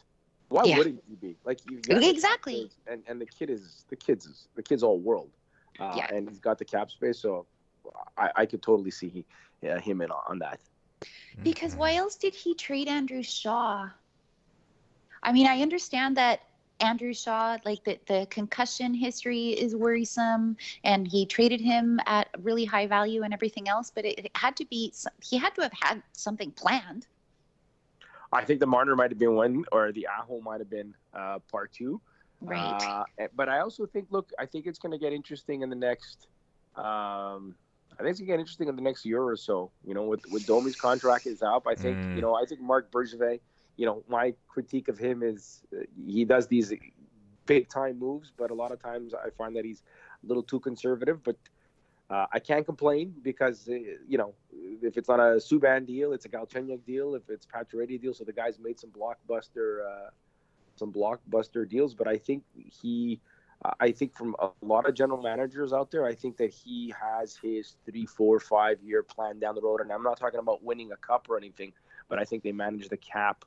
Why 0.49 0.65
Yeah. 0.65 0.75
wouldn't 0.75 1.03
he 1.07 1.15
be? 1.15 1.37
Like 1.45 1.65
you 1.65 1.81
Exactly. 1.89 2.71
and 2.87 3.03
and 3.07 3.21
the 3.21 3.25
kid 3.25 3.49
is 3.49 3.85
the 3.89 3.95
kid's 3.95 4.25
is 4.25 4.47
the 4.55 4.63
kid's 4.63 4.83
all 4.83 4.99
world, 4.99 5.31
uh, 5.79 5.97
Yeah. 5.97 6.07
and 6.09 6.27
he's 6.29 6.39
got 6.39 6.57
the 6.57 6.65
cap 6.65 6.89
space. 6.91 7.19
So 7.19 7.47
I, 8.17 8.31
I 8.35 8.45
could 8.45 8.61
totally 8.61 8.91
see 8.91 9.09
he, 9.09 9.67
uh, 9.67 9.79
him 9.79 10.01
in 10.01 10.11
on 10.11 10.39
that. 10.39 10.59
Because 11.43 11.73
Mhm. 11.73 11.77
why 11.77 11.95
else 11.95 12.15
did 12.15 12.33
he 12.33 12.55
trade 12.55 12.87
Andrew 12.87 13.23
Shaw? 13.23 13.89
I 15.23 15.31
mean, 15.31 15.47
I 15.47 15.61
understand 15.61 16.17
that 16.17 16.41
Andrew 16.79 17.13
Shaw, 17.13 17.57
like 17.65 17.83
the, 17.83 17.99
the 18.07 18.27
concussion 18.29 18.93
history 18.93 19.49
is 19.49 19.75
worrisome, 19.75 20.57
and 20.83 21.07
he 21.07 21.25
traded 21.25 21.61
him 21.61 21.99
at 22.05 22.29
really 22.39 22.65
high 22.65 22.85
value 22.87 23.23
and 23.23 23.33
everything 23.33 23.67
else, 23.67 23.91
but 23.93 24.05
it, 24.05 24.19
it 24.19 24.31
had 24.35 24.55
to 24.57 24.65
be, 24.65 24.93
he 25.23 25.37
had 25.37 25.55
to 25.55 25.61
have 25.61 25.73
had 25.81 26.03
something 26.13 26.51
planned. 26.51 27.07
I 28.31 28.43
think 28.43 28.59
the 28.59 28.67
Marner 28.67 28.95
might 28.95 29.11
have 29.11 29.19
been 29.19 29.35
one, 29.35 29.63
or 29.71 29.91
the 29.91 30.07
Aho 30.07 30.41
might 30.41 30.59
have 30.59 30.69
been 30.69 30.93
uh, 31.13 31.39
part 31.49 31.71
two. 31.71 32.01
Right. 32.41 33.05
Uh, 33.19 33.27
but 33.35 33.49
I 33.49 33.59
also 33.59 33.85
think, 33.85 34.07
look, 34.11 34.31
I 34.39 34.45
think 34.45 34.65
it's 34.67 34.79
going 34.79 34.91
to 34.91 34.97
get 34.97 35.13
interesting 35.13 35.61
in 35.61 35.69
the 35.69 35.75
next. 35.75 36.27
Um, 36.75 37.55
I 37.93 37.99
think 38.03 38.11
it's 38.11 38.19
going 38.19 38.27
to 38.27 38.33
get 38.33 38.39
interesting 38.39 38.67
in 38.67 38.75
the 38.75 38.81
next 38.81 39.05
year 39.05 39.21
or 39.23 39.35
so. 39.35 39.71
You 39.85 39.93
know, 39.93 40.03
with 40.03 40.21
with 40.29 40.45
Domi's 40.45 40.75
contract 40.75 41.27
is 41.27 41.41
up. 41.41 41.65
I 41.67 41.75
think 41.75 41.97
Mm. 41.97 42.15
you 42.15 42.21
know. 42.21 42.35
I 42.35 42.45
think 42.45 42.61
Marc 42.61 42.91
Bergevin. 42.91 43.39
You 43.77 43.85
know, 43.85 44.03
my 44.07 44.33
critique 44.47 44.87
of 44.87 44.97
him 44.97 45.21
is 45.23 45.63
uh, 45.75 45.83
he 46.05 46.23
does 46.25 46.47
these 46.47 46.73
big 47.45 47.67
time 47.69 47.99
moves, 47.99 48.31
but 48.35 48.51
a 48.51 48.53
lot 48.53 48.71
of 48.71 48.81
times 48.81 49.13
I 49.13 49.29
find 49.31 49.55
that 49.55 49.65
he's 49.65 49.83
a 50.23 50.27
little 50.27 50.43
too 50.43 50.59
conservative. 50.59 51.23
But 51.23 51.37
uh, 52.09 52.25
I 52.31 52.39
can't 52.39 52.65
complain 52.65 53.13
because 53.21 53.67
uh, 53.67 53.73
you 53.73 54.17
know 54.17 54.33
if 54.81 54.97
it's 54.97 55.09
on 55.09 55.19
a 55.19 55.35
Subban 55.47 55.85
deal, 55.85 56.13
it's 56.13 56.25
a 56.25 56.29
Galchenyuk 56.29 56.85
deal. 56.85 57.15
If 57.15 57.29
it's 57.29 57.45
Pacioretty 57.45 57.99
deal, 58.01 58.13
so 58.13 58.23
the 58.23 58.33
guy's 58.33 58.59
made 58.59 58.79
some 58.79 58.91
blockbuster 58.91 59.85
uh, 59.85 60.09
some 60.75 60.91
blockbuster 60.91 61.67
deals. 61.67 61.93
But 61.93 62.07
I 62.07 62.17
think 62.17 62.43
he, 62.53 63.19
I 63.79 63.91
think 63.91 64.15
from 64.15 64.35
a 64.39 64.49
lot 64.61 64.87
of 64.87 64.93
general 64.93 65.21
managers 65.21 65.73
out 65.73 65.91
there, 65.91 66.05
I 66.05 66.13
think 66.13 66.37
that 66.37 66.53
he 66.53 66.93
has 67.01 67.35
his 67.35 67.75
three, 67.85 68.05
four, 68.05 68.39
five 68.39 68.81
year 68.83 69.03
plan 69.03 69.39
down 69.39 69.55
the 69.55 69.61
road. 69.61 69.81
And 69.81 69.91
I'm 69.91 70.03
not 70.03 70.19
talking 70.19 70.39
about 70.39 70.63
winning 70.63 70.91
a 70.91 70.97
cup 70.97 71.27
or 71.29 71.37
anything, 71.37 71.73
but 72.09 72.19
I 72.19 72.25
think 72.25 72.43
they 72.43 72.51
manage 72.51 72.89
the 72.89 72.97
cap 72.97 73.45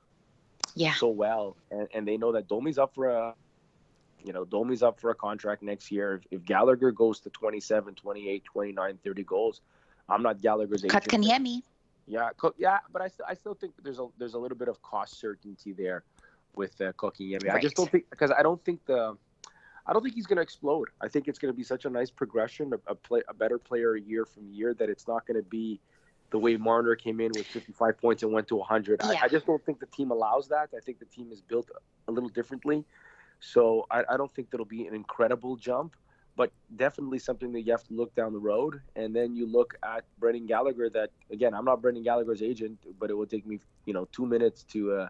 yeah. 0.74 0.94
so 0.94 1.08
well, 1.08 1.56
and, 1.70 1.88
and 1.94 2.06
they 2.06 2.16
know 2.16 2.32
that 2.32 2.48
Domi's 2.48 2.78
up 2.78 2.94
for 2.94 3.08
a, 3.08 3.34
you 4.24 4.32
know, 4.32 4.44
Domi's 4.44 4.82
up 4.82 5.00
for 5.00 5.10
a 5.10 5.14
contract 5.14 5.62
next 5.62 5.90
year. 5.90 6.14
If, 6.14 6.40
if 6.40 6.44
Gallagher 6.44 6.90
goes 6.90 7.20
to 7.20 7.30
27, 7.30 7.94
28, 7.94 8.44
29, 8.44 8.98
30 9.04 9.24
goals, 9.24 9.60
I'm 10.08 10.22
not 10.22 10.40
Gallagher's 10.40 10.84
agent. 10.84 11.04
Kotkaniemi. 11.04 11.62
Yeah, 12.06 12.30
yeah, 12.56 12.78
but 12.90 13.02
I, 13.02 13.08
st- 13.08 13.28
I 13.28 13.34
still 13.34 13.52
think 13.52 13.74
there's 13.82 13.98
a 13.98 14.06
there's 14.16 14.32
a 14.32 14.38
little 14.38 14.56
bit 14.56 14.68
of 14.68 14.80
cost 14.80 15.20
certainty 15.20 15.72
there 15.72 16.04
with 16.54 16.80
uh, 16.80 16.92
Kotkaniemi. 16.92 17.50
I 17.50 17.60
just 17.60 17.76
don't 17.76 17.90
think 17.90 18.10
because 18.10 18.30
I 18.30 18.42
don't 18.42 18.62
think 18.64 18.84
the 18.86 19.16
I 19.86 19.92
don't 19.94 20.02
think 20.02 20.14
he's 20.14 20.26
going 20.26 20.36
to 20.36 20.42
explode. 20.42 20.88
I 21.00 21.08
think 21.08 21.28
it's 21.28 21.38
going 21.38 21.52
to 21.52 21.56
be 21.56 21.64
such 21.64 21.86
a 21.86 21.90
nice 21.90 22.10
progression, 22.10 22.72
a, 22.74 22.92
a 22.92 22.94
play 22.94 23.22
a 23.28 23.34
better 23.34 23.58
player 23.58 23.96
year 23.96 24.26
from 24.26 24.50
year 24.50 24.74
that 24.74 24.90
it's 24.90 25.08
not 25.08 25.26
going 25.26 25.36
to 25.36 25.48
be 25.48 25.80
the 26.30 26.38
way 26.38 26.56
Marner 26.56 26.94
came 26.94 27.20
in 27.20 27.32
with 27.34 27.46
55 27.46 27.98
points 27.98 28.22
and 28.22 28.32
went 28.32 28.48
to 28.48 28.56
100. 28.56 29.00
Yeah. 29.02 29.10
I, 29.10 29.24
I 29.24 29.28
just 29.28 29.46
don't 29.46 29.64
think 29.64 29.80
the 29.80 29.86
team 29.86 30.10
allows 30.10 30.48
that. 30.48 30.68
I 30.76 30.80
think 30.80 30.98
the 30.98 31.06
team 31.06 31.32
is 31.32 31.40
built 31.40 31.70
a 32.06 32.12
little 32.12 32.28
differently. 32.28 32.84
So 33.40 33.86
I, 33.90 34.04
I 34.10 34.16
don't 34.16 34.30
think 34.30 34.50
that'll 34.50 34.66
be 34.66 34.86
an 34.86 34.94
incredible 34.94 35.56
jump, 35.56 35.96
but 36.36 36.52
definitely 36.76 37.18
something 37.18 37.52
that 37.52 37.62
you 37.62 37.72
have 37.72 37.84
to 37.84 37.94
look 37.94 38.14
down 38.14 38.32
the 38.34 38.38
road. 38.38 38.82
And 38.94 39.16
then 39.16 39.34
you 39.34 39.46
look 39.46 39.74
at 39.82 40.04
Brendan 40.18 40.46
Gallagher. 40.46 40.90
That 40.90 41.10
again, 41.30 41.54
I'm 41.54 41.64
not 41.64 41.80
Brendan 41.80 42.04
Gallagher's 42.04 42.42
agent, 42.42 42.78
but 42.98 43.10
it 43.10 43.14
will 43.14 43.26
take 43.26 43.46
me, 43.46 43.60
you 43.86 43.94
know, 43.94 44.06
two 44.12 44.26
minutes 44.26 44.64
to 44.64 44.92
uh, 44.92 45.08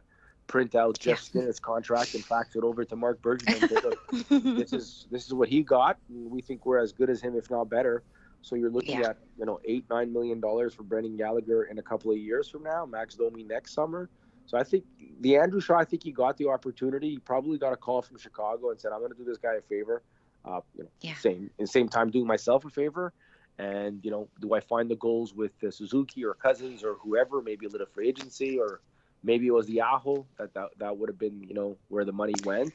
print 0.49 0.75
out 0.75 0.99
Jeff 0.99 1.21
Skinner's 1.21 1.61
contract 1.61 2.15
and 2.15 2.25
fax 2.25 2.57
it 2.57 2.65
over 2.65 2.85
to 2.85 2.97
Marc 2.97 3.23
Bergevin. 3.23 3.61
and 3.61 3.71
say, 3.71 3.77
"Look, 3.85 4.57
this 4.57 4.73
is 4.73 5.07
this 5.11 5.27
is 5.27 5.33
what 5.35 5.49
he 5.49 5.63
got. 5.63 5.99
And 6.09 6.31
we 6.31 6.43
think 6.43 6.67
we're 6.67 6.79
as 6.79 6.93
good 6.93 7.11
as 7.11 7.21
him, 7.21 7.37
if 7.37 7.51
not 7.51 7.69
better. 7.71 8.03
So 8.43 8.57
you're 8.57 8.71
looking 8.71 9.01
Yeah. 9.01 9.11
at 9.11 9.19
you 9.39 9.47
know 9.47 9.61
eight 9.65 9.85
nine 9.89 10.13
million 10.13 10.41
dollars 10.41 10.75
for 10.75 10.83
Brendan 10.83 11.17
Gallagher 11.17 11.65
in 11.65 11.79
a 11.79 11.83
couple 11.83 12.11
of 12.11 12.19
years 12.19 12.49
from 12.49 12.65
now. 12.65 12.85
Max 12.87 13.15
Domi 13.15 13.45
next 13.45 13.75
summer. 13.75 14.11
So 14.47 14.57
I 14.59 14.65
think 14.65 14.85
the 15.21 15.37
Andrew 15.37 15.61
Shaw. 15.61 15.77
I 15.79 15.85
think 15.85 16.03
he 16.03 16.11
got 16.13 16.37
the 16.39 16.49
opportunity. 16.49 17.11
He 17.11 17.19
probably 17.19 17.59
got 17.59 17.73
a 17.73 17.77
call 17.77 18.03
from 18.03 18.19
Chicago 18.19 18.71
and 18.71 18.81
said, 18.81 18.93
"I'm 18.93 19.01
going 19.01 19.13
to 19.13 19.19
do 19.19 19.25
this 19.25 19.39
guy 19.39 19.55
a 19.55 19.63
favor." 19.63 20.03
Uh, 20.45 20.61
you 20.75 20.85
know, 20.85 20.91
Yeah. 21.03 21.15
same 21.17 21.51
in 21.59 21.65
the 21.65 21.67
same 21.67 21.89
time 21.89 22.11
doing 22.11 22.27
myself 22.27 22.65
a 22.65 22.71
favor. 22.71 23.13
And 23.59 24.03
you 24.05 24.11
know, 24.11 24.31
do 24.41 24.55
I 24.55 24.61
find 24.61 24.89
the 24.89 24.97
goals 24.97 25.35
with 25.35 25.53
uh, 25.65 25.71
Suzuki 25.71 26.25
or 26.25 26.33
Cousins 26.35 26.83
or 26.85 26.95
whoever? 26.95 27.43
Maybe 27.43 27.67
a 27.67 27.69
little 27.69 27.89
free 27.89 28.09
agency 28.09 28.59
or 28.59 28.81
maybe 29.23 29.47
it 29.47 29.53
was 29.53 29.67
the 29.67 29.81
Aho 29.81 30.27
that 30.39 30.55
that, 30.55 30.71
that 30.79 30.97
would 30.97 31.09
have 31.09 31.19
been 31.19 31.43
you 31.43 31.55
know 31.55 31.77
where 31.89 32.05
the 32.05 32.13
money 32.13 32.35
went. 32.45 32.73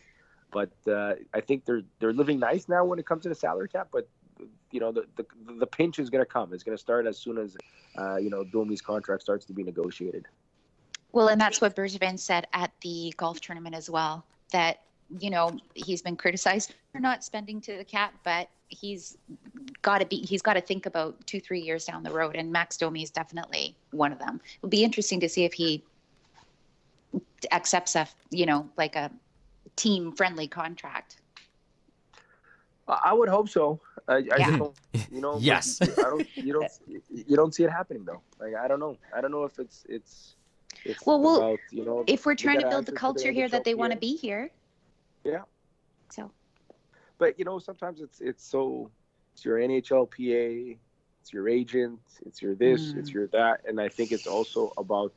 But 0.51 0.71
uh, 0.88 1.15
I 1.34 1.41
think 1.41 1.65
they're 1.65 1.82
they're 1.99 2.13
living 2.13 2.39
nice 2.39 2.69
now 2.69 2.86
when 2.86 2.99
it 2.99 3.06
comes 3.06 3.23
to 3.23 3.29
the 3.29 3.36
salary 3.36 3.69
cap. 3.69 3.89
But 3.91 4.08
you 4.71 4.79
know 4.79 4.91
the 4.91 5.06
the, 5.15 5.25
the 5.60 5.67
pinch 5.67 5.99
is 5.99 6.10
going 6.10 6.23
to 6.23 6.29
come. 6.29 6.53
It's 6.53 6.63
going 6.63 6.77
to 6.77 6.82
start 6.82 7.08
as 7.08 7.17
soon 7.17 7.38
as 7.38 7.58
uh, 7.97 8.17
you 8.17 8.29
know 8.29 8.43
Domi's 8.43 8.82
contract 8.82 9.21
starts 9.21 9.45
to 9.45 9.53
be 9.53 9.63
negotiated. 9.63 10.27
Well, 11.12 11.27
and 11.27 11.39
that's 11.39 11.62
what 11.62 11.75
Bergevin 11.75 12.19
said 12.19 12.47
at 12.53 12.71
the 12.82 13.13
golf 13.17 13.39
tournament 13.39 13.75
as 13.75 13.89
well. 13.89 14.25
That 14.51 14.82
you 15.19 15.29
know 15.29 15.58
he's 15.73 16.01
been 16.01 16.15
criticized 16.15 16.75
for 16.91 16.99
not 16.99 17.23
spending 17.23 17.62
to 17.62 17.77
the 17.77 17.86
cap, 17.86 18.13
but 18.23 18.49
he's 18.67 19.17
got 19.82 19.99
to 19.99 20.06
be 20.06 20.17
he's 20.17 20.41
got 20.41 20.53
to 20.53 20.62
think 20.62 20.86
about 20.86 21.25
two 21.27 21.39
three 21.39 21.62
years 21.62 21.86
down 21.86 22.03
the 22.03 22.12
road, 22.12 22.36
and 22.36 22.51
Max 22.51 22.77
Domi 22.77 23.03
is 23.03 23.12
definitely 23.12 23.75
one 23.91 24.12
of 24.12 24.19
them. 24.19 24.41
It'll 24.58 24.69
be 24.69 24.84
interesting 24.84 25.19
to 25.21 25.29
see 25.29 25.45
if 25.45 25.53
he 25.53 25.84
accepts 27.51 27.95
a 27.95 28.08
you 28.29 28.45
know 28.45 28.69
like 28.77 28.95
a 28.95 29.12
team 29.76 30.11
friendly 30.11 30.47
contract. 30.47 31.17
I 32.88 32.99
I 33.05 33.13
would 33.13 33.30
hope 33.30 33.49
so. 33.49 33.80
I, 34.07 34.15
I 34.15 34.17
Yeah. 34.20 34.38
just 34.47 34.57
don't, 34.59 34.76
you 35.11 35.22
know. 35.22 35.38
Yes. 35.51 35.82
I 35.82 35.86
don't. 36.11 36.28
You 36.36 36.53
don't. 36.53 36.72
You 37.30 37.36
don't 37.36 37.53
see 37.55 37.63
it 37.63 37.72
happening 37.72 38.03
though. 38.05 38.22
Like 38.39 38.55
I 38.55 38.67
don't 38.67 38.80
know. 38.80 38.97
I 39.15 39.22
don't 39.22 39.32
know 39.32 39.43
if 39.45 39.59
it's 39.59 39.86
it's. 39.88 40.36
It's 40.86 41.05
Well, 41.05 41.22
we'll- 41.22 41.38
about, 41.38 41.59
you 41.72 41.86
know, 41.86 42.03
If 42.07 42.26
we're 42.26 42.36
trying 42.36 42.59
to 42.59 42.67
build 42.67 42.86
the 42.86 42.91
culture 42.91 43.32
here 43.32 43.47
that 43.47 43.63
they 43.63 43.74
want 43.76 43.93
to 43.93 43.97
be 43.99 44.15
here. 44.17 44.49
Yeah. 45.24 45.43
So 46.09 46.30
But 47.20 47.39
you 47.39 47.45
know, 47.45 47.59
sometimes 47.59 48.01
it's 48.01 48.20
it's 48.20 48.43
so 48.45 48.91
it's 49.34 49.45
your 49.45 49.57
NHLPA, 49.59 50.78
it's 51.22 51.32
your 51.32 51.47
agent, 51.47 51.99
it's 52.26 52.41
your 52.41 52.53
this, 52.55 52.82
Mm. 52.91 52.97
it's 52.99 53.11
your 53.13 53.28
that, 53.28 53.61
and 53.67 53.80
I 53.80 53.88
think 53.88 54.11
it's 54.11 54.28
also 54.28 54.72
about, 54.78 55.13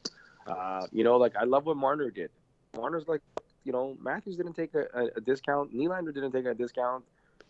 uh, 0.47 0.87
you 0.93 1.05
know, 1.05 1.17
like 1.17 1.35
I 1.37 1.45
love 1.45 1.67
what 1.67 1.77
Marner 1.77 2.11
did. 2.11 2.31
Marner's 2.75 3.07
like, 3.09 3.23
you 3.65 3.73
know, 3.73 3.97
Matthews 4.01 4.37
didn't 4.37 4.55
take 4.55 4.75
a, 4.75 4.85
a, 4.95 5.05
a 5.17 5.21
discount, 5.21 5.75
Nylander 5.75 6.15
didn't 6.15 6.33
take 6.33 6.47
a 6.47 6.55
discount, 6.55 7.05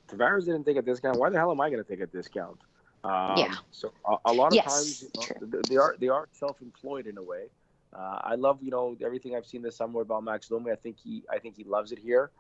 Tavares 0.09 0.45
didn't 0.47 0.65
take 0.65 0.77
a 0.77 0.83
discount. 0.83 1.19
Why 1.19 1.31
the 1.31 1.39
hell 1.39 1.51
am 1.51 1.61
I 1.61 1.71
going 1.71 1.83
to 1.83 1.89
take 1.89 2.01
a 2.01 2.07
discount? 2.07 2.59
Um, 3.05 3.59
Yeah. 3.59 3.59
So 3.71 3.93
a, 4.07 4.17
a 4.27 4.33
lot 4.33 4.53
of 4.53 4.61
Yes, 4.61 4.63
times 4.63 5.03
you 5.03 5.11
know, 5.17 5.31
they 5.69 5.77
are 5.77 5.97
they 5.99 6.09
are 6.09 6.29
self-employed 6.33 7.07
in 7.07 7.17
a 7.19 7.23
way. 7.23 7.51
Uh, 7.97 8.19
I 8.23 8.35
love 8.35 8.63
you 8.63 8.71
know 8.71 8.97
everything 9.05 9.35
I've 9.35 9.47
seen 9.47 9.63
this 9.63 9.77
summer 9.77 10.01
about 10.03 10.25
Max 10.25 10.49
Domi. 10.49 10.71
I 10.73 10.77
think 10.77 10.99
he 11.03 11.23
I 11.31 11.39
think 11.39 11.57
he 11.57 11.65
loves 11.65 11.93
it 11.93 11.99
here. 11.99 12.31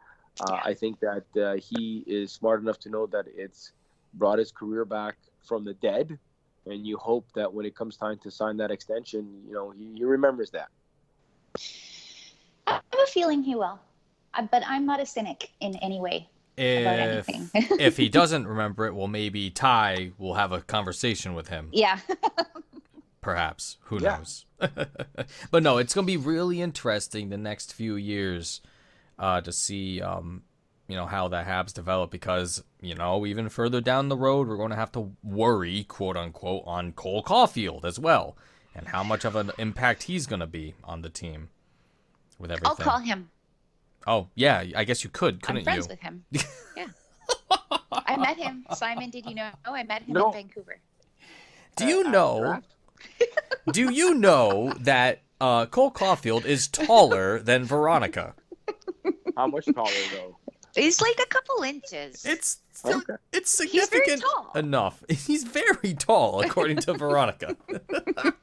Uh, 0.40 0.58
I 0.64 0.74
think 0.74 0.98
that 1.00 1.26
uh, 1.40 1.54
he 1.56 2.04
is 2.06 2.32
smart 2.32 2.60
enough 2.60 2.78
to 2.80 2.90
know 2.90 3.06
that 3.06 3.26
it's 3.34 3.72
brought 4.12 4.38
his 4.38 4.52
career 4.52 4.84
back 4.84 5.16
from 5.42 5.64
the 5.64 5.74
dead, 5.74 6.18
and 6.66 6.86
you 6.86 6.96
hope 6.96 7.26
that 7.34 7.52
when 7.52 7.64
it 7.66 7.74
comes 7.76 7.96
time 7.96 8.18
to 8.22 8.30
sign 8.30 8.56
that 8.58 8.70
extension, 8.70 9.42
you 9.46 9.54
know 9.54 9.70
he, 9.70 9.94
he 9.98 10.04
remembers 10.04 10.50
that. 10.50 10.68
I 12.66 12.72
have 12.72 13.00
a 13.02 13.06
feeling 13.06 13.42
he 13.42 13.54
will, 13.54 13.78
Uh, 14.34 14.42
but 14.50 14.62
I'm 14.66 14.86
not 14.86 15.00
a 15.00 15.06
cynic 15.06 15.50
in 15.60 15.76
any 15.76 16.00
way 16.00 16.28
about 16.58 16.98
If 16.98 17.28
anything. 17.28 17.50
if 17.78 17.96
he 17.96 18.08
doesn't 18.20 18.46
remember 18.46 18.86
it, 18.86 18.94
well, 18.94 19.08
maybe 19.08 19.50
Ty 19.50 20.12
will 20.18 20.34
have 20.34 20.52
a 20.52 20.60
conversation 20.60 21.34
with 21.34 21.48
him. 21.48 21.70
yeah. 21.72 21.98
Perhaps. 23.20 23.78
Who 23.84 23.98
Yeah. 24.00 24.18
knows? 24.18 24.44
but 25.50 25.62
no, 25.62 25.78
it's 25.78 25.94
gonna 25.94 26.06
be 26.06 26.16
really 26.16 26.60
interesting 26.60 27.28
the 27.28 27.36
next 27.36 27.72
few 27.72 27.96
years 27.96 28.60
uh, 29.18 29.40
to 29.40 29.52
see 29.52 30.00
um, 30.00 30.42
you 30.88 30.96
know 30.96 31.06
how 31.06 31.28
the 31.28 31.38
Habs 31.42 31.72
develop 31.72 32.10
because 32.10 32.62
you 32.80 32.94
know 32.94 33.26
even 33.26 33.48
further 33.48 33.80
down 33.80 34.08
the 34.08 34.16
road 34.16 34.48
we're 34.48 34.56
going 34.56 34.70
to 34.70 34.76
have 34.76 34.92
to 34.92 35.12
worry 35.22 35.84
quote 35.84 36.16
unquote 36.16 36.62
on 36.66 36.92
Cole 36.92 37.22
Caufield 37.22 37.84
as 37.84 37.98
well 37.98 38.36
and 38.74 38.88
how 38.88 39.02
much 39.02 39.24
of 39.24 39.34
an 39.36 39.50
impact 39.58 40.04
he's 40.04 40.26
going 40.26 40.40
to 40.40 40.46
be 40.46 40.74
on 40.84 41.02
the 41.02 41.08
team 41.08 41.48
with 42.38 42.50
everything. 42.50 42.68
I'll 42.68 42.76
call 42.76 42.98
him. 43.00 43.30
Oh 44.06 44.28
yeah, 44.34 44.64
I 44.76 44.84
guess 44.84 45.02
you 45.02 45.10
could, 45.10 45.42
couldn't 45.42 45.60
I'm 45.60 45.64
friends 45.64 45.86
you? 45.86 45.90
with 45.90 46.00
him. 46.00 46.24
Yeah. 46.76 46.86
I 47.90 48.16
met 48.16 48.36
him. 48.36 48.64
Simon, 48.74 49.10
did 49.10 49.26
you 49.26 49.34
know? 49.34 49.50
I 49.64 49.82
met 49.82 50.02
him 50.02 50.12
No. 50.14 50.26
in 50.28 50.32
Vancouver. 50.34 50.78
Do 51.76 51.86
you 51.86 52.04
Uh, 52.06 52.10
know? 52.10 52.60
Do 53.72 53.92
you 53.92 54.14
know 54.14 54.72
that 54.80 55.22
uh, 55.40 55.66
Cole 55.66 55.90
Caufield 55.90 56.44
is 56.44 56.68
taller 56.68 57.40
than 57.40 57.64
Veronica? 57.64 58.34
How 59.36 59.46
much 59.48 59.66
taller 59.74 59.90
though? 60.12 60.36
He's 60.76 61.00
like 61.00 61.18
a 61.20 61.26
couple 61.26 61.62
inches. 61.64 62.24
It's 62.24 62.58
oh, 62.84 62.98
Okay. 62.98 63.14
it's 63.32 63.58
He's 63.58 63.70
very 63.70 63.86
significant 63.86 64.22
tall. 64.22 64.52
enough. 64.54 65.02
He's 65.08 65.44
very 65.44 65.94
tall, 65.94 66.40
according 66.42 66.78
to 66.78 66.94
Veronica. 66.94 67.56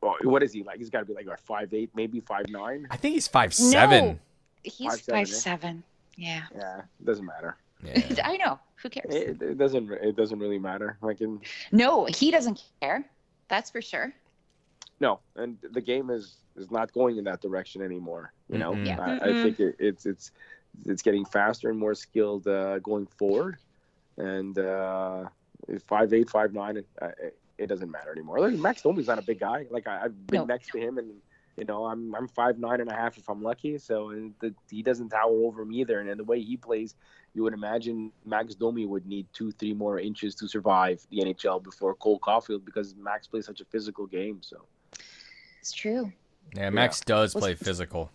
Well, 0.00 0.16
what 0.24 0.42
is 0.42 0.52
he 0.52 0.64
like? 0.64 0.78
He's 0.78 0.90
got 0.90 0.98
to 1.00 1.04
be 1.04 1.14
like 1.14 1.28
what, 1.28 1.38
five 1.38 1.72
eight, 1.72 1.90
maybe 1.94 2.18
five 2.18 2.48
nine. 2.48 2.88
I 2.90 2.96
think 2.96 3.14
he's 3.14 3.28
five 3.28 3.54
seven. 3.54 4.04
No. 4.06 4.18
He's 4.64 4.88
Five 4.90 5.00
seven, 5.00 5.20
five 5.20 5.28
seven. 5.28 5.84
Yeah. 6.16 6.42
Yeah, 6.54 6.78
it 6.78 7.06
doesn't 7.06 7.24
matter. 7.24 7.56
Yeah. 7.84 8.00
I 8.24 8.36
know. 8.36 8.58
Who 8.82 8.90
cares? 8.90 9.14
It, 9.14 9.40
it 9.40 9.58
doesn't. 9.58 9.92
It 9.92 10.16
doesn't 10.16 10.40
really 10.40 10.58
matter. 10.58 10.98
Like 11.02 11.20
in 11.20 11.40
No, 11.70 12.06
he 12.06 12.32
doesn't 12.32 12.64
care. 12.80 13.04
That's 13.48 13.70
for 13.70 13.80
sure. 13.80 14.12
No, 15.02 15.20
and 15.36 15.58
the 15.76 15.80
game 15.92 16.10
is 16.10 16.24
is 16.56 16.70
not 16.70 16.92
going 16.92 17.16
in 17.18 17.24
that 17.24 17.40
direction 17.42 17.82
anymore. 17.82 18.32
You 18.48 18.58
know, 18.58 18.72
Mm-mm. 18.74 18.86
Yeah. 18.86 19.00
I, 19.00 19.30
I 19.30 19.32
think 19.42 19.58
it, 19.58 19.74
it's 19.88 20.06
it's 20.06 20.30
it's 20.86 21.02
getting 21.02 21.24
faster 21.24 21.68
and 21.70 21.78
more 21.78 21.94
skilled 21.94 22.46
uh, 22.46 22.78
going 22.78 23.06
forward, 23.06 23.56
and 24.16 24.56
uh, 24.58 25.24
five 25.86 26.12
eight, 26.12 26.30
five 26.30 26.52
nine, 26.52 26.76
it, 26.78 26.86
uh, 27.00 27.08
it, 27.26 27.34
it 27.58 27.66
doesn't 27.66 27.90
matter 27.90 28.12
anymore. 28.12 28.38
Like, 28.40 28.54
Max 28.54 28.82
Domi's 28.82 29.08
not 29.08 29.18
a 29.18 29.22
big 29.22 29.40
guy. 29.40 29.66
Like 29.70 29.86
I, 29.88 30.04
I've 30.04 30.16
been 30.30 30.42
No. 30.42 30.44
next 30.54 30.70
to 30.72 30.78
him, 30.78 30.98
and 30.98 31.10
you 31.56 31.64
know, 31.64 31.84
I'm 31.86 32.14
I'm 32.14 32.28
five 32.28 32.58
nine 32.58 32.80
and 32.80 32.90
a 32.90 32.94
half 32.94 33.18
if 33.18 33.28
I'm 33.28 33.42
lucky. 33.42 33.78
So 33.78 34.10
and 34.10 34.34
the, 34.40 34.54
he 34.70 34.82
doesn't 34.82 35.10
tower 35.10 35.36
over 35.48 35.64
me 35.64 35.80
either. 35.80 35.98
And 36.00 36.08
then 36.08 36.18
the 36.18 36.24
way 36.32 36.40
he 36.40 36.56
plays, 36.56 36.94
you 37.34 37.42
would 37.42 37.54
imagine 37.54 38.12
Max 38.24 38.54
Domi 38.54 38.86
would 38.86 39.06
need 39.06 39.26
two, 39.32 39.50
three 39.52 39.74
more 39.74 39.98
inches 39.98 40.34
to 40.36 40.48
survive 40.48 41.04
the 41.10 41.18
NHL 41.18 41.62
before 41.62 41.94
Cole 41.94 42.20
Caufield 42.20 42.64
because 42.64 42.94
Max 42.96 43.26
plays 43.26 43.46
such 43.46 43.60
a 43.60 43.64
physical 43.64 44.06
game. 44.06 44.40
So 44.42 44.68
It's 45.62 45.72
true. 45.72 46.12
Yeah, 46.56 46.70
Max 46.70 47.00
does 47.00 47.34
Was- 47.36 47.40
play 47.42 47.54
physical. 47.54 48.10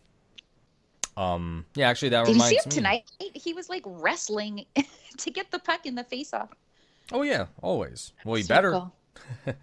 Um, 1.16 1.66
yeah, 1.76 1.90
actually, 1.90 2.10
that 2.10 2.26
Did 2.26 2.36
you 2.36 2.42
see 2.42 2.56
him 2.58 2.62
me. 2.66 2.72
tonight? 2.72 3.04
He 3.34 3.54
was 3.54 3.70
like 3.70 3.82
wrestling 3.86 4.66
to 5.18 5.32
get 5.32 5.50
the 5.50 5.60
puck 5.60 5.86
in 5.86 5.96
the 5.96 6.04
face-off. 6.04 6.50
Oh 7.12 7.24
yeah, 7.24 7.46
always. 7.62 8.12
Well, 8.26 8.36
he 8.36 8.44
better. 8.44 8.72
circle. 8.74 8.94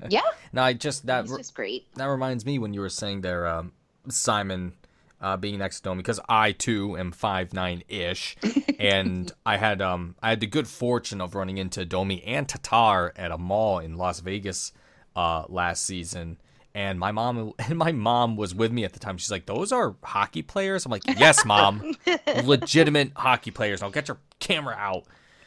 yeah, 0.09 0.23
No, 0.53 0.63
I 0.63 0.73
just 0.73 1.07
that 1.07 1.27
he's 1.27 1.37
just 1.37 1.55
great. 1.55 1.87
that 1.95 2.07
reminds 2.07 2.45
me 2.47 2.59
when 2.59 2.73
you 2.75 2.81
were 2.81 2.89
saying 2.89 3.21
there, 3.21 3.47
um, 3.47 3.73
Simon 4.09 4.73
uh, 5.21 5.37
being 5.37 5.59
next 5.59 5.77
to 5.77 5.83
Domi 5.85 5.99
because 5.99 6.19
I 6.29 6.51
too 6.53 6.97
am 6.99 7.13
five 7.13 7.53
nine 7.53 7.85
ish, 7.89 8.37
and 8.81 9.31
I 9.47 9.59
had 9.59 9.81
um 9.81 10.17
I 10.23 10.31
had 10.31 10.41
the 10.41 10.47
good 10.49 10.67
fortune 10.67 11.21
of 11.21 11.35
running 11.37 11.59
into 11.59 11.85
Domi 11.85 12.25
and 12.25 12.49
Tatar 12.49 13.13
at 13.15 13.31
a 13.31 13.39
mall 13.39 13.79
in 13.79 13.97
Las 13.97 14.19
Vegas 14.21 14.73
uh, 15.15 15.45
last 15.49 15.85
season. 15.85 16.39
And 16.75 16.99
my 16.99 17.13
mom 17.13 17.53
and 17.59 17.79
my 17.79 17.93
mom 17.93 18.37
was 18.37 18.55
with 18.55 18.73
me 18.73 18.85
at 18.85 18.93
the 18.93 18.99
time. 18.99 19.17
She's 19.17 19.31
like, 19.31 19.47
"Those 19.47 19.73
are 19.73 19.95
hockey 20.03 20.43
players." 20.43 20.85
I'm 20.85 20.91
like, 20.93 21.07
"Yes, 21.07 21.45
mom, 21.45 21.95
legitimate 22.45 23.13
hockey 23.15 23.51
players. 23.51 23.83
I'll 23.83 23.91
get 23.91 24.09
your 24.09 24.19
camera 24.41 24.75
out." 24.77 25.05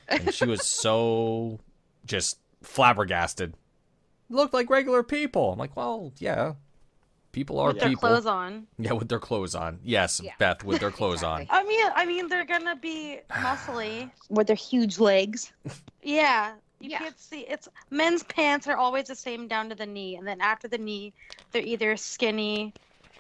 And 0.07 0.34
she 0.34 0.45
was 0.45 0.63
so 0.65 1.59
just 2.05 2.39
flabbergasted. 2.63 3.55
Looked 4.30 4.53
like 4.53 4.69
regular 4.69 5.03
people. 5.03 5.51
I'm 5.51 5.59
like, 5.59 5.75
"Well, 5.75 6.13
yeah, 6.17 6.53
people 7.34 7.59
are 7.59 7.67
with 7.67 7.80
their 7.80 7.89
people." 7.89 8.07
clothes 8.09 8.25
on. 8.25 8.67
Yeah, 8.78 8.93
with 8.93 9.09
their 9.09 9.19
clothes 9.19 9.53
on. 9.53 9.80
Yes, 9.84 10.21
Yeah. 10.23 10.32
Beth, 10.39 10.63
with 10.63 10.80
their 10.80 10.91
clothes 10.97 11.23
Exactly. 11.23 11.47
I 11.49 11.63
mean, 11.63 11.86
I 11.95 12.05
mean, 12.05 12.28
they're 12.30 12.45
gonna 12.45 12.75
be 12.78 13.19
muscly. 13.30 14.09
With 14.30 14.47
their 14.47 14.55
huge 14.55 14.97
legs. 14.99 15.51
Yeah, 16.01 16.53
you 16.80 16.89
Yeah. 16.91 16.99
can't 16.99 17.19
see. 17.19 17.41
It's 17.41 17.67
men's 17.89 18.23
pants 18.23 18.67
are 18.67 18.78
always 18.78 19.07
the 19.07 19.15
same 19.15 19.47
down 19.47 19.69
to 19.69 19.75
the 19.75 19.86
knee, 19.86 20.15
and 20.17 20.28
then 20.28 20.39
after 20.41 20.67
the 20.67 20.78
knee, 20.78 21.13
they're 21.51 21.61
either 21.63 21.97
skinny 21.97 22.73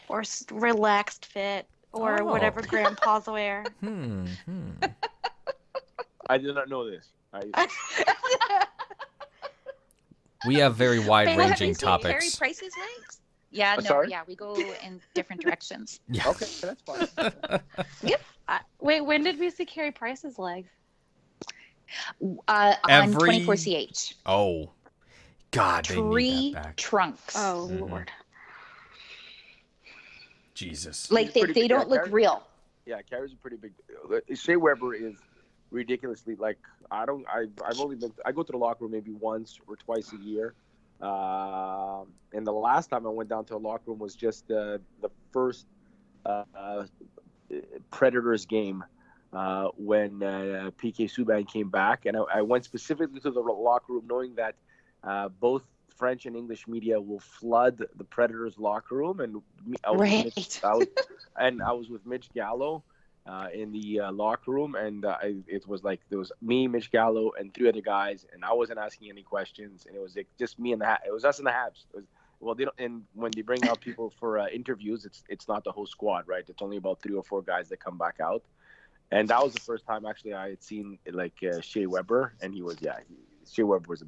or 0.09 0.21
s- 0.21 0.45
relaxed 0.51 1.25
fit 1.25 1.67
or 1.91 2.21
Oh. 2.21 2.25
whatever 2.25 2.61
grandpas 2.61 3.27
wear. 3.37 3.63
Hmm. 3.81 4.25
hmm. 4.45 4.71
I 6.29 6.37
did 6.37 6.53
not 6.55 6.69
know 6.69 6.89
this. 6.89 7.07
I, 7.33 7.67
We 10.45 10.55
have 10.55 10.75
very 10.75 10.99
Well, 10.99 11.17
have 11.17 11.29
you 11.29 11.37
wide-ranging 11.37 11.73
seen 11.73 11.87
Carey 11.87 11.99
topics. 11.99 12.35
Price's 12.35 12.71
legs? 12.77 13.21
Yeah, 13.49 13.73
Uh, 13.73 13.81
no, 13.81 13.87
sorry? 13.87 14.09
yeah, 14.09 14.21
we 14.27 14.35
go 14.35 14.53
in 14.55 15.01
different 15.15 15.41
directions. 15.41 15.99
Yeah. 16.09 16.27
okay, 16.29 16.45
that's 16.61 16.81
fine. 16.83 17.07
I- 18.47 18.61
Wait, 18.79 19.01
when 19.01 19.23
did 19.23 19.39
we 19.39 19.49
see 19.49 19.65
Carey 19.65 19.91
Price's 19.91 20.37
legs? 20.37 20.69
Uh, 22.47 22.75
on 22.85 23.11
24CH. 23.13 24.13
Oh, 24.25 24.71
God, 25.51 25.85
they 25.85 25.95
need 25.95 26.03
Three 26.03 26.53
that 26.53 26.63
back. 26.63 26.77
trunks. 26.77 27.35
Oh 27.35 27.67
Mhm. 27.69 27.89
lord. 27.89 28.11
Jesus. 30.53 31.11
Like 31.11 31.33
they, 31.33 31.45
they 31.45 31.53
big 31.53 31.69
don't 31.69 31.87
guy, 31.87 31.95
look 31.95 32.05
Harry. 32.05 32.11
real. 32.11 32.43
Yeah, 32.85 33.01
Carey's 33.01 33.33
a 33.33 33.35
pretty 33.37 33.57
big. 33.57 33.73
Shea 34.37 34.55
Weber 34.55 34.95
is 34.95 35.15
ridiculously 35.71 36.35
like 36.35 36.57
I 36.89 37.05
don't. 37.05 37.25
I 37.27 37.45
I've 37.65 37.79
only 37.79 37.95
been. 37.95 38.11
I 38.25 38.31
go 38.31 38.43
to 38.43 38.51
the 38.51 38.57
locker 38.57 38.85
room 38.85 38.91
maybe 38.93 39.11
once 39.11 39.59
or 39.67 39.75
twice 39.75 40.11
a 40.13 40.17
year. 40.17 40.55
Um, 41.01 42.07
and 42.33 42.45
the 42.47 42.51
last 42.51 42.89
time 42.89 43.05
I 43.05 43.09
went 43.09 43.29
down 43.29 43.45
to 43.45 43.55
a 43.55 43.57
locker 43.57 43.83
room 43.87 43.99
was 43.99 44.15
just 44.15 44.49
uh, 44.49 44.79
the 45.01 45.09
first 45.31 45.67
uh, 46.25 46.43
uh, 46.57 46.85
Predators 47.91 48.45
game 48.45 48.83
uh, 49.33 49.67
when 49.77 50.21
uh, 50.23 50.71
PK 50.77 51.05
Subban 51.05 51.47
came 51.47 51.69
back, 51.69 52.05
and 52.05 52.17
I, 52.17 52.21
I 52.35 52.41
went 52.41 52.65
specifically 52.65 53.19
to 53.21 53.31
the 53.31 53.39
locker 53.41 53.93
room 53.93 54.05
knowing 54.07 54.35
that 54.35 54.55
uh, 55.03 55.29
both 55.29 55.63
French 55.97 56.25
and 56.25 56.35
English 56.35 56.67
media 56.67 56.99
will 56.99 57.19
flood 57.19 57.81
the 57.95 58.03
Predators 58.03 58.57
locker 58.57 58.95
room, 58.95 59.19
and 59.19 59.41
I 59.83 59.91
was 59.91 60.05
with 60.05 60.17
Right. 60.17 60.23
Mitch- 60.23 60.49
I 60.63 60.75
was- 60.75 60.87
and 61.37 61.61
I 61.61 61.71
was 61.73 61.89
with 61.89 62.05
Mitch 62.05 62.31
Gallo 62.33 62.83
uh, 63.25 63.47
in 63.53 63.71
the 63.71 64.01
uh, 64.01 64.11
locker 64.11 64.51
room, 64.51 64.75
and 64.75 65.05
uh, 65.05 65.17
I, 65.21 65.35
it 65.47 65.67
was 65.67 65.83
like 65.83 66.01
there 66.09 66.19
was 66.19 66.31
me, 66.41 66.67
Mitch 66.67 66.91
Gallo, 66.91 67.31
and 67.37 67.53
three 67.53 67.67
other 67.69 67.81
guys, 67.81 68.25
and 68.33 68.43
I 68.43 68.53
wasn't 68.53 68.79
asking 68.79 69.09
any 69.09 69.23
questions, 69.23 69.85
and 69.85 69.95
it 69.95 70.01
was 70.01 70.15
like 70.15 70.27
just 70.37 70.59
me 70.59 70.71
and 70.73 70.81
the 70.81 70.85
ha- 70.85 70.99
it 71.05 71.11
was 71.11 71.25
us 71.25 71.37
and 71.39 71.47
the 71.47 71.51
Habs. 71.51 71.85
It 71.93 71.95
was, 71.95 72.05
well, 72.39 72.55
they 72.55 72.65
don't, 72.65 72.75
and 72.79 73.03
when 73.13 73.33
they 73.33 73.41
bring 73.41 73.65
out 73.65 73.81
people 73.81 74.09
for 74.09 74.39
uh, 74.39 74.47
interviews, 74.47 75.05
it's 75.05 75.23
it's 75.29 75.47
not 75.47 75.63
the 75.63 75.71
whole 75.71 75.85
squad, 75.87 76.27
right? 76.27 76.43
It's 76.47 76.61
only 76.61 76.77
about 76.77 77.01
three 77.01 77.15
or 77.15 77.23
four 77.23 77.41
guys 77.41 77.69
that 77.69 77.79
come 77.79 77.97
back 77.97 78.17
out, 78.21 78.43
and 79.11 79.27
that 79.29 79.43
was 79.43 79.53
the 79.53 79.61
first 79.61 79.85
time 79.85 80.05
actually 80.05 80.33
I 80.33 80.49
had 80.49 80.63
seen 80.63 80.99
like 81.11 81.35
uh, 81.43 81.61
Shea 81.61 81.85
Weber, 81.85 82.33
and 82.41 82.53
he 82.53 82.61
was 82.61 82.77
yeah, 82.81 82.97
he, 83.07 83.15
Shea 83.51 83.63
Weber 83.63 83.85
was, 83.87 84.03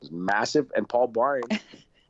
was 0.00 0.10
massive, 0.10 0.70
and 0.76 0.88
Paul 0.88 1.08
Byron. 1.08 1.42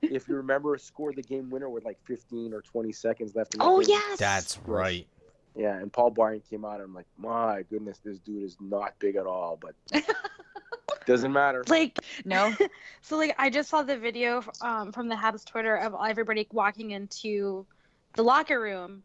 If 0.02 0.26
you 0.28 0.34
remember, 0.34 0.76
scored 0.78 1.14
the 1.14 1.22
game 1.22 1.48
winner 1.48 1.70
with 1.70 1.84
like 1.84 1.96
15 2.06 2.52
or 2.52 2.60
20 2.60 2.90
seconds 2.90 3.36
left. 3.36 3.54
In 3.54 3.60
the 3.60 3.64
Oh, 3.64 3.78
game. 3.80 3.90
yes. 3.90 4.18
That's 4.18 4.58
right. 4.66 5.06
Yeah, 5.54 5.76
and 5.78 5.92
Paul 5.92 6.10
Byron 6.10 6.42
came 6.50 6.64
out. 6.64 6.80
And 6.80 6.82
I'm 6.82 6.94
like, 6.94 7.06
my 7.16 7.62
goodness, 7.70 8.00
this 8.04 8.18
dude 8.18 8.42
is 8.42 8.56
not 8.60 8.98
big 8.98 9.14
at 9.14 9.26
all, 9.26 9.60
but 9.60 9.76
doesn't 11.06 11.32
matter. 11.32 11.62
Like 11.68 12.00
No. 12.24 12.52
so, 13.00 13.16
like 13.16 13.34
I 13.38 13.48
just 13.48 13.70
saw 13.70 13.82
the 13.82 13.96
video 13.96 14.42
um, 14.60 14.90
from 14.90 15.08
the 15.08 15.14
Habs 15.14 15.44
Twitter 15.44 15.76
of 15.76 15.94
everybody 16.04 16.48
walking 16.50 16.90
into 16.90 17.64
the 18.14 18.24
locker 18.24 18.60
room, 18.60 19.04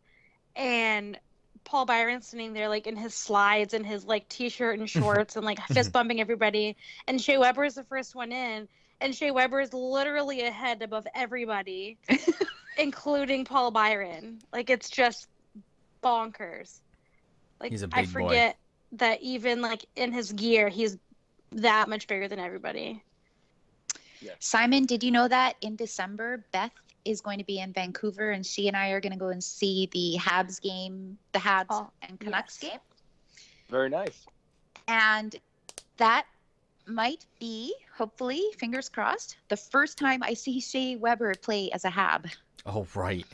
and 0.55 1.19
Paul 1.67 1.85
Byron 1.85 2.21
sitting 2.21 2.53
there 2.53 2.69
like 2.69 2.87
in 2.87 2.95
his 2.95 3.13
slides 3.13 3.73
and 3.73 3.85
his 3.85 4.05
like 4.05 4.27
t-shirt 4.29 4.79
and 4.79 4.89
shorts 4.97 5.35
and 5.35 5.45
like 5.45 5.59
fist 5.67 5.91
bumping 5.91 6.21
everybody, 6.21 6.77
and 7.07 7.21
Shea 7.21 7.37
Weber 7.37 7.65
is 7.65 7.75
the 7.75 7.83
first 7.83 8.15
one 8.15 8.31
in, 8.31 8.67
and 9.01 9.13
Shea 9.13 9.31
Weber 9.31 9.59
is 9.59 9.73
literally 9.73 10.41
ahead 10.41 10.81
above 10.81 11.05
everybody, 11.13 11.97
including 12.77 13.43
Paul 13.43 13.71
Byron. 13.71 14.39
Like 14.53 14.69
it's 14.69 14.89
just 14.89 15.27
bonkers. 16.01 16.79
Like 17.59 17.71
He's 17.71 17.83
a 17.83 17.89
I 17.91 18.01
big 18.01 18.13
boy. 18.13 18.23
forget 18.23 18.57
that 18.93 19.21
even 19.21 19.61
like 19.61 19.85
in 19.97 20.13
his 20.13 20.31
gear, 20.31 20.69
he's 20.69 20.97
that 21.51 21.89
much 21.89 22.07
bigger 22.07 22.27
than 22.29 22.39
everybody. 22.39 23.03
Simon, 24.39 24.85
did 24.85 25.03
you 25.03 25.11
know 25.11 25.27
that 25.27 25.55
in 25.61 25.75
December, 25.75 26.43
Beth 26.51 26.71
is 27.07 27.21
going 27.21 27.37
to 27.39 27.45
be 27.45 27.59
in 27.59 27.73
Vancouver 27.73 28.31
and 28.31 28.45
she 28.45 28.67
and 28.67 28.75
I 28.75 28.89
are 28.89 28.99
going 28.99 29.13
to 29.13 29.17
go 29.19 29.29
and 29.29 29.43
see 29.43 29.89
the 29.93 30.17
Habs 30.19 30.61
game, 30.61 31.17
the 31.31 31.39
Habs 31.39 31.67
Oh, 31.69 31.89
and 32.01 32.19
Canucks 32.19 32.59
yes. 32.61 32.71
game? 32.71 32.79
Very 33.69 33.89
nice. 33.89 34.25
And 34.87 35.35
that 35.97 36.25
might 36.85 37.25
be, 37.39 37.73
hopefully, 37.97 38.43
fingers 38.57 38.89
crossed, 38.89 39.37
the 39.49 39.57
first 39.57 39.97
time 39.97 40.23
I 40.23 40.33
see 40.33 40.59
Shea 40.61 40.95
Weber 40.95 41.33
play 41.41 41.69
as 41.71 41.83
a 41.85 41.89
Hab. 41.89 42.27
Oh 42.65 42.85
right. 42.95 43.25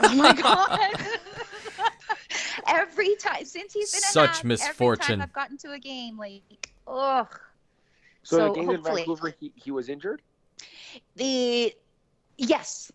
Oh 0.00 0.14
my 0.14 0.32
god. 0.40 0.90
every 2.68 3.14
time 3.16 3.44
since 3.44 3.72
he's 3.72 3.92
been 3.92 3.98
a 3.98 4.12
Such 4.12 4.28
Hab, 4.28 4.36
Every 4.44 4.48
misfortune. 4.48 5.06
time 5.06 5.20
I've 5.22 5.32
gotten 5.32 5.56
to 5.58 5.72
a 5.72 5.78
game, 5.78 6.16
like, 6.18 6.72
ugh. 6.86 7.38
So, 8.24 8.36
So 8.38 8.48
the 8.48 8.54
game 8.60 8.70
in 8.70 8.82
Vancouver, 8.82 9.34
he, 9.40 9.52
he 9.56 9.70
was 9.72 9.88
injured, 9.88 10.22
The 11.16 11.74
yes, 12.38 12.92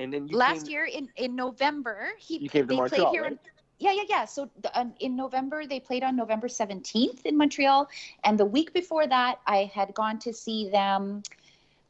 and 0.00 0.12
then 0.12 0.28
you 0.28 0.36
last 0.36 0.66
came, 0.66 0.72
year 0.72 0.84
in 0.86 1.08
in 1.16 1.36
November 1.36 2.10
he 2.18 2.38
You 2.38 2.48
came 2.48 2.66
to 2.66 2.68
they 2.68 2.76
Montreal, 2.76 3.10
played 3.10 3.14
here. 3.14 3.22
right? 3.22 3.32
In, 3.32 3.38
yeah, 3.78 3.92
yeah, 3.92 4.02
yeah. 4.08 4.24
So 4.24 4.50
the, 4.60 4.70
um, 4.78 4.92
in 5.00 5.16
November 5.16 5.66
they 5.66 5.80
played 5.80 6.02
on 6.02 6.16
November 6.16 6.48
seventeenth 6.48 7.24
in 7.26 7.36
Montreal, 7.36 7.88
and 8.24 8.38
the 8.38 8.44
week 8.44 8.72
before 8.72 9.06
that 9.06 9.40
I 9.46 9.70
had 9.72 9.94
gone 9.94 10.18
to 10.20 10.32
see 10.32 10.68
them. 10.70 11.22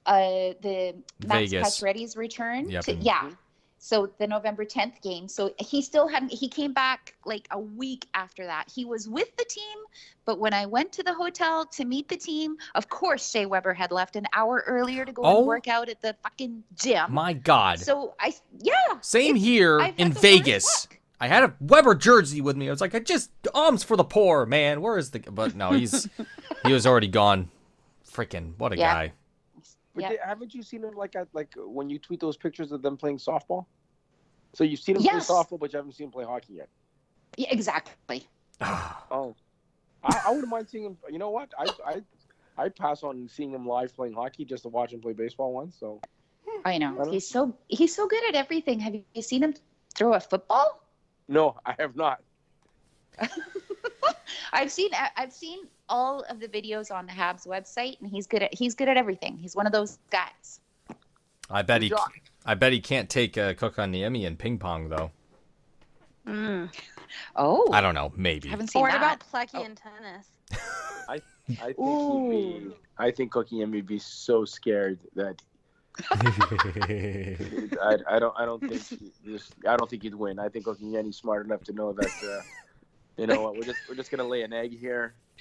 Uh, 0.06 0.54
the 0.62 0.94
Max 1.26 1.50
Vegas. 1.50 1.80
Pacioretty's 1.80 2.16
return. 2.16 2.70
Yep. 2.70 2.84
To, 2.84 2.94
yeah. 2.94 3.30
So 3.83 4.11
the 4.18 4.26
November 4.26 4.66
10th 4.66 5.01
game. 5.01 5.26
So 5.26 5.55
he 5.59 5.81
still 5.81 6.07
hadn't 6.07 6.31
he 6.31 6.49
came 6.49 6.74
back 6.74 7.14
like 7.24 7.49
a 7.51 7.59
week 7.59 8.07
after 8.12 8.45
that. 8.45 8.70
He 8.72 8.85
was 8.85 9.09
with 9.09 9.35
the 9.39 9.45
team, 9.47 9.78
but 10.26 10.39
when 10.39 10.53
I 10.53 10.66
went 10.66 10.93
to 10.93 11.03
the 11.03 11.14
hotel 11.14 11.64
to 11.64 11.87
meet 11.87 12.07
the 12.09 12.16
team, 12.18 12.57
of 12.74 12.91
course 12.91 13.31
Shea 13.31 13.47
Weber 13.47 13.72
had 13.72 13.91
left 13.91 14.16
an 14.16 14.26
hour 14.35 14.62
earlier 14.66 15.07
to 15.07 15.12
go 15.12 15.22
Oh. 15.24 15.39
and 15.39 15.47
work 15.47 15.66
out 15.66 15.89
at 15.89 16.03
the 16.03 16.14
fucking 16.22 16.62
gym. 16.74 17.11
My 17.11 17.33
God. 17.33 17.78
So 17.81 18.14
I 18.20 18.35
yeah. 18.59 18.74
Same 19.01 19.35
here 19.35 19.81
I've 19.81 19.99
in 19.99 20.12
Vegas. 20.12 20.87
I 21.18 21.26
had 21.28 21.43
a 21.45 21.55
Weber 21.61 21.95
jersey 21.95 22.43
with 22.43 22.59
me. 22.59 22.68
I 22.68 22.70
was 22.70 22.83
like, 22.83 22.95
I 22.95 22.99
just 22.99 23.31
arms 23.55 23.83
for 23.83 23.97
the 23.97 24.05
poor, 24.05 24.45
man. 24.45 24.83
Where 24.83 24.99
is 24.99 25.11
the? 25.11 25.20
But 25.20 25.55
no, 25.55 25.72
he's 25.72 26.07
he 26.66 26.72
was 26.74 26.87
already 26.87 27.09
gone. 27.09 27.49
Freaking 28.07 28.59
what 28.59 28.72
a 28.74 28.76
Yeah. 28.76 28.93
guy. 28.93 29.12
But 29.95 30.03
Yeah. 30.03 30.09
they- 30.11 30.18
haven't 30.24 30.55
you 30.55 30.62
seen 30.62 30.84
him 30.84 30.95
like 30.95 31.16
at 31.16 31.28
like 31.32 31.53
when 31.57 31.91
you 31.91 31.99
tweet 31.99 32.20
those 32.20 32.36
pictures 32.36 32.70
of 32.72 32.82
them 32.82 32.97
playing 32.97 33.18
softball? 33.18 33.66
So 34.53 34.64
you've 34.64 34.80
seen 34.80 34.97
him 34.97 35.03
Yes. 35.03 35.26
play 35.26 35.36
softball, 35.36 35.59
but 35.61 35.72
you 35.72 35.76
haven't 35.78 35.93
seen 35.93 36.07
him 36.07 36.12
play 36.12 36.24
hockey 36.24 36.55
yet. 36.55 36.68
Yeah, 37.36 37.49
exactly. 37.51 38.26
Ah. 38.61 39.05
Oh, 39.11 39.34
I, 40.03 40.22
I 40.26 40.30
wouldn't 40.30 40.49
mind 40.49 40.68
seeing 40.68 40.84
him. 40.84 40.97
You 41.11 41.18
know 41.18 41.30
what? 41.30 41.53
I 41.59 41.66
I 41.84 42.03
I'd 42.59 42.76
pass 42.76 43.03
on 43.03 43.28
seeing 43.28 43.53
him 43.53 43.66
live 43.66 43.95
playing 43.95 44.14
hockey 44.14 44.45
just 44.45 44.64
to 44.64 44.68
watch 44.68 44.93
him 44.93 45.01
play 45.01 45.12
baseball 45.12 45.53
once. 45.53 45.76
So 45.78 46.01
I 46.64 46.74
I 46.74 46.78
know. 46.78 46.95
don't- 46.97 47.12
He's 47.12 47.26
so 47.28 47.57
he's 47.68 47.95
so 47.95 48.07
good 48.07 48.22
at 48.28 48.34
everything. 48.34 48.80
Have 48.80 48.95
you 48.95 49.22
seen 49.22 49.43
him 49.43 49.55
throw 49.95 50.12
a 50.14 50.20
football? 50.20 50.82
no, 51.28 51.57
I 51.64 51.74
have 51.78 51.95
not. 51.97 52.22
I've 54.53 54.70
seen 54.70 54.91
I've 55.16 55.33
seen 55.33 55.61
all 55.89 56.22
of 56.28 56.41
the 56.41 56.49
videos 56.49 56.91
on 56.95 57.07
the 57.07 57.12
Habs 57.12 57.47
website 57.47 58.01
and 58.01 58.11
he's 58.11 58.26
good 58.26 58.43
at 58.43 58.55
he's 58.55 58.74
good 58.74 58.89
at 58.89 58.97
everything. 58.97 59.37
He's 59.37 59.55
one 59.57 59.66
of 59.66 59.72
those 59.72 59.99
guys. 60.11 60.61
I 61.51 61.62
bet 61.62 61.83
he. 61.83 61.89
Good. 61.89 61.99
I 62.47 62.55
bet 62.55 62.72
he 62.72 62.81
can't 62.81 63.09
take 63.11 63.37
uh, 63.37 63.55
Kotkaniemi 63.55 64.24
in 64.24 64.37
ping 64.37 64.59
pong 64.59 64.89
though. 64.89 65.11
Mm. 66.26 66.72
Oh. 67.35 67.68
I 67.72 67.81
don't 67.81 67.95
know. 67.95 68.12
Maybe. 68.16 68.49
haven't 68.49 68.68
seen 68.68 68.81
Or 68.83 68.89
what 68.89 68.93
that. 69.01 69.22
about 69.24 69.31
Plecky 69.33 69.61
Oh. 69.61 69.64
in 69.64 69.74
tennis? 69.74 70.26
I 71.09 71.20
think 71.47 71.59
he'd 71.76 72.31
be. 72.31 72.74
I 72.99 73.11
think 73.11 73.33
Cookie 73.33 73.62
and 73.62 73.72
me 73.72 73.81
be 73.81 73.99
so 73.99 74.45
scared 74.45 74.99
that 75.16 75.41
I, 76.12 77.97
I 78.09 78.18
don't 78.18 78.35
I 78.39 78.45
don't 78.45 78.61
think 78.61 78.81
he- 78.87 79.12
this 79.24 79.51
I 79.66 79.76
don't 79.76 79.91
think 79.91 80.03
he'd 80.03 80.14
win. 80.14 80.39
I 80.39 80.49
think 80.49 80.64
Kotkaniemi's 80.66 81.16
smart 81.16 81.45
enough 81.47 81.64
to 81.64 81.72
know 81.72 81.93
that 81.93 82.12
uh, 82.24 82.43
you 83.21 83.27
know 83.27 83.43
what 83.43 83.55
we're 83.57 83.64
just 83.64 83.79
we're 83.89 83.95
just 83.95 84.11
gonna 84.11 84.25
lay 84.27 84.43
an 84.43 84.53
egg 84.53 84.77
here 84.79 85.14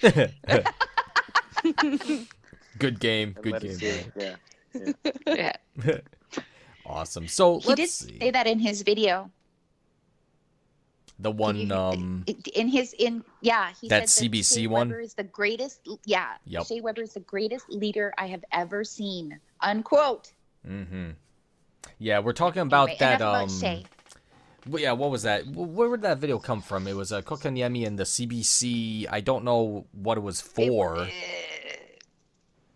Good 2.78 3.00
game. 3.00 3.34
and 3.36 3.44
Good 3.44 3.60
game. 3.60 3.72
sit. 3.78 4.12
Yeah. 4.16 4.36
Yeah. 5.26 5.52
awesome. 6.86 7.26
So 7.26 7.58
He 7.58 7.68
let's 7.68 7.80
did 7.80 7.88
see. 7.90 8.18
say 8.20 8.30
that 8.30 8.46
in 8.46 8.58
his 8.60 8.82
video. 8.82 9.30
the 11.18 11.30
one 11.30 11.56
you- 11.56 11.74
um 11.74 12.24
in 12.54 12.68
his 12.68 12.94
in 12.98 13.22
yeah 13.42 13.72
he 13.80 13.88
That 13.88 14.08
said 14.08 14.30
CBC 14.30 14.54
Shea 14.54 14.66
one? 14.68 14.88
Weber 14.88 15.00
is 15.00 15.12
the 15.14 15.24
greatest 15.24 15.80
yeah 16.06 16.36
Yep. 16.46 16.66
Shea 16.66 16.80
Weber 16.80 17.02
is 17.02 17.12
the 17.12 17.20
greatest 17.20 17.68
leader 17.68 18.14
I 18.16 18.26
have 18.28 18.44
ever 18.52 18.84
seen 18.84 19.38
unquote 19.60 20.32
mhm. 20.66 21.14
Yeah, 21.98 22.20
we're 22.20 22.32
talking 22.32 22.62
about 22.62 22.88
Anyway, 22.88 22.98
that 23.00 23.20
um 23.20 23.34
about 23.34 23.50
Shea. 24.64 24.70
Well, 24.70 24.82
yeah, 24.82 24.92
what 24.92 25.10
was 25.10 25.22
that? 25.22 25.46
Where 25.46 25.90
did 25.90 26.02
that 26.02 26.18
video 26.18 26.38
come 26.38 26.60
from? 26.62 26.86
It 26.86 26.96
was 26.96 27.12
a 27.12 27.18
uh, 27.18 27.22
Kotkaniemi 27.22 27.86
and 27.86 27.98
the 27.98 28.04
CBC. 28.04 29.06
I 29.10 29.20
don't 29.20 29.44
know 29.44 29.86
what 29.92 30.18
it 30.18 30.22
was 30.22 30.40
for. 30.40 31.06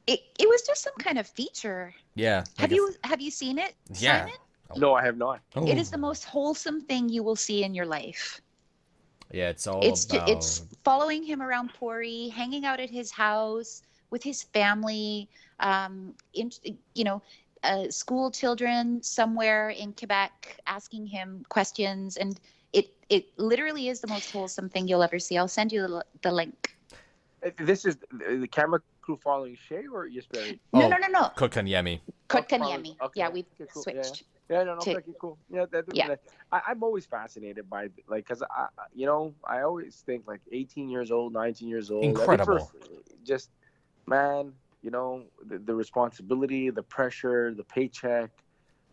it, 0.07 0.20
it 0.39 0.49
was 0.49 0.62
just 0.62 0.82
some 0.82 0.95
kind 0.99 1.18
of 1.18 1.26
feature 1.26 1.95
yeah. 2.14 2.45
have 2.59 2.70
like 2.70 2.72
a- 2.72 2.74
you 2.74 2.95
have 3.05 3.20
you 3.20 3.30
seen 3.30 3.59
it 3.59 3.74
Yeah. 3.95 4.20
Simon? 4.26 4.35
No, 4.76 4.95
I 4.95 5.05
have 5.05 5.16
not. 5.16 5.41
Oh. 5.57 5.66
it 5.66 5.78
is 5.78 5.91
the 5.91 5.99
most 5.99 6.24
wholesome 6.24 6.80
thing 6.82 7.09
you 7.09 7.22
will 7.22 7.37
see 7.37 7.62
in 7.64 7.74
your 7.74 7.87
life 7.87 8.41
Yeah, 9.32 9.49
it's 9.51 9.66
all 9.66 9.80
it's 9.82 10.05
ju- 10.05 10.20
it's 10.26 10.62
following 10.85 11.22
him 11.22 11.41
around 11.41 11.70
Pori, 11.80 12.30
hanging 12.30 12.64
out 12.64 12.80
at 12.80 12.91
his 12.91 13.11
house 13.11 13.82
with 14.11 14.22
his 14.22 14.43
family, 14.43 15.28
um, 15.61 16.14
in, 16.35 16.51
you 16.95 17.05
know, 17.05 17.22
uh, 17.65 17.91
school 17.91 18.31
children 18.31 19.03
somewhere 19.03 19.71
in 19.71 19.93
Quebec 19.93 20.61
asking 20.67 21.07
him 21.07 21.45
questions, 21.49 22.17
and 22.17 22.39
it 22.73 22.87
it 23.09 23.27
literally 23.39 23.89
is 23.89 24.01
the 24.01 24.07
most 24.09 24.31
wholesome 24.31 24.69
thing 24.69 24.87
you'll 24.87 25.03
ever 25.03 25.19
see. 25.19 25.37
I'll 25.39 25.49
send 25.49 25.73
you 25.73 25.83
the, 25.83 26.05
the 26.23 26.31
link. 26.33 26.77
Uh, 27.45 27.51
This 27.59 27.85
is 27.85 27.97
the 27.97 28.37
the 28.45 28.49
camera 28.49 28.81
crew 29.01 29.19
following 29.23 29.57
Shea 29.57 29.85
or 29.93 30.09
Jesperi? 30.09 30.59
No, 30.73 30.85
Oh. 30.85 30.89
no, 30.89 30.97
no, 30.97 31.09
no. 31.09 31.23
Kokanyemi. 31.37 32.01
Kotkaniemi. 32.29 32.97
okay. 33.03 33.21
Yeah, 33.21 33.29
we've 33.29 33.45
Okay, 33.61 33.69
cool. 33.73 33.83
Switched. 33.83 34.23
Yeah, 34.51 34.62
no, 34.65 34.75
no, 34.75 34.81
to- 34.81 34.97
okay, 34.99 35.12
cool. 35.21 35.37
Yeah, 35.51 35.65
that, 35.73 35.85
Yeah. 35.93 36.09
that- 36.09 36.21
I, 36.53 36.61
I'm 36.69 36.83
always 36.83 37.07
fascinated 37.07 37.69
by 37.69 37.89
like, 38.09 38.27
cause 38.29 38.43
I, 38.43 38.62
I- 38.83 38.89
you 38.95 39.07
know, 39.07 39.35
I 39.45 39.61
always 39.62 40.03
think 40.07 40.27
like 40.27 40.41
18 40.53 40.89
years 40.89 41.11
old, 41.11 41.33
19 41.33 41.69
years 41.69 41.91
old. 41.91 42.03
I 42.05 42.07
think 42.07 42.17
for- 42.19 42.33
Incredible. 42.33 42.73
just, 43.25 43.51
man, 44.07 44.53
you 44.85 44.93
know, 44.93 45.30
the, 45.47 45.59
the 45.59 45.74
responsibility, 45.74 46.70
the 46.70 46.85
pressure, 46.85 47.55
the 47.55 47.64
paycheck, 47.64 48.30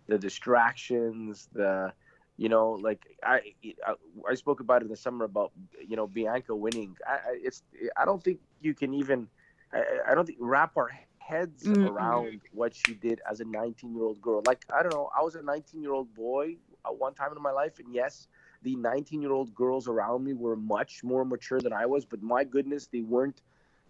the 0.07 0.19
distractions, 0.19 1.49
the, 1.53 1.93
you 2.37 2.49
know, 2.49 2.71
like 2.71 3.05
I, 3.23 3.41
I, 3.87 3.93
I 4.29 4.35
spoke 4.35 4.61
about 4.61 4.81
it 4.81 4.85
in 4.85 4.89
the 4.91 4.97
summer 4.97 5.25
about, 5.25 5.51
you 5.87 5.97
know, 5.97 6.07
Bianca 6.07 6.55
winning. 6.55 6.97
I, 7.07 7.13
I 7.13 7.39
it's, 7.43 7.63
I 7.97 8.05
don't 8.05 8.23
think 8.23 8.39
you 8.61 8.75
can 8.75 8.93
even, 8.93 9.29
I, 9.73 9.83
I 10.11 10.15
don't 10.15 10.25
think 10.25 10.39
wrap 10.41 10.77
our 10.77 10.91
heads 11.19 11.73
Mm-mm. 11.73 11.83
around 11.83 12.41
what 12.51 12.75
she 12.75 12.93
did 12.95 13.21
as 13.29 13.41
a 13.41 13.45
19 13.45 13.93
year 13.95 14.03
old 14.03 14.21
girl. 14.21 14.41
Like, 14.43 14.65
I 14.75 14.83
don't 14.83 14.93
know, 14.93 15.09
I 15.17 15.23
was 15.23 15.35
a 15.35 15.43
19 15.43 15.81
year 15.81 15.93
old 15.93 16.13
boy 16.13 16.57
at 16.85 16.97
one 16.97 17.13
time 17.15 17.31
in 17.35 17.41
my 17.41 17.51
life, 17.51 17.79
and 17.79 17.93
yes, 17.93 18.27
the 18.63 18.75
19 18.75 19.21
year 19.21 19.31
old 19.31 19.53
girls 19.55 19.87
around 19.87 20.23
me 20.25 20.33
were 20.33 20.55
much 20.55 21.03
more 21.03 21.25
mature 21.25 21.61
than 21.61 21.73
I 21.73 21.85
was, 21.85 22.05
but 22.05 22.21
my 22.23 22.43
goodness, 22.43 22.87
they 22.87 23.01
weren't 23.01 23.41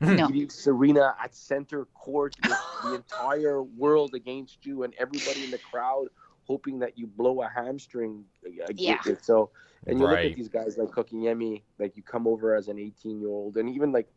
No. 0.02 0.28
beating 0.28 0.50
Serena 0.50 1.16
at 1.24 1.36
center 1.36 1.86
court 1.94 2.36
with 2.48 2.58
the 2.84 2.96
entire 3.02 3.62
world 3.62 4.16
against 4.16 4.66
you 4.66 4.84
and 4.84 4.94
everybody 5.00 5.44
in 5.44 5.52
the 5.52 5.60
crowd 5.60 6.08
hoping 6.48 6.80
that 6.80 6.98
you 6.98 7.08
blow 7.08 7.42
a 7.44 7.48
hamstring. 7.48 8.26
uh, 8.46 8.74
It. 9.06 9.24
So, 9.24 9.52
and 9.88 10.00
you 10.00 10.06
look 10.06 10.20
at 10.20 10.36
these 10.36 10.50
guys 10.50 10.78
like 10.78 10.90
Kotkaniemi, 10.90 11.62
like 11.80 11.96
you 11.96 12.04
come 12.04 12.28
over 12.28 12.56
as 12.56 12.68
an 12.68 12.80
18 12.80 13.20
year 13.20 13.30
old, 13.30 13.58
and 13.58 13.70
even 13.70 13.92
like 13.92 14.08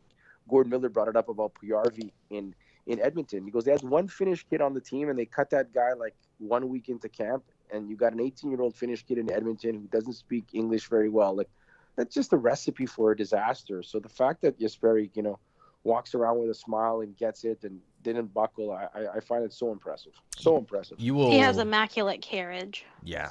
Gordon 0.49 0.71
Miller 0.71 0.89
brought 0.89 1.07
it 1.07 1.15
up 1.15 1.29
about 1.29 1.53
Puyarvi 1.53 2.11
in 2.29 2.53
in 2.87 2.99
Edmonton. 2.99 3.43
He 3.45 3.51
goes, 3.51 3.65
they 3.65 3.71
had 3.71 3.83
one 3.83 4.07
Finnish 4.07 4.45
kid 4.47 4.61
on 4.61 4.73
the 4.73 4.81
team, 4.81 5.09
and 5.09 5.17
they 5.17 5.25
cut 5.25 5.49
that 5.51 5.73
guy 5.73 5.93
like 5.93 6.15
one 6.37 6.69
week 6.69 6.89
into 6.89 7.09
camp, 7.09 7.43
and 7.71 7.89
you 7.89 7.95
got 7.95 8.13
an 8.13 8.19
18 8.19 8.51
year 8.51 8.61
old 8.61 8.75
Finnish 8.75 9.03
kid 9.03 9.17
in 9.17 9.31
Edmonton 9.31 9.75
who 9.75 9.87
doesn't 9.87 10.13
speak 10.13 10.45
English 10.53 10.87
very 10.89 11.09
well. 11.09 11.35
Like 11.35 11.49
that's 11.95 12.13
just 12.13 12.33
a 12.33 12.37
recipe 12.37 12.85
for 12.85 13.11
a 13.11 13.17
disaster. 13.17 13.81
So 13.81 13.99
the 13.99 14.09
fact 14.09 14.41
that 14.41 14.59
Jesperi, 14.59 15.09
you 15.15 15.23
know, 15.23 15.39
walks 15.85 16.13
around 16.15 16.39
with 16.39 16.49
a 16.49 16.53
smile 16.53 16.99
and 16.99 17.15
gets 17.15 17.45
it 17.45 17.63
and 17.63 17.79
didn't 18.03 18.33
buckle, 18.33 18.71
I, 18.71 18.87
I, 18.93 19.07
I 19.15 19.19
find 19.21 19.43
it 19.45 19.53
so 19.53 19.71
impressive. 19.71 20.11
So 20.37 20.57
impressive. 20.57 20.99
You 20.99 21.15
will. 21.15 21.31
He 21.31 21.39
has 21.39 21.57
immaculate 21.57 22.21
carriage. 22.21 22.83
Yeah. 23.03 23.29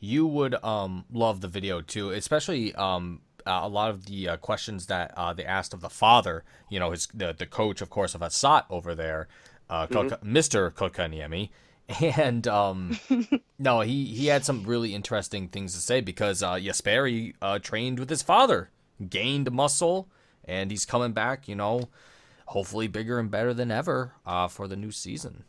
you 0.00 0.26
would 0.26 0.54
um 0.64 1.04
love 1.12 1.40
the 1.40 1.48
video 1.48 1.80
too, 1.82 2.10
especially 2.10 2.74
um 2.74 3.20
uh, 3.46 3.60
a 3.62 3.68
lot 3.68 3.90
of 3.90 4.04
the 4.06 4.28
uh, 4.28 4.36
questions 4.36 4.86
that 4.86 5.12
uh, 5.16 5.32
they 5.32 5.44
asked 5.44 5.72
of 5.72 5.80
the 5.80 5.88
father. 5.88 6.44
You 6.70 6.78
know, 6.80 6.90
his 6.90 7.06
the 7.14 7.34
the 7.36 7.46
coach, 7.46 7.80
of 7.80 7.88
course, 7.90 8.14
of 8.14 8.20
Assat 8.20 8.64
over 8.70 8.94
there, 8.94 9.26
uh, 9.70 9.86
Kotka- 9.86 10.22
Mr. 10.22 10.70
Kotkaniemi. 10.72 11.50
And 12.28 12.46
um, 12.46 12.98
no, 13.58 13.80
he 13.80 14.04
he 14.04 14.26
had 14.26 14.44
some 14.44 14.64
really 14.64 14.94
interesting 14.94 15.48
things 15.48 15.72
to 15.74 15.80
say 15.80 16.02
because 16.02 16.42
uh, 16.42 16.54
Jesperi 16.56 17.34
uh, 17.40 17.58
trained 17.58 17.98
with 17.98 18.10
his 18.10 18.20
father, 18.22 18.68
gained 19.08 19.50
muscle, 19.50 20.06
and 20.48 20.70
he's 20.70 20.84
coming 20.84 21.12
back. 21.12 21.46
You 21.46 21.54
know, 21.54 21.88
hopefully 22.46 22.88
bigger 22.88 23.18
and 23.20 23.30
better 23.30 23.54
than 23.54 23.70
ever 23.70 24.14
uh, 24.26 24.48
for 24.48 24.66
the 24.66 24.76
new 24.76 24.90
season. 24.90 25.44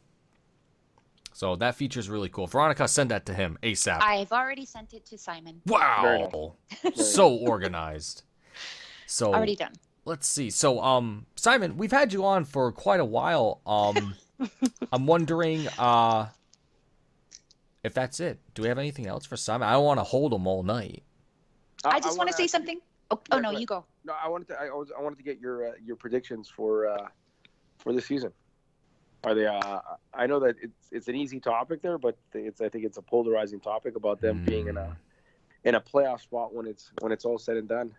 So 1.33 1.55
that 1.55 1.75
feature 1.75 1.99
is 2.01 2.09
really 2.09 2.27
cool. 2.27 2.47
Veronica, 2.47 2.87
send 2.87 3.11
that 3.11 3.25
to 3.27 3.33
him 3.33 3.57
ASAP. 3.63 3.99
I've 4.01 4.31
already 4.33 4.65
sent 4.65 4.93
it 4.93 5.05
to 5.05 5.17
Simon. 5.17 5.61
Wow, 5.65 6.55
so 6.95 7.33
organized. 7.33 8.23
So 9.05 9.33
Already 9.33 9.55
done. 9.55 9.71
let's 10.03 10.27
see. 10.27 10.49
So 10.49 10.81
um, 10.81 11.25
Simon, 11.37 11.77
we've 11.77 11.91
had 11.93 12.11
you 12.11 12.25
on 12.25 12.43
for 12.43 12.71
quite 12.73 12.99
a 12.99 13.05
while. 13.05 13.61
Um, 13.65 14.15
I'm 14.91 15.05
wondering 15.07 15.67
uh, 15.77 16.27
if 17.83 17.93
that's 17.93 18.19
it. 18.19 18.39
Do 18.53 18.63
we 18.63 18.67
have 18.67 18.77
anything 18.77 19.07
else 19.07 19.25
for 19.25 19.37
Simon? 19.37 19.67
I 19.69 19.73
don't 19.73 19.85
want 19.85 19.99
to 19.99 20.03
hold 20.03 20.33
him 20.33 20.45
all 20.45 20.63
night. 20.63 21.03
I 21.85 21.99
just 21.99 22.09
want 22.09 22.19
wanna 22.19 22.31
say 22.33 22.33
ask 22.33 22.39
you- 22.41 22.47
something. 22.49 22.79
Oh, 23.11 23.19
oh 23.31 23.37
Yeah, 23.37 23.41
no, 23.41 23.51
you 23.51 23.65
go 23.65 23.85
no, 24.09 24.15
I 24.21 24.27
wanted 24.27 24.47
to. 24.49 24.59
I, 24.59 24.69
was, 24.71 24.91
I 24.97 25.01
wanted 25.01 25.17
to 25.17 25.23
get 25.23 25.39
your 25.39 25.69
uh, 25.69 25.71
your 25.83 25.95
predictions 25.95 26.49
for 26.49 26.87
uh, 26.87 27.07
for 27.77 27.93
the 27.93 28.01
season. 28.01 28.31
Are 29.23 29.35
they? 29.35 29.45
Uh, 29.45 29.79
I 30.13 30.25
know 30.27 30.39
that 30.39 30.55
it's 30.61 30.87
it's 30.91 31.07
an 31.07 31.15
easy 31.15 31.39
topic 31.39 31.81
there, 31.81 31.97
but 31.97 32.17
it's 32.33 32.59
I 32.59 32.69
think 32.69 32.85
it's 32.85 32.97
a 32.97 33.01
polarizing 33.01 33.59
topic 33.59 33.95
about 33.95 34.19
them 34.19 34.39
mm. 34.39 34.45
being 34.45 34.67
in 34.67 34.77
a 34.77 34.85
hmm. 34.85 34.93
in 35.65 35.75
a 35.75 35.81
playoff 35.81 36.21
spot 36.21 36.53
when 36.53 36.65
it's 36.65 36.91
when 37.01 37.11
it's 37.11 37.25
all 37.25 37.37
said 37.37 37.57
and 37.57 37.67
done. 37.67 37.91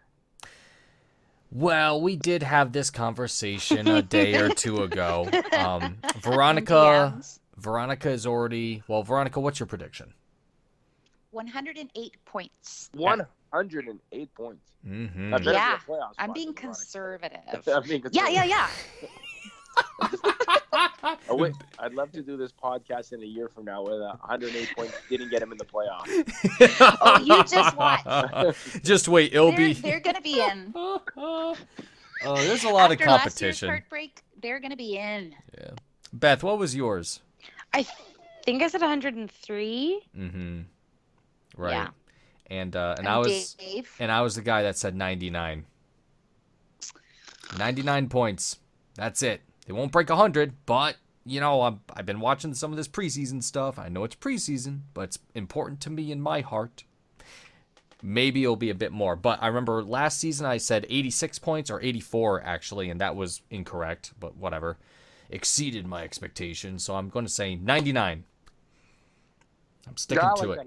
Well, 1.52 2.00
we 2.00 2.14
did 2.16 2.42
have 2.42 2.72
this 2.72 2.90
conversation 2.90 3.88
a 3.88 4.02
day 4.02 4.36
or 4.36 4.48
two 4.54 4.82
ago. 4.82 5.28
Um, 5.56 5.98
Veronica. 6.18 7.20
Veronica 7.56 8.08
is 8.08 8.26
already 8.26 8.82
well. 8.88 9.02
Veronica, 9.02 9.38
what's 9.38 9.61
your 9.61 9.66
prediction? 9.66 10.14
One 11.30 11.46
hundred 11.46 11.76
and 11.76 11.90
eight 11.94 12.16
points. 12.24 12.88
One 12.94 13.26
108 13.51 14.34
points. 14.34 14.70
Mm-hmm. 14.86 15.34
Yeah, 15.42 15.78
I'm 16.18 16.32
being 16.32 16.55
conservative. 16.55 17.38
I'm 17.66 17.82
being 17.82 18.01
conservative. 18.01 18.12
Yeah, 18.12 18.44
yeah, 18.44 18.44
yeah. 18.44 18.68
I 20.72 21.16
would, 21.30 21.55
I'd 21.78 21.94
love 21.94 22.12
to 22.12 22.22
do 22.22 22.36
this 22.36 22.53
podcast 22.53 23.12
in 23.12 23.22
a 23.22 23.26
year 23.26 23.48
from 23.48 23.64
now 23.64 23.82
with 23.82 24.01
108 24.01 24.76
points. 24.76 24.94
Didn't 25.09 25.30
get 25.30 25.42
him 25.42 25.53
in 25.53 25.59
the 25.59 25.64
playoffs. 25.64 26.07
oh, 27.01 27.20
you 27.20 27.44
just 27.44 27.76
watch. 27.76 28.57
just 28.82 29.09
wait, 29.09 29.32
it'll 29.32 29.51
they're, 29.51 29.57
be. 29.57 29.72
They're 29.74 30.01
gonna 30.01 30.20
be 30.20 30.40
in. 30.40 30.72
oh, 30.74 31.57
there's 32.22 32.64
a 32.64 32.68
lot 32.68 32.90
After 32.92 33.05
of 33.05 33.09
competition. 33.09 33.20
Last 33.20 33.42
year's 33.42 33.61
heartbreak. 33.61 34.22
They're 34.40 34.61
gonna 34.61 34.76
be 34.76 34.96
in. 34.96 35.34
Yeah. 35.59 35.70
Beth, 36.12 36.42
what 36.42 36.59
was 36.59 36.74
yours? 36.74 37.20
I 37.72 37.86
think 38.44 38.62
I 38.62 38.68
said 38.68 38.80
103. 38.80 40.03
Mm-hmm. 40.16 40.61
Right. 41.57 41.72
Yeah. 41.72 41.88
And 42.51 42.74
uh, 42.74 42.96
and 42.98 43.07
And 43.07 43.09
I 43.09 43.18
was 43.18 43.55
Dave. 43.55 43.90
and 44.01 44.11
I 44.11 44.22
was 44.22 44.34
the 44.34 44.42
guy 44.42 44.62
that 44.62 44.76
said 44.76 44.96
99. 44.96 45.66
99 47.59 48.09
points. 48.09 48.59
That's 48.94 49.22
it. 49.22 49.40
They 49.66 49.72
won't 49.72 49.92
break 49.92 50.09
100, 50.09 50.53
but 50.66 50.96
you 51.24 51.40
know, 51.40 51.62
I'm, 51.62 51.80
I've 51.94 52.07
been 52.07 52.20
watching 52.20 52.55
some 52.55 52.70
of 52.72 52.76
this 52.76 52.88
preseason 52.88 53.42
stuff. 53.42 53.78
I 53.78 53.88
know 53.88 54.05
it's 54.05 54.16
preseason, 54.16 54.80
but 54.94 55.03
it's 55.03 55.18
important 55.34 55.80
to 55.82 55.90
me 55.90 56.11
in 56.11 56.20
my 56.20 56.40
heart. 56.40 56.84
Maybe 58.03 58.42
it'll 58.42 58.57
be 58.57 58.70
a 58.70 58.74
bit 58.74 58.92
more, 58.92 59.14
but 59.14 59.42
I 59.42 59.48
remember 59.48 59.82
last 59.84 60.18
season 60.18 60.46
I 60.46 60.57
said 60.57 60.86
86 60.88 61.38
points 61.38 61.70
or 61.70 61.80
84 61.82 62.42
actually, 62.42 62.88
and 62.88 63.01
that 63.01 63.14
was 63.14 63.42
incorrect, 63.51 64.12
but 64.18 64.36
whatever. 64.36 64.78
Exceeded 65.28 65.86
my 65.86 66.03
expectations, 66.03 66.82
so 66.82 66.96
I'm 66.96 67.11
going 67.11 67.26
to 67.26 67.30
say 67.30 67.55
99. 67.57 68.24
I'm 69.86 69.96
sticking 69.96 70.22
Yeah, 70.24 70.32
I 70.32 70.34
to 70.40 70.48
like 70.48 70.61
it. 70.61 70.66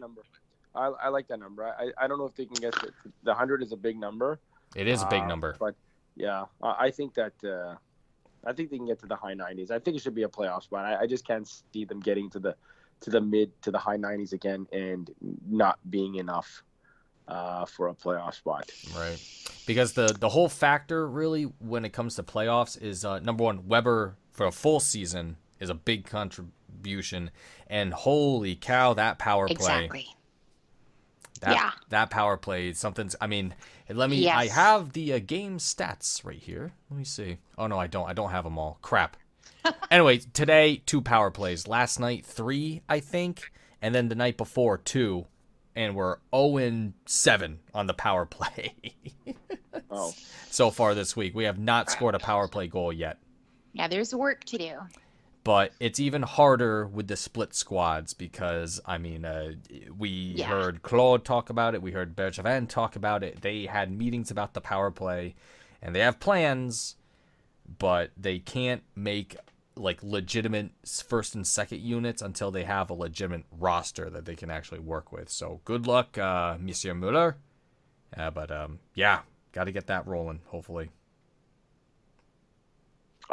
That 0.73 0.79
number. 0.79 0.97
I, 1.01 1.05
I 1.05 1.09
like 1.09 1.27
that 1.27 1.39
number. 1.39 1.65
I, 1.65 1.91
I 1.97 2.07
don't 2.07 2.17
know 2.17 2.25
if 2.25 2.35
they 2.35 2.45
can 2.45 2.55
get 2.55 2.73
to, 2.73 2.91
the 3.23 3.31
100 3.31 3.61
is 3.63 3.71
a 3.71 3.77
big 3.77 3.97
number. 3.97 4.39
It 4.75 4.87
is 4.87 5.01
a 5.01 5.07
big 5.07 5.21
Uh, 5.21 5.27
number. 5.27 5.55
But 5.59 5.75
yeah, 6.15 6.45
I, 6.61 6.85
I 6.85 6.91
think 6.91 7.13
that 7.15 7.33
uh, 7.43 7.75
I 8.45 8.53
think 8.53 8.69
they 8.71 8.77
can 8.77 8.87
get 8.87 8.99
to 8.99 9.05
the 9.07 9.15
high 9.15 9.35
90s. 9.35 9.71
I 9.71 9.79
think 9.79 9.97
it 9.97 10.01
should 10.01 10.15
be 10.15 10.23
a 10.23 10.27
playoff 10.27 10.63
spot. 10.63 10.85
I, 10.85 11.01
I 11.01 11.07
just 11.07 11.25
can't 11.25 11.47
see 11.71 11.85
them 11.85 11.99
getting 11.99 12.29
to 12.31 12.39
the 12.39 12.55
to 13.01 13.09
the 13.09 13.21
mid 13.21 13.51
to 13.63 13.71
the 13.71 13.77
high 13.77 13.97
90s 13.97 14.33
again 14.33 14.65
and 14.71 15.09
not 15.47 15.77
being 15.89 16.15
enough 16.15 16.63
uh, 17.27 17.65
for 17.65 17.89
a 17.89 17.93
playoff 17.93 18.33
spot. 18.35 18.69
Right. 18.97 19.19
Because 19.65 19.93
the 19.93 20.15
the 20.19 20.29
whole 20.29 20.49
factor 20.49 21.07
really 21.07 21.43
when 21.59 21.85
it 21.85 21.93
comes 21.93 22.15
to 22.15 22.23
playoffs 22.23 22.81
is 22.81 23.05
uh, 23.05 23.19
number 23.19 23.43
one, 23.43 23.67
Weber 23.67 24.15
for 24.31 24.47
a 24.47 24.51
full 24.51 24.79
season 24.79 25.37
is 25.59 25.69
a 25.69 25.75
big 25.75 26.05
contribution, 26.05 27.29
and 27.67 27.93
holy 27.93 28.55
cow, 28.55 28.93
that 28.95 29.19
power 29.19 29.45
play, 29.47 29.53
Exactly. 29.55 30.07
That 31.43 31.55
Yeah. 31.55 31.71
that 31.89 32.09
power 32.09 32.37
play, 32.37 32.73
something's. 32.73 33.15
I 33.21 33.27
mean, 33.27 33.53
let 33.89 34.09
me. 34.09 34.27
I 34.29 34.47
have 34.47 34.93
the 34.93 35.13
uh, 35.13 35.19
game 35.19 35.57
stats 35.57 36.23
right 36.25 36.39
here. 36.39 36.73
Let 36.89 36.97
me 36.97 37.03
see. 37.05 37.37
Oh 37.57 37.67
no, 37.67 37.77
I 37.79 37.87
don't. 37.87 38.09
I 38.09 38.13
don't 38.13 38.31
have 38.31 38.43
them 38.43 38.57
all. 38.57 38.77
Crap. 38.81 39.17
anyway, 39.91 40.17
today 40.17 40.81
two 40.85 41.01
power 41.01 41.31
plays. 41.31 41.67
Last 41.67 41.99
night 41.99 42.25
three, 42.25 42.81
I 42.89 42.99
think, 42.99 43.51
and 43.81 43.93
then 43.93 44.09
the 44.09 44.15
night 44.15 44.37
before 44.37 44.77
two, 44.77 45.25
and 45.75 45.95
we're 45.95 46.17
zero 46.35 46.57
and 46.57 46.93
seven 47.05 47.59
on 47.73 47.87
the 47.87 47.93
power 47.93 48.25
play. 48.25 48.73
Oh, 49.89 50.13
so 50.49 50.69
far 50.71 50.95
this 50.95 51.15
week. 51.15 51.33
We 51.35 51.45
have 51.45 51.59
not 51.59 51.89
scored 51.91 52.15
a 52.15 52.19
power 52.19 52.47
play 52.47 52.67
goal 52.67 52.91
yet. 52.91 53.17
Yeah, 53.73 53.87
there's 53.87 54.13
work 54.13 54.43
to 54.45 54.57
do. 54.57 54.73
But 55.43 55.73
it's 55.79 55.99
even 55.99 56.21
harder 56.21 56.87
with 56.87 57.07
the 57.07 57.17
split 57.17 57.53
squads 57.53 58.13
because, 58.13 58.79
I 58.85 58.97
mean, 58.97 59.25
uh, 59.25 59.53
we 59.97 60.09
Yeah. 60.09 60.47
heard 60.47 60.81
Claude 60.83 61.25
talk 61.25 61.49
about 61.49 61.75
it. 61.75 61.81
We 61.81 61.91
heard 61.91 62.15
Bergevin 62.15 62.69
talk 62.69 62.95
about 62.95 63.23
it. 63.23 63.41
They 63.41 63.65
had 63.65 63.91
meetings 63.91 64.31
about 64.31 64.53
the 64.53 64.61
power 64.61 64.89
play 64.89 65.35
and 65.81 65.93
they 65.93 65.99
have 65.99 66.19
plans, 66.19 66.95
but 67.79 68.11
they 68.15 68.39
can't 68.39 68.83
make 68.95 69.35
like 69.75 70.01
legitimate 70.03 70.69
first 70.85 71.33
and 71.33 71.45
second 71.47 71.81
units 71.81 72.21
until 72.21 72.51
they 72.51 72.63
have 72.63 72.89
a 72.89 72.93
legitimate 72.93 73.43
roster 73.51 74.07
that 74.09 74.23
they 74.23 74.35
can 74.35 74.51
actually 74.51 74.79
work 74.79 75.11
with. 75.11 75.29
So 75.29 75.61
good 75.65 75.87
luck, 75.87 76.17
uh, 76.17 76.57
Monsieur 76.59 76.93
Muller. 76.93 77.37
Uh, 78.15 78.29
but 78.29 78.51
um, 78.51 78.79
yeah, 78.93 79.21
got 79.51 79.63
to 79.63 79.71
get 79.71 79.87
that 79.87 80.05
rolling, 80.07 80.41
hopefully. 80.45 80.91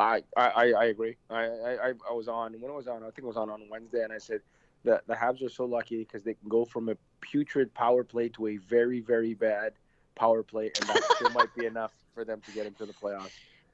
I, 0.00 0.22
I, 0.36 0.72
I 0.72 0.84
agree. 0.86 1.16
I, 1.28 1.44
I, 1.44 1.88
I- 1.90 2.08
I 2.10 2.12
was 2.12 2.26
on 2.28 2.54
when 2.60 2.70
I 2.70 2.74
was 2.74 2.88
on. 2.88 3.02
I 3.02 3.06
think 3.06 3.18
it 3.18 3.24
was 3.26 3.36
on 3.36 3.50
on 3.50 3.62
Wednesday, 3.70 4.02
and 4.02 4.12
I 4.12 4.18
said 4.18 4.40
that 4.84 5.06
the 5.06 5.14
Habs 5.14 5.44
are 5.44 5.48
so 5.50 5.64
lucky 5.66 5.98
because 5.98 6.22
they 6.22 6.34
can 6.34 6.48
go 6.48 6.64
from 6.64 6.88
a 6.88 6.96
putrid 7.20 7.72
power 7.74 8.02
play 8.02 8.28
to 8.30 8.46
a 8.48 8.56
very 8.56 9.00
very 9.00 9.34
bad 9.34 9.74
power 10.14 10.42
play, 10.42 10.72
and 10.80 10.88
that 10.88 11.02
still 11.16 11.30
might 11.30 11.54
be 11.54 11.66
enough 11.66 11.92
for 12.14 12.24
them 12.24 12.40
to 12.46 12.52
get 12.52 12.66
into 12.66 12.86
the 12.86 12.92
playoffs. 12.94 13.30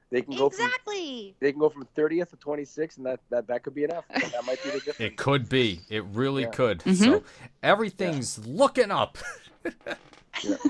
They 0.09 0.21
can 0.21 0.35
go 0.37 0.49
from 0.49 0.65
Exactly. 0.65 1.35
they 1.39 1.51
can 1.51 1.59
go 1.59 1.69
from 1.69 1.85
30th 1.95 2.29
to 2.29 2.37
26th, 2.37 2.95
and 2.97 3.05
that, 3.05 3.19
that, 3.29 3.47
that 3.47 3.63
could 3.63 3.73
be 3.75 3.83
enough. 3.83 4.05
That 4.09 4.45
might 4.45 4.63
be 4.63 4.69
the 4.69 4.77
difference. 4.79 4.99
It 4.99 5.17
could 5.17 5.49
be. 5.49 5.81
It 5.89 6.03
really 6.05 6.43
Yeah. 6.43 6.49
could. 6.51 6.79
Mhm. 6.79 6.95
So 6.95 7.23
everything's 7.61 8.39
looking 8.47 8.91
up. 8.91 9.17
Yeah. 10.43 10.55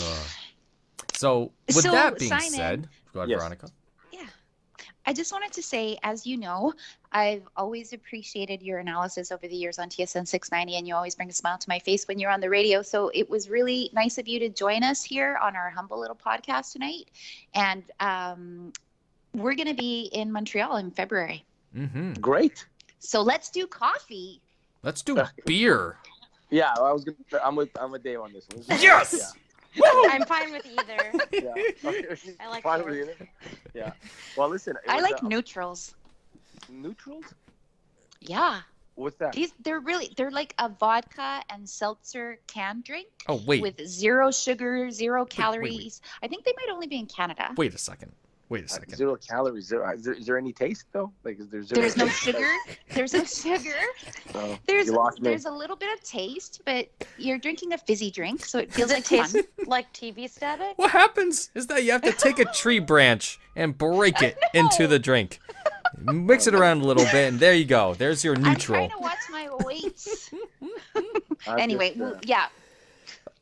Uh, 0.00 0.24
so 1.14 1.52
with 1.68 1.76
So, 1.84 1.92
that 1.92 2.18
being 2.18 2.30
Simon- 2.30 2.50
said, 2.50 2.88
go 3.12 3.20
ahead, 3.20 3.30
Yes. 3.30 3.38
Veronica. 3.38 3.68
I 5.08 5.14
just 5.14 5.32
wanted 5.32 5.52
to 5.52 5.62
say, 5.62 5.96
as 6.02 6.26
you 6.26 6.36
know, 6.36 6.74
I've 7.12 7.48
always 7.56 7.94
appreciated 7.94 8.60
your 8.60 8.78
analysis 8.78 9.32
over 9.32 9.48
the 9.48 9.56
years 9.56 9.78
on 9.78 9.88
TSN 9.88 10.28
690, 10.28 10.76
and 10.76 10.86
you 10.86 10.94
always 10.94 11.14
bring 11.14 11.30
a 11.30 11.32
smile 11.32 11.56
to 11.56 11.66
my 11.66 11.78
face 11.78 12.06
when 12.06 12.18
you're 12.18 12.30
on 12.30 12.42
the 12.42 12.50
radio. 12.50 12.82
So 12.82 13.10
it 13.14 13.30
was 13.30 13.48
really 13.48 13.88
nice 13.94 14.18
of 14.18 14.28
you 14.28 14.38
to 14.40 14.50
join 14.50 14.82
us 14.82 15.02
here 15.02 15.38
on 15.42 15.56
our 15.56 15.70
humble 15.70 15.98
little 15.98 16.14
podcast 16.14 16.72
tonight. 16.72 17.08
And 17.54 17.84
um, 18.00 18.74
we're 19.32 19.54
going 19.54 19.68
to 19.68 19.72
be 19.72 20.10
in 20.12 20.30
Montreal 20.30 20.76
in 20.76 20.90
February. 20.90 21.42
hmm 21.72 22.12
Great. 22.20 22.66
So 22.98 23.22
let's 23.22 23.48
do 23.48 23.66
coffee. 23.66 24.42
Let's 24.82 25.00
do 25.00 25.16
beer. 25.46 25.96
Yeah, 26.50 26.74
I 26.78 26.92
was 26.92 27.04
gonna. 27.04 27.16
I'm 27.42 27.56
with 27.56 27.70
I'm 27.80 27.92
with 27.92 28.02
Dave 28.02 28.20
on 28.20 28.34
this 28.34 28.46
one. 28.52 28.62
Yes! 28.78 29.32
I'm 30.10 30.24
fine 30.24 30.52
with 30.52 30.66
either. 30.66 31.12
Yeah. 31.32 31.52
yeah. 31.82 32.34
I 32.40 32.48
like 32.48 32.62
Fine 32.62 32.80
both. 32.80 32.86
with 32.90 32.96
you. 33.20 33.26
Yeah. 33.74 33.92
Well, 34.36 34.48
listen. 34.48 34.74
I 34.88 35.00
like 35.00 35.22
uh, 35.22 35.28
neutrals. 35.28 35.94
neutrals. 36.68 37.24
Yeah. 38.20 38.60
What's 38.94 39.16
that? 39.18 39.32
These 39.32 39.52
they're 39.62 39.78
really 39.80 40.12
they're 40.16 40.30
like 40.30 40.54
a 40.58 40.68
vodka 40.68 41.42
and 41.50 41.68
seltzer 41.68 42.40
can 42.48 42.82
drink 42.84 43.06
Oh 43.28 43.40
wait, 43.46 43.62
with 43.62 43.86
zero 43.86 44.32
sugar, 44.32 44.90
zero 44.90 45.20
wait, 45.20 45.24
wait. 45.24 45.30
calories. 45.30 46.00
I 46.22 46.26
think 46.28 46.44
they 46.44 46.52
might 46.56 46.72
only 46.72 46.88
be 46.88 46.98
in 46.98 47.06
Canada. 47.06 47.52
wait 47.56 47.74
a 47.74 47.78
second. 47.78 48.12
Wait 48.50 48.64
a 48.64 48.68
second. 48.68 48.84
Uh, 48.84 48.86
second. 48.86 48.96
Zero 48.96 49.16
calories. 49.16 49.66
Zero. 49.66 49.90
Is 49.92 50.04
there, 50.04 50.14
is 50.14 50.26
there 50.26 50.38
any 50.38 50.52
taste 50.52 50.86
though? 50.92 51.12
Like, 51.24 51.38
is 51.38 51.48
there 51.48 51.62
zero? 51.62 51.80
There's 51.82 51.96
no 51.96 52.08
sugar. 52.08 52.50
There's 52.94 53.12
no 53.12 53.24
sugar. 53.24 53.74
Oh, 54.34 54.58
There's 54.66 54.86
you 54.86 54.92
lost 54.92 55.20
me. 55.20 55.28
there's 55.28 55.44
a 55.44 55.50
little 55.50 55.76
bit 55.76 55.92
of 55.96 56.02
taste, 56.02 56.62
but 56.64 56.88
you're 57.18 57.38
drinking 57.38 57.72
a 57.74 57.78
fizzy 57.78 58.10
drink, 58.10 58.44
so 58.44 58.58
it 58.58 58.72
feels 58.72 58.90
Does 58.90 58.92
it 58.92 58.94
like 58.96 59.04
taste 59.04 59.32
fun. 59.36 59.66
like 59.66 59.92
TV 59.92 60.28
static? 60.30 60.76
What 60.76 60.90
happens 60.90 61.50
is 61.54 61.66
that 61.68 61.84
you 61.84 61.92
have 61.92 62.02
to 62.02 62.12
take 62.12 62.38
a 62.38 62.44
tree 62.46 62.78
branch 62.78 63.38
and 63.54 63.76
break 63.76 64.22
it 64.22 64.38
into 64.54 64.86
the 64.86 64.98
drink. 64.98 65.38
Mix 66.02 66.46
it 66.46 66.54
around 66.54 66.80
a 66.82 66.84
little 66.86 67.04
bit, 67.04 67.28
and 67.28 67.38
there 67.40 67.54
you 67.54 67.64
go. 67.64 67.94
There's 67.94 68.24
your 68.24 68.36
neutral. 68.36 68.82
I'm 68.82 68.88
trying 68.88 68.90
to 68.90 68.98
watch 68.98 69.18
my 69.30 69.48
weight. 69.64 70.08
Anyway, 71.46 71.90
just, 71.90 72.00
uh, 72.00 72.04
well, 72.04 72.20
yeah. 72.24 72.46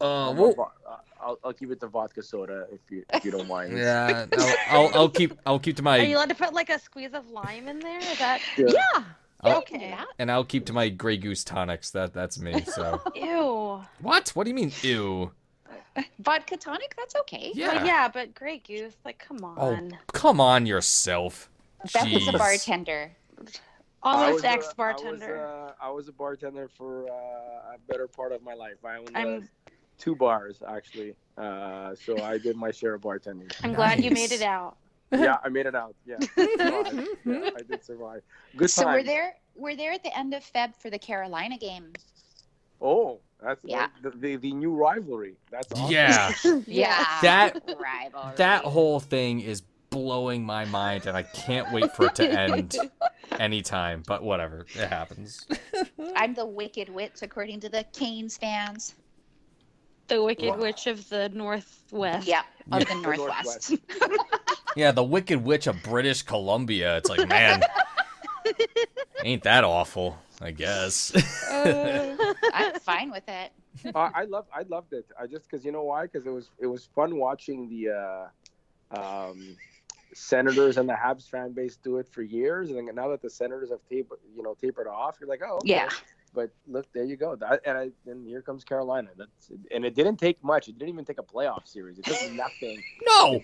Uh, 0.01 0.35
well, 0.37 0.73
uh, 0.87 0.97
I'll, 1.27 1.39
I'll 1.43 1.53
keep 1.53 1.73
it 1.73 1.81
to 1.81 1.89
vodka 1.89 2.23
soda 2.23 2.67
if 2.73 2.81
you 2.89 3.05
if 3.13 3.25
you 3.25 3.33
don't 3.33 3.49
mind. 3.49 3.77
yeah, 3.77 4.27
I'll, 4.39 4.57
I'll, 4.69 4.91
I'll 4.95 5.09
keep 5.09 5.33
I'll 5.45 5.59
keep 5.59 5.77
to 5.77 5.83
my. 5.83 5.99
Are 5.99 6.03
you 6.03 6.09
my 6.11 6.15
allowed 6.15 6.29
to 6.29 6.35
put 6.37 6.55
like 6.55 6.71
a 6.71 6.79
squeeze 6.79 7.15
of 7.15 7.29
lime 7.31 7.67
in 7.67 7.81
there? 7.81 7.99
Is 7.99 8.19
that 8.19 8.41
Yeah. 8.57 8.67
Yeah. 8.69 9.05
I'll- 9.43 9.59
I 9.59 9.63
can 9.63 9.81
do 9.81 9.87
that. 9.89 10.07
and 10.19 10.31
I'll 10.31 10.45
keep 10.45 10.65
to 10.67 10.73
my 10.73 10.89
Grey 10.89 11.17
Goose 11.17 11.43
tonics. 11.43 11.91
That 11.91 12.15
that's 12.15 12.39
me. 12.39 12.63
So 12.63 13.03
ew? 13.17 13.83
what? 14.01 14.31
What 14.31 14.45
do 14.45 14.51
you 14.51 14.55
mean? 14.55 14.73
Ew. 14.83 15.33
Vodka 16.21 16.57
tonic, 16.57 16.95
that's 16.97 17.17
okay. 17.17 17.53
Yeah. 17.55 17.75
Well, 17.75 17.87
yeah, 17.87 18.09
but 18.09 18.35
Grey 18.35 18.59
Goose, 18.59 18.97
like, 19.05 19.19
come 19.19 19.43
on. 19.45 19.57
Oh, 19.59 19.75
on. 19.75 19.99
come 20.13 20.41
on 20.41 20.67
yourself. 20.67 21.49
Beth 21.93 22.07
is 22.07 22.29
a 22.29 22.33
bartender. 22.33 23.13
Almost 24.03 24.45
ex 24.45 24.73
bartender. 24.75 25.39
I 25.39 25.55
was, 25.55 25.73
uh, 25.81 25.85
I 25.87 25.91
was 25.91 26.09
a 26.09 26.13
bartender 26.13 26.69
for 26.77 27.09
uh, 27.09 27.75
a 27.75 27.79
better 27.89 28.07
part 28.07 28.33
of 28.33 28.43
my 28.43 28.55
life. 28.55 28.77
I 28.85 28.97
owned 28.99 29.11
uh, 29.15 29.19
I'm 29.19 29.49
two 29.99 30.15
bars 30.17 30.63
actually, 30.69 31.15
uh, 31.39 31.95
so 31.95 32.21
I 32.23 32.39
did 32.39 32.57
my 32.57 32.71
share 32.71 32.95
of 32.95 33.03
bartending. 33.03 33.53
I'm 33.63 33.73
glad 33.75 34.03
you 34.03 34.11
made 34.11 34.33
it 34.33 34.43
out. 34.43 34.77
yeah, 35.13 35.37
I 35.45 35.49
made 35.49 35.67
it 35.67 35.75
out. 35.75 35.95
Yeah, 36.07 36.19
survived. 36.37 37.09
yeah 37.25 37.51
I 37.57 37.63
did 37.63 37.85
survive. 37.85 38.23
Good 38.57 38.71
So 38.71 38.87
we're 38.87 39.03
there. 39.05 39.37
We're 39.55 39.77
there 39.77 39.93
at 39.93 40.03
the 40.03 40.17
end 40.17 40.35
of 40.35 40.43
Feb 40.43 40.75
for 40.77 40.91
the 40.91 40.99
Carolina 40.99 41.57
game. 41.59 41.93
Oh, 42.81 43.21
that's 43.43 43.61
Yeah. 43.65 43.89
the, 44.03 44.11
the 44.11 44.37
the 44.37 44.53
new 44.53 44.75
rivalry. 44.75 45.37
That's 45.51 45.73
awesome. 45.73 45.91
Yeah, 45.93 46.33
Yeah. 46.67 47.07
That- 47.23 47.63
rivalry. 47.79 48.35
that 48.37 48.65
whole 48.65 49.01
thing 49.01 49.41
is 49.41 49.63
blowing 49.91 50.45
my 50.45 50.65
mind, 50.67 51.07
and 51.07 51.17
I 51.17 51.23
can't 51.23 51.73
wait 51.73 51.91
for 51.95 52.07
it 52.07 52.17
to 52.17 52.29
end 52.29 52.77
anytime. 53.39 54.03
But 54.07 54.23
whatever, 54.25 54.67
it 54.75 54.89
happens. 54.89 55.47
I'm 56.17 56.35
the 56.35 56.45
wicked 56.45 56.89
witch, 56.89 57.23
according 57.23 57.61
to 57.61 57.69
the 57.69 57.85
Canes 57.93 58.37
fans. 58.37 58.95
The 60.09 60.23
Wicked 60.23 60.51
Wow. 60.51 60.57
Witch 60.59 60.87
of 60.87 61.09
the 61.09 61.29
Northwest. 61.31 62.27
Yeah, 62.27 62.43
of 62.71 62.81
Yeah. 62.81 62.85
the 62.85 62.95
Northwest. 63.01 63.75
Yeah, 64.77 64.93
the 64.93 65.03
Wicked 65.03 65.43
Witch 65.43 65.67
of 65.67 65.83
British 65.83 66.23
Columbia. 66.23 66.99
It's 66.99 67.09
like, 67.09 67.27
man, 67.29 67.63
ain't 69.25 69.43
that 69.45 69.65
awful? 69.65 70.19
I 70.41 70.51
guess. 70.51 71.13
I'm 71.51 72.75
fine 72.81 73.11
with 73.11 73.27
it. 73.29 73.53
I, 73.95 74.11
I 74.15 74.25
love 74.25 74.47
I 74.55 74.63
loved 74.69 74.93
it. 74.93 75.07
I 75.19 75.27
just 75.27 75.51
because 75.51 75.65
you 75.65 75.73
know 75.73 75.83
why? 75.85 76.03
Because 76.03 76.27
it 76.27 76.31
was 76.31 76.51
it 76.59 76.67
was 76.67 76.85
fun 76.95 77.17
watching 77.17 77.69
the 77.69 78.29
uh, 78.95 78.99
um, 79.29 79.57
Senators 80.15 80.77
and 80.77 80.89
the 80.89 80.95
Habs 80.95 81.29
fan 81.29 81.53
base 81.53 81.77
do 81.77 81.97
it 81.99 82.09
for 82.09 82.23
years, 82.23 82.71
and 82.71 82.87
then 82.89 82.95
now 82.95 83.09
that 83.09 83.23
the 83.23 83.31
Senators 83.31 83.71
have 83.71 83.81
tapered 83.91 84.19
you 84.37 84.43
know 84.43 84.55
tapered 84.61 84.87
off, 84.87 85.17
you're 85.21 85.29
like, 85.29 85.43
oh 85.47 85.57
okay. 85.59 85.71
Yeah. 85.71 85.89
But 86.37 86.51
look, 86.69 86.87
there 86.93 87.05
you 87.05 87.17
go. 87.17 87.35
That, 87.35 87.63
and 87.65 87.79
I, 87.79 87.91
and 88.07 88.27
here 88.27 88.43
comes 88.43 88.63
Carolina. 88.63 89.09
That's 89.17 89.51
and 89.73 89.87
it 89.87 89.95
didn't 89.95 90.19
take 90.19 90.43
much. 90.45 90.69
It 90.69 90.79
didn't 90.79 90.91
even 90.91 91.05
take 91.07 91.19
a 91.19 91.23
playoff 91.23 91.67
series. 91.67 91.99
It 91.99 92.05
took 92.05 92.31
nothing. 92.33 92.83
no, 93.07 93.41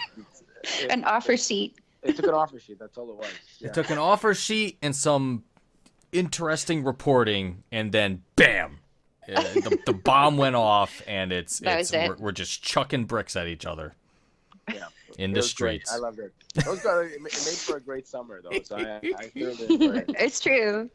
It, 0.62 0.90
An 0.90 1.03
offer 1.05 1.38
sheet. 1.38 1.78
it 2.03 2.16
took 2.16 2.26
an 2.26 2.34
offer 2.34 2.61
sheet. 2.61 2.78
That's 2.78 2.99
all 2.99 3.09
it 3.11 3.16
was. 3.16 3.30
Yeah. 3.59 3.68
it 3.68 3.74
took 3.74 3.88
an 3.88 3.97
offer 3.97 4.34
sheet 4.34 4.76
and 4.82 4.95
some 4.95 5.43
interesting 6.12 6.84
reporting, 6.84 7.64
and 7.72 7.90
then 7.93 8.22
bam, 8.36 8.78
uh, 9.34 9.40
the, 9.55 9.78
the 9.86 9.95
bomb 9.95 10.36
went 10.36 10.55
off, 10.55 11.01
and 11.07 11.32
it's 11.32 11.61
That 11.61 11.80
it's 11.80 11.93
was 11.93 11.99
it. 12.03 12.09
We're, 12.11 12.16
we're 12.26 12.32
just 12.32 12.62
chucking 12.62 13.07
bricks 13.07 13.36
at 13.36 13.47
each 13.47 13.64
other 13.64 13.95
yeah. 14.68 14.84
in 15.18 15.30
It 15.30 15.34
the 15.34 15.38
was 15.38 15.55
great. 15.55 15.86
streets. 15.86 15.95
I 15.95 15.97
loved 15.97 16.18
it. 16.18 16.32
Those 16.66 16.82
guys, 16.82 17.11
it 17.12 17.22
made 17.22 17.32
for 17.32 17.78
a 17.78 17.80
great 17.80 18.07
summer 18.07 18.43
though. 18.43 18.61
So 18.62 18.76
I, 18.76 19.01
I 19.16 19.26
thoroughly 19.34 19.64
enjoyed 19.74 19.97
it. 19.97 20.14
It's 20.18 20.40
true. 20.40 20.90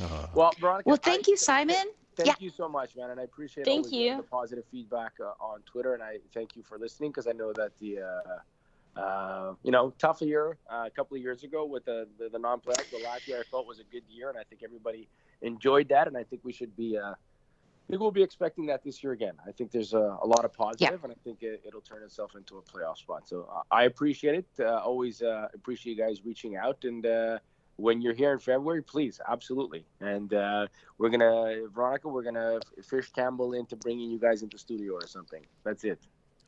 Uh, 0.00 0.26
Well, 0.34 0.52
Veronica. 0.58 0.88
Well, 0.88 0.98
I- 1.02 1.04
thank 1.10 1.26
you, 1.28 1.36
Simon. 1.36 1.76
Thank 2.16 2.26
Yeah. 2.28 2.34
you 2.38 2.50
so 2.50 2.68
much, 2.68 2.96
man, 2.96 3.10
and 3.10 3.20
I 3.20 3.22
appreciate 3.24 3.64
Thank 3.64 3.78
always 3.86 3.90
the- 3.90 3.96
you. 3.96 4.16
The, 4.18 4.22
positive 4.24 4.64
feedback 4.70 5.12
uh, 5.20 5.32
on 5.40 5.62
Twitter, 5.62 5.94
and 5.94 6.02
I 6.02 6.18
thank 6.34 6.56
you 6.56 6.62
for 6.62 6.78
listening 6.78 7.10
because 7.10 7.26
I 7.26 7.32
know 7.32 7.52
that 7.54 7.76
the, 7.78 8.00
uh, 8.00 8.98
uh, 9.00 9.54
you 9.62 9.70
know, 9.70 9.90
tough 9.98 10.20
year 10.20 10.58
uh, 10.70 10.84
a 10.86 10.90
couple 10.90 11.16
of 11.16 11.22
years 11.22 11.44
ago 11.44 11.64
with 11.64 11.84
the 11.84 12.08
the, 12.18 12.28
the 12.28 12.38
non-playoffs. 12.38 12.90
The 12.90 12.98
last 13.04 13.26
year 13.28 13.40
I 13.40 13.44
felt 13.44 13.66
was 13.66 13.78
a 13.78 13.84
good 13.84 14.02
year, 14.08 14.28
and 14.28 14.38
I 14.38 14.42
think 14.44 14.62
everybody 14.62 15.08
enjoyed 15.42 15.88
that, 15.90 16.08
and 16.08 16.16
I 16.16 16.24
think 16.24 16.42
we 16.44 16.52
should 16.52 16.76
be. 16.76 16.98
Uh, 16.98 17.12
I 17.12 17.92
think 17.92 18.02
we'll 18.02 18.10
be 18.12 18.22
expecting 18.22 18.66
that 18.66 18.84
this 18.84 19.02
year 19.02 19.12
again. 19.12 19.34
I 19.46 19.50
think 19.52 19.72
there's 19.72 19.94
a, 19.94 20.18
a 20.22 20.26
lot 20.26 20.44
of 20.44 20.52
positive, 20.52 21.02
and 21.02 21.12
I 21.12 21.16
think 21.24 21.42
it, 21.42 21.60
it'll 21.66 21.80
turn 21.80 22.04
itself 22.04 22.36
into 22.36 22.58
a 22.58 22.62
playoff 22.62 22.98
spot. 22.98 23.28
So 23.28 23.48
uh, 23.52 23.62
I 23.70 23.84
appreciate 23.84 24.34
it. 24.36 24.46
Uh, 24.60 24.76
always 24.78 25.22
uh, 25.22 25.48
appreciate 25.54 25.96
you 25.96 26.02
guys 26.04 26.24
reaching 26.24 26.54
out, 26.56 26.84
and 26.84 27.04
uh, 27.04 27.38
when 27.80 28.00
you're 28.02 28.14
here 28.14 28.32
in 28.32 28.38
February, 28.38 28.82
please, 28.82 29.20
absolutely. 29.28 29.84
And 30.00 30.32
uh, 30.34 30.66
we're 30.98 31.08
gonna, 31.10 31.66
Veronica, 31.74 32.08
we're 32.08 32.22
gonna 32.22 32.60
fish 32.82 33.10
Campbell 33.10 33.54
into 33.54 33.76
bringing 33.76 34.10
you 34.10 34.18
guys 34.18 34.42
into 34.42 34.58
studio 34.58 34.94
or 34.94 35.06
something. 35.06 35.44
That's 35.64 35.84
it. 35.84 35.98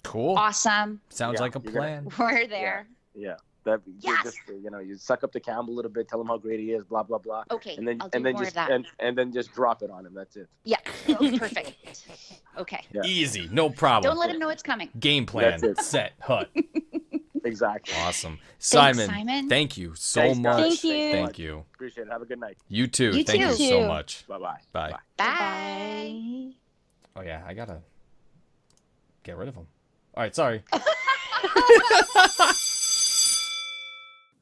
cool. 0.03 0.37
Awesome. 0.37 1.01
Sounds 1.09 1.37
Yeah, 1.39 1.43
like 1.43 1.57
a 1.57 1.61
you're 1.63 1.73
gonna- 1.73 2.11
plan. 2.11 2.19
We're 2.19 2.47
there. 2.47 2.87
Yeah. 3.15 3.37
That 3.65 3.81
you 3.87 3.95
Yes. 4.01 4.25
just 4.25 4.39
you 4.49 4.71
know 4.73 4.81
you 4.81 4.97
suck 4.97 5.23
up 5.23 5.31
to 5.35 5.39
Campbell 5.39 5.73
a 5.73 5.77
little 5.77 5.91
bit, 5.93 6.09
tell 6.09 6.21
him 6.21 6.27
how 6.27 6.37
great 6.37 6.59
he 6.59 6.73
is, 6.73 6.83
blah 6.83 7.05
blah 7.05 7.19
blah, 7.19 7.45
Okay. 7.53 7.77
and 7.77 7.87
then 7.87 7.99
I'll 8.01 8.09
do 8.09 8.17
and 8.17 8.27
then 8.27 8.37
just 8.37 8.57
and, 8.57 8.85
and 8.99 9.17
then 9.17 9.33
just 9.33 9.53
drop 9.53 9.83
it 9.85 9.91
on 9.91 10.05
him. 10.05 10.15
That's 10.15 10.35
it. 10.35 10.49
Yeah. 10.65 10.79
Oh, 11.11 11.15
perfect. 11.39 11.73
Okay. 12.59 12.81
Yeah. 12.93 13.03
Easy, 13.05 13.49
no 13.53 13.71
problem. 13.71 14.11
Don't 14.11 14.19
let 14.19 14.31
him 14.31 14.41
know 14.41 14.49
it's 14.49 14.65
coming. 14.65 14.91
Game 14.99 15.27
plan 15.27 15.61
That's 15.61 15.79
it. 15.79 15.85
set. 15.85 16.13
Hut. 16.21 16.51
Exactly. 17.45 17.95
Awesome, 18.03 18.39
Simon. 18.59 19.09
Simon. 19.09 19.49
Thank 19.49 19.77
you 19.77 19.95
so 19.97 20.21
Thanks, 20.21 20.39
much. 20.39 20.57
Thank 20.57 20.85
you. 20.85 21.13
Thank 21.13 21.39
you. 21.39 21.65
Appreciate 21.75 22.07
it. 22.07 22.11
Have 22.11 22.23
a 22.23 22.27
good 22.27 22.39
night. 22.41 22.57
You 22.69 22.87
too. 22.87 23.07
You 23.17 23.25
Thank 23.25 23.43
too. 23.43 23.49
you 23.65 23.71
so 23.71 23.81
Too. 23.83 23.87
much. 23.89 24.25
Bye 24.29 24.39
bye. 24.39 24.59
Bye. 24.73 24.95
Bye. 25.17 26.53
Oh 27.17 27.21
yeah, 27.23 27.43
I 27.47 27.55
gotta 27.55 27.81
get 29.25 29.37
rid 29.37 29.49
of 29.49 29.55
him. 29.55 29.67
All 30.15 30.23
right, 30.23 30.35
sorry. 30.35 30.63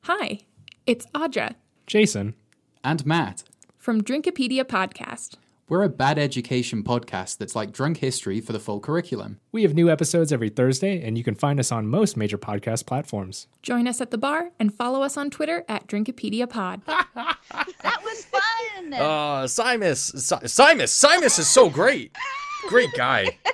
Hi, 0.05 0.41
it's 0.87 1.07
Audra 1.15 1.55
Jason. 1.87 2.35
and 2.83 3.05
Matt. 3.07 3.45
from 3.79 4.03
Drinkopedia 4.03 4.65
Podcast. 4.65 5.35
We're 5.71 5.85
a 5.85 5.89
bad 5.89 6.19
education 6.19 6.83
podcast 6.83 7.39
that's 7.39 7.55
like 7.55 7.71
drunk 7.71 7.99
history 7.99 8.41
for 8.41 8.53
the 8.53 8.59
full 8.59 8.81
curriculum. 8.81 9.39
We 9.53 9.63
have 9.63 9.73
new 9.73 9.89
episodes 9.89 10.33
every 10.33 10.49
Thursday, 10.49 11.01
and 11.01 11.17
you 11.17 11.23
can 11.23 11.37
find 11.37 11.61
us 11.61 11.71
on 11.71 11.87
most 11.87 12.17
major 12.17 12.37
podcast 12.37 12.87
platforms. 12.87 13.47
Join 13.63 13.87
us 13.87 14.01
at 14.01 14.11
the 14.11 14.19
bar 14.19 14.51
and 14.59 14.75
follow 14.75 15.03
us 15.03 15.17
on 15.17 15.31
Twitter 15.31 15.65
at 15.69 15.87
Drinkopedia 15.87 16.49
Pod. 16.51 16.83
That 17.83 18.03
was 18.05 18.25
fun. 18.27 18.41
Uh, 18.95 19.45
Simus, 19.47 19.99
Si- 20.19 20.47
Simus, 20.47 20.89
Simus 20.91 21.39
is 21.39 21.47
so 21.49 21.69
great. 21.71 22.17
Great 22.69 22.91
guy. 22.97 23.39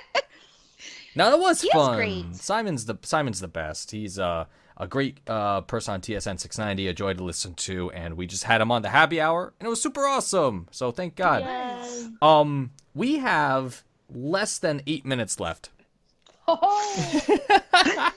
Now 1.15 1.29
that 1.31 1.39
was 1.39 1.61
He 1.61 1.69
fun. 1.71 1.95
great. 1.97 2.35
Simon's 2.35 2.85
the 2.85 2.95
Simon's 3.01 3.39
the 3.39 3.47
best. 3.47 3.89
He's 3.91 4.19
uh, 4.19 4.45
a 4.77 4.87
great 4.87 5.19
uh, 5.27 5.61
person 5.61 5.95
on 5.95 6.01
TSN 6.01 6.39
690, 6.39 6.87
a 6.87 6.93
joy 6.93 7.13
to 7.15 7.23
listen 7.23 7.55
to, 7.55 7.89
and 7.91 8.15
we 8.15 8.27
just 8.27 8.43
had 8.43 8.61
him 8.61 8.71
on 8.71 8.83
the 8.83 8.89
happy 8.89 9.19
hour, 9.19 9.53
and 9.59 9.65
it 9.65 9.69
was 9.69 9.81
super 9.81 10.05
awesome. 10.05 10.67
So 10.71 10.91
thank 10.91 11.15
God. 11.15 11.41
Yay. 11.43 11.66
Um, 12.21 12.71
we 12.93 13.17
have 13.17 13.83
less 14.13 14.57
than 14.57 14.81
eight 14.87 15.05
minutes 15.05 15.39
left. 15.39 15.69
Oh, 16.47 17.11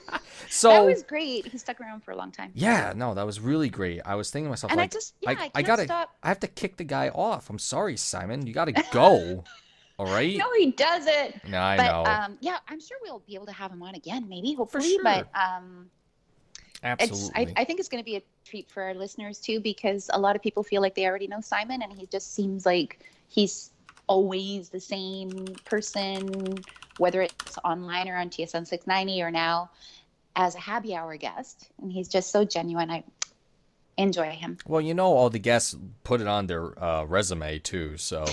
So 0.49 0.69
that 0.69 0.85
was 0.85 1.03
great. 1.03 1.47
He 1.47 1.57
stuck 1.57 1.79
around 1.79 2.03
for 2.03 2.11
a 2.11 2.15
long 2.17 2.31
time. 2.31 2.51
yeah, 2.53 2.91
no, 2.95 3.13
that 3.13 3.25
was 3.25 3.39
really 3.39 3.69
great. 3.69 4.01
I 4.05 4.15
was 4.15 4.29
thinking 4.31 4.47
to 4.47 4.49
myself, 4.49 4.71
And 4.71 4.81
I 4.81 4.87
just- 4.87 5.15
yeah, 5.21 5.29
I 5.29 5.33
I, 5.33 5.35
cannot 5.49 5.65
gotta, 5.65 5.83
stop. 5.83 6.15
I 6.23 6.27
have 6.27 6.39
to 6.41 6.47
kick 6.47 6.75
the 6.77 6.83
guy 6.83 7.07
off. 7.09 7.49
I'm 7.49 7.59
sorry, 7.59 7.95
Simon. 7.95 8.45
You 8.45 8.53
gotta 8.53 8.73
go. 8.91 9.43
All 9.99 10.05
right. 10.07 10.35
No, 10.37 10.45
he 10.57 10.71
doesn't. 10.71 11.47
No, 11.47 11.61
I 11.61 11.77
but 11.77 11.85
know. 11.85 12.03
um, 12.11 12.37
yeah, 12.41 12.57
I'm 12.67 12.79
sure 12.81 12.97
we'll 13.03 13.19
be 13.19 13.35
able 13.35 13.45
to 13.45 13.53
have 13.53 13.71
him 13.71 13.81
on 13.83 13.95
again, 13.95 14.27
maybe, 14.27 14.53
hopefully. 14.53 14.89
sure. 14.89 15.03
But 15.03 15.29
um, 15.35 15.89
Absolutely. 16.83 17.53
I, 17.55 17.61
I 17.61 17.65
think 17.65 17.79
it's 17.79 17.89
going 17.89 18.01
to 18.03 18.05
be 18.05 18.15
a 18.17 18.21
treat 18.43 18.69
for 18.69 18.83
our 18.83 18.93
listeners 18.93 19.39
too, 19.39 19.59
because 19.59 20.09
a 20.13 20.19
lot 20.19 20.35
of 20.35 20.41
people 20.41 20.63
feel 20.63 20.81
like 20.81 20.95
they 20.95 21.05
already 21.05 21.27
know 21.27 21.41
Simon, 21.41 21.81
and 21.81 21.93
he 21.93 22.07
just 22.07 22.33
seems 22.33 22.65
like 22.65 22.99
he's 23.27 23.71
always 24.07 24.69
the 24.69 24.79
same 24.79 25.45
person, 25.65 26.55
whether 26.97 27.21
it's 27.21 27.57
online 27.63 28.09
or 28.09 28.17
on 28.17 28.29
TSN 28.29 28.67
690 28.67 29.21
or 29.21 29.31
now 29.31 29.69
as 30.35 30.55
a 30.55 30.59
happy 30.59 30.95
hour 30.95 31.15
guest, 31.17 31.69
and 31.81 31.91
he's 31.91 32.07
just 32.07 32.31
so 32.31 32.43
genuine. 32.45 32.89
I 32.89 33.03
enjoy 33.97 34.31
him. 34.31 34.57
Well, 34.65 34.81
you 34.81 34.93
know, 34.93 35.13
all 35.13 35.29
the 35.29 35.39
guests 35.39 35.75
put 36.03 36.21
it 36.21 36.27
on 36.27 36.47
their 36.47 36.81
uh, 36.83 37.03
resume 37.03 37.59
too, 37.59 37.97
so 37.97 38.25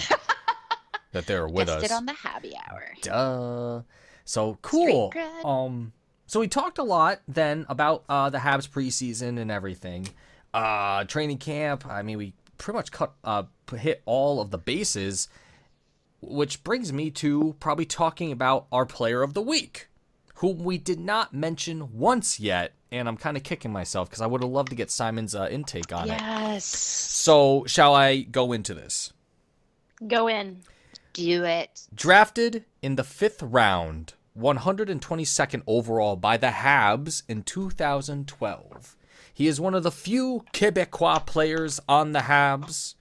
that 1.13 1.27
they're 1.27 1.49
with 1.49 1.69
Guested 1.69 1.91
us. 1.91 1.93
on 1.93 2.07
the 2.07 2.13
happy 2.13 2.55
hour. 2.69 2.95
Duh. 3.03 3.83
So 4.25 4.59
cool. 4.63 5.13
Um, 5.45 5.93
so 6.29 6.41
we 6.41 6.47
talked 6.47 6.79
a 6.79 6.83
lot 6.83 7.23
then 7.27 7.65
about 7.69 8.05
uh, 8.09 8.29
the 8.29 8.39
Habs 8.39 8.69
preseason 8.69 9.41
and 9.41 9.51
everything. 9.51 10.09
Uh, 10.53 11.05
training 11.05 11.39
camp. 11.39 11.87
I 11.87 12.03
mean, 12.03 12.19
we 12.19 12.35
pretty 12.59 12.77
much 12.77 12.93
cut 12.93 13.15
uh, 13.25 13.45
hit 13.75 14.03
all 14.05 14.41
of 14.41 14.51
the 14.51 14.59
bases, 14.59 15.29
which 16.21 16.63
brings 16.63 16.93
me 16.93 17.11
to 17.13 17.57
probably 17.61 17.87
talking 17.87 18.31
about 18.31 18.67
our 18.71 18.85
player 18.85 19.23
of 19.23 19.33
the 19.33 19.41
week, 19.41 19.89
whom 20.37 20.59
we 20.59 20.77
did 20.77 21.01
not 21.01 21.33
mention 21.33 21.97
once 21.99 22.39
yet, 22.39 22.75
and 22.93 23.09
I'm 23.09 23.17
kind 23.17 23.37
of 23.37 23.43
kicking 23.43 23.73
myself 23.73 24.11
because 24.11 24.21
I 24.21 24.27
would 24.27 24.43
have 24.43 24.51
loved 24.51 24.69
to 24.69 24.77
get 24.77 24.91
Simon's 24.91 25.35
uh, 25.35 25.49
intake 25.51 25.93
on 25.95 26.11
it. 26.11 26.21
Yes. 26.21 26.65
So, 26.65 27.65
shall 27.67 27.95
I 27.95 28.21
go 28.21 28.53
into 28.53 28.75
this? 28.75 29.15
Go 30.07 30.29
in. 30.29 30.61
Do 31.15 31.45
it. 31.45 31.87
Drafted 31.95 32.65
in 32.83 32.97
the 32.97 33.05
fifth 33.05 33.43
round, 33.43 34.13
122nd 34.39 35.63
overall 35.67 36.17
by 36.17 36.37
the 36.37 36.49
Habs 36.49 37.23
in 37.29 37.43
2012. 37.43 38.97
He 39.35 39.47
is 39.47 39.61
one 39.61 39.75
of 39.75 39.83
the 39.83 39.91
few 39.91 40.45
Quebecois 40.53 41.27
players 41.27 41.81
on 41.89 42.13
the 42.13 42.21
Habs. 42.21 42.95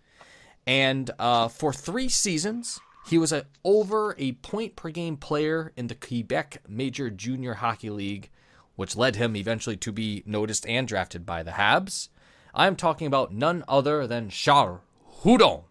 And 0.65 1.11
uh, 1.19 1.47
for 1.47 1.71
three 1.71 2.09
seasons, 2.09 2.79
he 3.07 3.17
was 3.17 3.31
a, 3.31 3.45
over 3.63 4.15
a 4.17 4.33
point 4.33 4.75
per 4.75 4.89
game 4.89 5.17
player 5.17 5.71
in 5.77 5.88
the 5.88 5.95
Quebec 5.95 6.63
Major 6.67 7.09
Junior 7.09 7.55
Hockey 7.55 7.89
League, 7.89 8.29
which 8.75 8.95
led 8.95 9.15
him 9.15 9.35
eventually 9.35 9.77
to 9.77 9.91
be 9.91 10.23
noticed 10.25 10.67
and 10.67 10.88
drafted 10.88 11.25
by 11.25 11.43
the 11.43 11.51
Habs. 11.51 12.09
I 12.53 12.67
am 12.67 12.75
talking 12.75 13.07
about 13.07 13.33
none 13.33 13.63
other 13.67 14.07
than 14.07 14.29
Charles 14.29 14.81
Hudon 15.23 15.63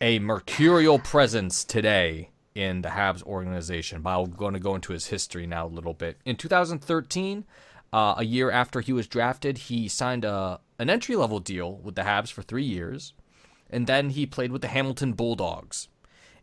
a 0.00 0.18
mercurial 0.20 0.98
presence 0.98 1.64
today 1.64 2.30
in 2.58 2.82
the 2.82 2.88
Habs 2.88 3.22
organization. 3.22 4.02
But 4.02 4.18
I'm 4.18 4.32
going 4.32 4.54
to 4.54 4.58
go 4.58 4.74
into 4.74 4.92
his 4.92 5.06
history 5.06 5.46
now 5.46 5.66
a 5.66 5.68
little 5.68 5.94
bit. 5.94 6.18
In 6.24 6.34
2013, 6.34 7.44
uh, 7.92 8.14
a 8.18 8.24
year 8.24 8.50
after 8.50 8.80
he 8.80 8.92
was 8.92 9.06
drafted, 9.06 9.58
he 9.58 9.86
signed 9.86 10.24
a, 10.24 10.58
an 10.76 10.90
entry 10.90 11.14
level 11.14 11.38
deal 11.38 11.76
with 11.76 11.94
the 11.94 12.02
Habs 12.02 12.32
for 12.32 12.42
three 12.42 12.64
years. 12.64 13.12
And 13.70 13.86
then 13.86 14.10
he 14.10 14.26
played 14.26 14.50
with 14.50 14.62
the 14.62 14.68
Hamilton 14.68 15.12
Bulldogs. 15.12 15.86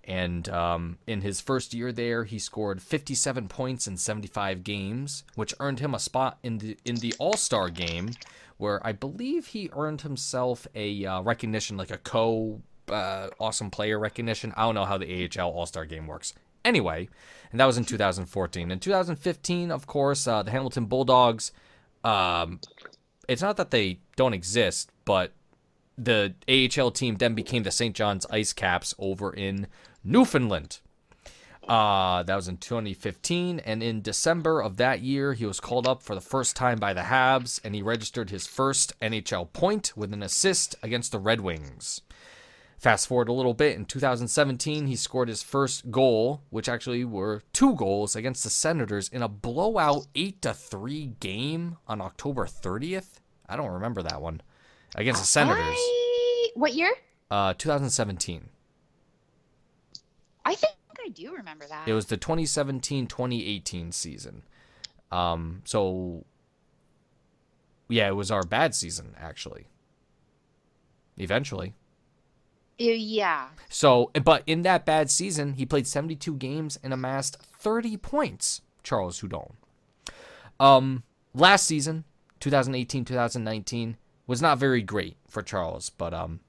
And 0.06 0.48
um, 0.48 1.00
in 1.06 1.20
his 1.20 1.42
first 1.42 1.74
year 1.74 1.92
there, 1.92 2.24
he 2.24 2.40
scored 2.40 2.82
57 2.82 3.50
points 3.50 3.86
in 3.86 3.98
75 3.98 4.64
games, 4.64 5.26
which 5.36 5.54
earned 5.60 5.82
him 5.82 5.94
a 5.94 6.00
spot 6.00 6.38
in 6.44 6.60
the 6.60 6.78
in 6.86 6.98
the 6.98 7.14
All 7.18 7.36
Star 7.36 7.70
game, 7.70 8.12
where 8.58 8.86
I 8.86 8.92
believe 8.92 9.48
he 9.48 9.72
earned 9.74 10.02
himself 10.02 10.68
a 10.76 11.06
uh, 11.06 11.22
recognition 11.24 11.76
like 11.76 11.90
a 11.90 11.98
co 11.98 12.62
uh, 12.90 13.30
awesome 13.40 13.72
player 13.72 14.00
recognition. 14.00 14.54
I 14.56 14.64
don't 14.64 14.76
know 14.76 14.86
how 14.86 14.98
the 14.98 15.30
AHL 15.38 15.50
All 15.50 15.66
Star 15.66 15.86
game 15.86 16.08
works. 16.08 16.34
Anyway, 16.64 17.10
and 17.52 17.60
that 17.60 17.66
was 17.66 17.78
in 17.78 17.86
2014. 17.86 18.72
In 18.72 18.80
2015, 18.80 19.72
of 19.72 19.86
course, 19.88 20.28
uh, 20.28 20.44
the 20.44 20.52
Hamilton 20.52 20.86
Bulldogs. 20.86 21.52
Um, 22.04 22.60
it's 23.28 23.42
not 23.42 23.58
that 23.58 23.72
they 23.72 24.00
don't 24.16 24.34
exist, 24.34 24.90
but 25.06 25.32
the 25.98 26.34
AHL 26.50 26.92
team 26.92 27.16
then 27.18 27.34
became 27.34 27.64
the 27.64 27.72
St. 27.72 27.96
John's 27.96 28.26
Ice 28.30 28.54
Caps 28.54 28.94
over 29.00 29.34
in 29.34 29.68
Newfoundland. 30.04 30.80
Uh, 31.68 32.22
that 32.24 32.36
was 32.36 32.48
in 32.48 32.58
2015, 32.58 33.60
and 33.60 33.82
in 33.82 34.02
December 34.02 34.62
of 34.62 34.78
that 34.78 35.02
year, 35.02 35.34
he 35.34 35.46
was 35.46 35.60
called 35.60 35.88
up 35.88 36.04
for 36.04 36.14
the 36.14 36.22
first 36.22 36.56
time 36.56 36.78
by 36.78 36.94
the 36.94 37.02
Habs, 37.02 37.60
and 37.64 37.74
he 37.74 37.82
registered 37.82 38.30
his 38.30 38.46
first 38.46 38.94
NHL 39.00 39.52
point 39.52 39.92
with 39.96 40.14
an 40.14 40.22
assist 40.22 40.76
against 40.84 41.12
the 41.12 41.18
Red 41.18 41.42
Wings. 41.42 42.02
Fast 42.86 43.08
forward 43.08 43.30
a 43.30 43.34
little 43.34 43.56
bit, 43.56 43.76
in 43.76 43.86
2017, 43.86 44.86
he 44.86 44.96
scored 44.96 45.28
his 45.28 45.42
first 45.42 45.90
goal, 45.90 46.44
which 46.52 46.70
actually 46.70 47.04
were 47.04 47.42
two 47.52 47.74
goals 47.74 48.16
against 48.16 48.44
the 48.44 48.50
Senators 48.52 49.10
in 49.10 49.24
a 49.24 49.28
blowout 49.28 50.06
8 50.14 50.40
to 50.44 50.54
3 50.54 51.14
game 51.20 51.78
on 51.88 52.00
October 52.00 52.46
30th. 52.46 53.14
I 53.50 53.56
don't 53.56 53.72
remember 53.72 54.04
that 54.04 54.22
one. 54.22 54.40
Against 54.94 55.20
the 55.22 55.26
Senators. 55.26 55.76
I... 55.76 56.50
What 56.54 56.76
year? 56.76 56.94
Uh, 57.32 57.56
2017. 57.58 58.50
I 60.46 60.54
think 60.54 60.76
I 61.04 61.10
do 61.10 61.34
remember 61.34 61.66
that. 61.68 61.88
It 61.88 61.94
was 61.94 62.06
the 62.06 62.20
2017-2018 62.20 63.96
season. 63.96 64.44
Um, 65.12 65.64
so 65.66 66.24
yeah, 67.90 68.10
it 68.10 68.16
was 68.16 68.30
our 68.30 68.44
bad 68.44 68.76
season 68.76 69.16
actually. 69.20 69.66
Eventually. 71.18 71.74
Uh, 72.80 72.84
yeah. 72.86 73.48
So, 73.70 74.12
but 74.24 74.44
in 74.46 74.64
that 74.64 74.86
bad 74.86 75.10
season, 75.10 75.54
he 75.54 75.66
played 75.66 75.88
72 75.88 76.36
games 76.36 76.78
and 76.84 76.94
amassed 76.94 77.38
30 77.60 77.98
points. 77.98 78.62
Charles 78.84 79.22
Hudon. 79.22 79.54
Um, 80.60 81.04
last 81.34 81.66
season, 81.66 82.06
2018-2019, 82.42 83.96
was 84.28 84.42
not 84.42 84.58
very 84.58 84.82
great 84.82 85.18
for 85.28 85.42
Charles, 85.42 85.90
but 85.90 86.14
um, 86.14 86.40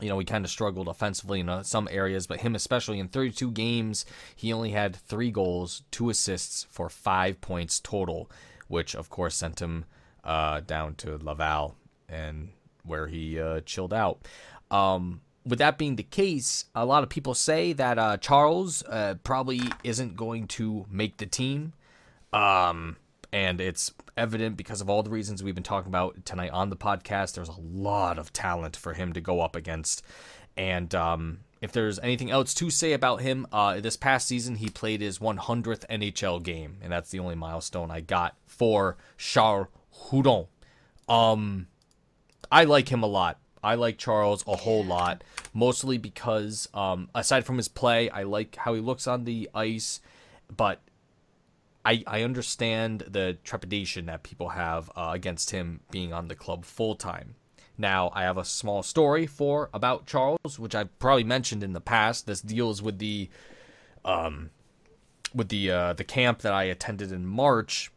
you 0.00 0.08
know, 0.08 0.18
he 0.18 0.24
kind 0.24 0.44
of 0.44 0.50
struggled 0.50 0.88
offensively 0.88 1.40
in 1.40 1.48
uh, 1.48 1.62
some 1.62 1.88
areas, 1.90 2.26
but 2.26 2.40
him 2.40 2.54
especially 2.54 2.98
in 2.98 3.08
32 3.08 3.50
games, 3.52 4.04
he 4.34 4.52
only 4.52 4.70
had 4.70 4.96
three 4.96 5.30
goals, 5.30 5.82
two 5.90 6.10
assists 6.10 6.66
for 6.70 6.88
five 6.88 7.40
points 7.40 7.80
total, 7.80 8.30
which 8.68 8.94
of 8.94 9.10
course 9.10 9.36
sent 9.36 9.60
him 9.60 9.84
uh, 10.24 10.60
down 10.60 10.94
to 10.96 11.16
Laval 11.18 11.76
and 12.08 12.50
where 12.84 13.06
he 13.06 13.38
uh, 13.40 13.60
chilled 13.60 13.92
out. 13.92 14.26
Um, 14.70 15.20
with 15.50 15.58
that 15.58 15.76
being 15.76 15.96
the 15.96 16.02
case, 16.02 16.66
a 16.74 16.86
lot 16.86 17.02
of 17.02 17.08
people 17.08 17.34
say 17.34 17.72
that 17.74 17.98
uh, 17.98 18.16
Charles 18.16 18.82
uh, 18.84 19.16
probably 19.24 19.60
isn't 19.84 20.16
going 20.16 20.46
to 20.48 20.86
make 20.88 21.18
the 21.18 21.26
team. 21.26 21.74
Um, 22.32 22.96
and 23.32 23.60
it's 23.60 23.92
evident 24.16 24.56
because 24.56 24.80
of 24.80 24.88
all 24.88 25.02
the 25.02 25.10
reasons 25.10 25.42
we've 25.42 25.54
been 25.54 25.64
talking 25.64 25.88
about 25.88 26.24
tonight 26.24 26.50
on 26.50 26.70
the 26.70 26.76
podcast. 26.76 27.34
There's 27.34 27.48
a 27.48 27.60
lot 27.60 28.18
of 28.18 28.32
talent 28.32 28.76
for 28.76 28.94
him 28.94 29.12
to 29.12 29.20
go 29.20 29.40
up 29.40 29.56
against. 29.56 30.02
And 30.56 30.94
um, 30.94 31.40
if 31.60 31.72
there's 31.72 31.98
anything 31.98 32.30
else 32.30 32.54
to 32.54 32.70
say 32.70 32.92
about 32.92 33.20
him, 33.20 33.46
uh, 33.52 33.80
this 33.80 33.96
past 33.96 34.28
season 34.28 34.56
he 34.56 34.68
played 34.68 35.00
his 35.00 35.18
100th 35.18 35.84
NHL 35.88 36.42
game, 36.42 36.78
and 36.80 36.92
that's 36.92 37.10
the 37.10 37.18
only 37.18 37.34
milestone 37.34 37.90
I 37.90 38.00
got 38.00 38.36
for 38.46 38.96
Charles 39.18 39.68
Hudon. 40.10 40.46
Um, 41.08 41.66
I 42.50 42.64
like 42.64 42.90
him 42.90 43.02
a 43.02 43.06
lot. 43.06 43.38
I 43.62 43.74
like 43.74 43.98
Charles 43.98 44.44
a 44.46 44.56
whole 44.56 44.84
lot, 44.84 45.22
mostly 45.52 45.98
because 45.98 46.68
um, 46.72 47.08
aside 47.14 47.44
from 47.44 47.56
his 47.56 47.68
play, 47.68 48.08
I 48.10 48.22
like 48.22 48.56
how 48.56 48.74
he 48.74 48.80
looks 48.80 49.06
on 49.06 49.24
the 49.24 49.50
ice, 49.54 50.00
but 50.54 50.80
I 51.84 52.02
I 52.06 52.22
understand 52.22 53.04
the 53.08 53.38
trepidation 53.44 54.06
that 54.06 54.22
people 54.22 54.50
have 54.50 54.90
uh, 54.96 55.10
against 55.12 55.50
him 55.50 55.80
being 55.90 56.12
on 56.12 56.28
the 56.28 56.34
club 56.34 56.64
full 56.64 56.94
time. 56.94 57.34
Now, 57.76 58.10
I 58.14 58.22
have 58.22 58.36
a 58.36 58.44
small 58.44 58.82
story 58.82 59.26
for 59.26 59.70
about 59.72 60.06
Charles, 60.06 60.58
which 60.58 60.74
I've 60.74 60.98
probably 60.98 61.24
mentioned 61.24 61.62
in 61.62 61.72
the 61.72 61.80
past. 61.80 62.26
This 62.26 62.42
deals 62.42 62.82
with 62.82 62.98
the 62.98 63.30
um 64.04 64.50
with 65.34 65.48
the 65.48 65.70
uh, 65.70 65.92
the 65.94 66.04
camp 66.04 66.40
that 66.40 66.52
I 66.52 66.64
attended 66.64 67.12
in 67.12 67.26
March 67.26 67.90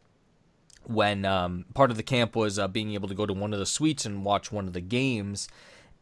when 0.86 1.24
um, 1.24 1.64
part 1.74 1.90
of 1.90 1.96
the 1.96 2.02
camp 2.02 2.36
was 2.36 2.58
uh, 2.58 2.68
being 2.68 2.94
able 2.94 3.08
to 3.08 3.14
go 3.14 3.26
to 3.26 3.32
one 3.32 3.52
of 3.52 3.58
the 3.58 3.66
suites 3.66 4.06
and 4.06 4.24
watch 4.24 4.52
one 4.52 4.66
of 4.66 4.72
the 4.72 4.80
games. 4.80 5.48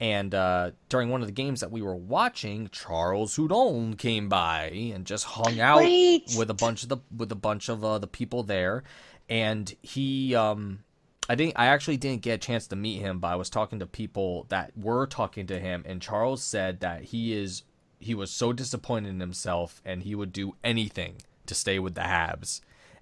And 0.00 0.34
uh, 0.34 0.72
during 0.88 1.10
one 1.10 1.20
of 1.20 1.28
the 1.28 1.32
games 1.32 1.60
that 1.60 1.70
we 1.70 1.80
were 1.80 1.94
watching, 1.94 2.68
Charles 2.72 3.36
Hudon 3.36 3.96
came 3.96 4.28
by 4.28 4.64
and 4.94 5.04
just 5.04 5.24
hung 5.24 5.60
out 5.60 5.78
Wait. 5.78 6.34
with 6.36 6.50
a 6.50 6.54
bunch 6.54 6.82
of 6.82 6.88
the 6.88 6.96
with 7.16 7.30
a 7.30 7.36
bunch 7.36 7.68
of 7.68 7.84
uh, 7.84 7.98
the 7.98 8.08
people 8.08 8.42
there. 8.42 8.82
And 9.28 9.72
he, 9.80 10.34
um, 10.34 10.80
I 11.28 11.36
didn't, 11.36 11.54
I 11.56 11.66
actually 11.66 11.98
didn't 11.98 12.22
get 12.22 12.34
a 12.34 12.38
chance 12.38 12.66
to 12.66 12.76
meet 12.76 12.98
him, 12.98 13.20
but 13.20 13.28
I 13.28 13.36
was 13.36 13.48
talking 13.48 13.78
to 13.78 13.86
people 13.86 14.46
that 14.48 14.72
were 14.76 15.06
talking 15.06 15.46
to 15.46 15.60
him, 15.60 15.84
and 15.86 16.02
Charles 16.02 16.42
said 16.42 16.80
that 16.80 17.04
he 17.04 17.32
is 17.32 17.62
he 18.00 18.14
was 18.14 18.32
so 18.32 18.52
disappointed 18.52 19.10
in 19.10 19.20
himself, 19.20 19.80
and 19.84 20.02
he 20.02 20.16
would 20.16 20.32
do 20.32 20.56
anything 20.64 21.18
to 21.46 21.54
stay 21.54 21.78
with 21.78 21.94
the 21.94 22.00
Habs 22.00 22.60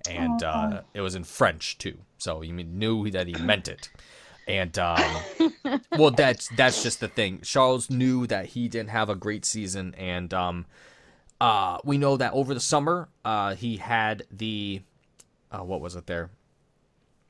and 0.08 0.42
uh, 0.42 0.82
it 0.94 1.00
was 1.00 1.14
in 1.14 1.24
French 1.24 1.78
too, 1.78 1.98
so 2.18 2.42
you 2.42 2.52
knew 2.52 3.10
that 3.10 3.26
he 3.26 3.34
meant 3.34 3.68
it. 3.68 3.90
And 4.46 4.76
um, 4.78 5.00
well, 5.98 6.10
that's 6.10 6.48
that's 6.56 6.82
just 6.82 7.00
the 7.00 7.08
thing. 7.08 7.40
Charles 7.42 7.90
knew 7.90 8.26
that 8.26 8.46
he 8.46 8.68
didn't 8.68 8.90
have 8.90 9.08
a 9.08 9.14
great 9.14 9.44
season, 9.44 9.94
and 9.96 10.32
um, 10.34 10.66
uh, 11.40 11.78
we 11.84 11.98
know 11.98 12.16
that 12.16 12.32
over 12.32 12.54
the 12.54 12.60
summer 12.60 13.08
uh, 13.24 13.54
he 13.54 13.76
had 13.76 14.24
the 14.30 14.82
uh, 15.50 15.64
what 15.64 15.80
was 15.80 15.96
it 15.96 16.06
there? 16.06 16.30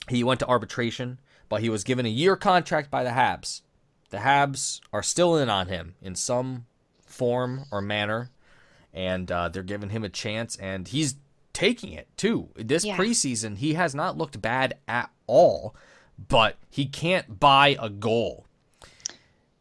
He 0.09 0.25
went 0.25 0.41
to 0.41 0.47
arbitration, 0.47 1.19
but 1.49 1.61
he 1.61 1.69
was 1.69 1.85
given 1.85 2.07
a 2.07 2.11
year 2.11 2.37
contract 2.37 2.91
by 2.91 3.05
the 3.05 3.11
Habs. 3.11 3.63
The 4.11 4.19
Habs 4.19 4.81
are 4.93 5.03
still 5.03 5.37
in 5.37 5.49
on 5.49 5.69
him 5.69 5.95
in 6.03 6.15
some 6.15 6.67
form 7.07 7.67
or 7.71 7.81
manner, 7.81 8.31
and 8.93 9.31
uh, 9.31 9.49
they're 9.49 9.63
giving 9.63 9.91
him 9.91 10.05
a 10.05 10.09
chance, 10.09 10.57
and 10.57 10.89
he's 10.89 11.17
taking 11.61 11.93
it 11.93 12.09
too. 12.17 12.49
This 12.57 12.85
Yeah. 12.85 12.97
preseason, 12.97 13.59
he 13.59 13.75
has 13.75 13.95
not 13.95 14.17
looked 14.19 14.41
bad 14.41 14.75
at 14.89 15.11
all, 15.27 15.75
but 16.29 16.57
he 16.71 16.87
can't 16.87 17.39
buy 17.41 17.77
a 17.81 17.89
goal 17.91 18.47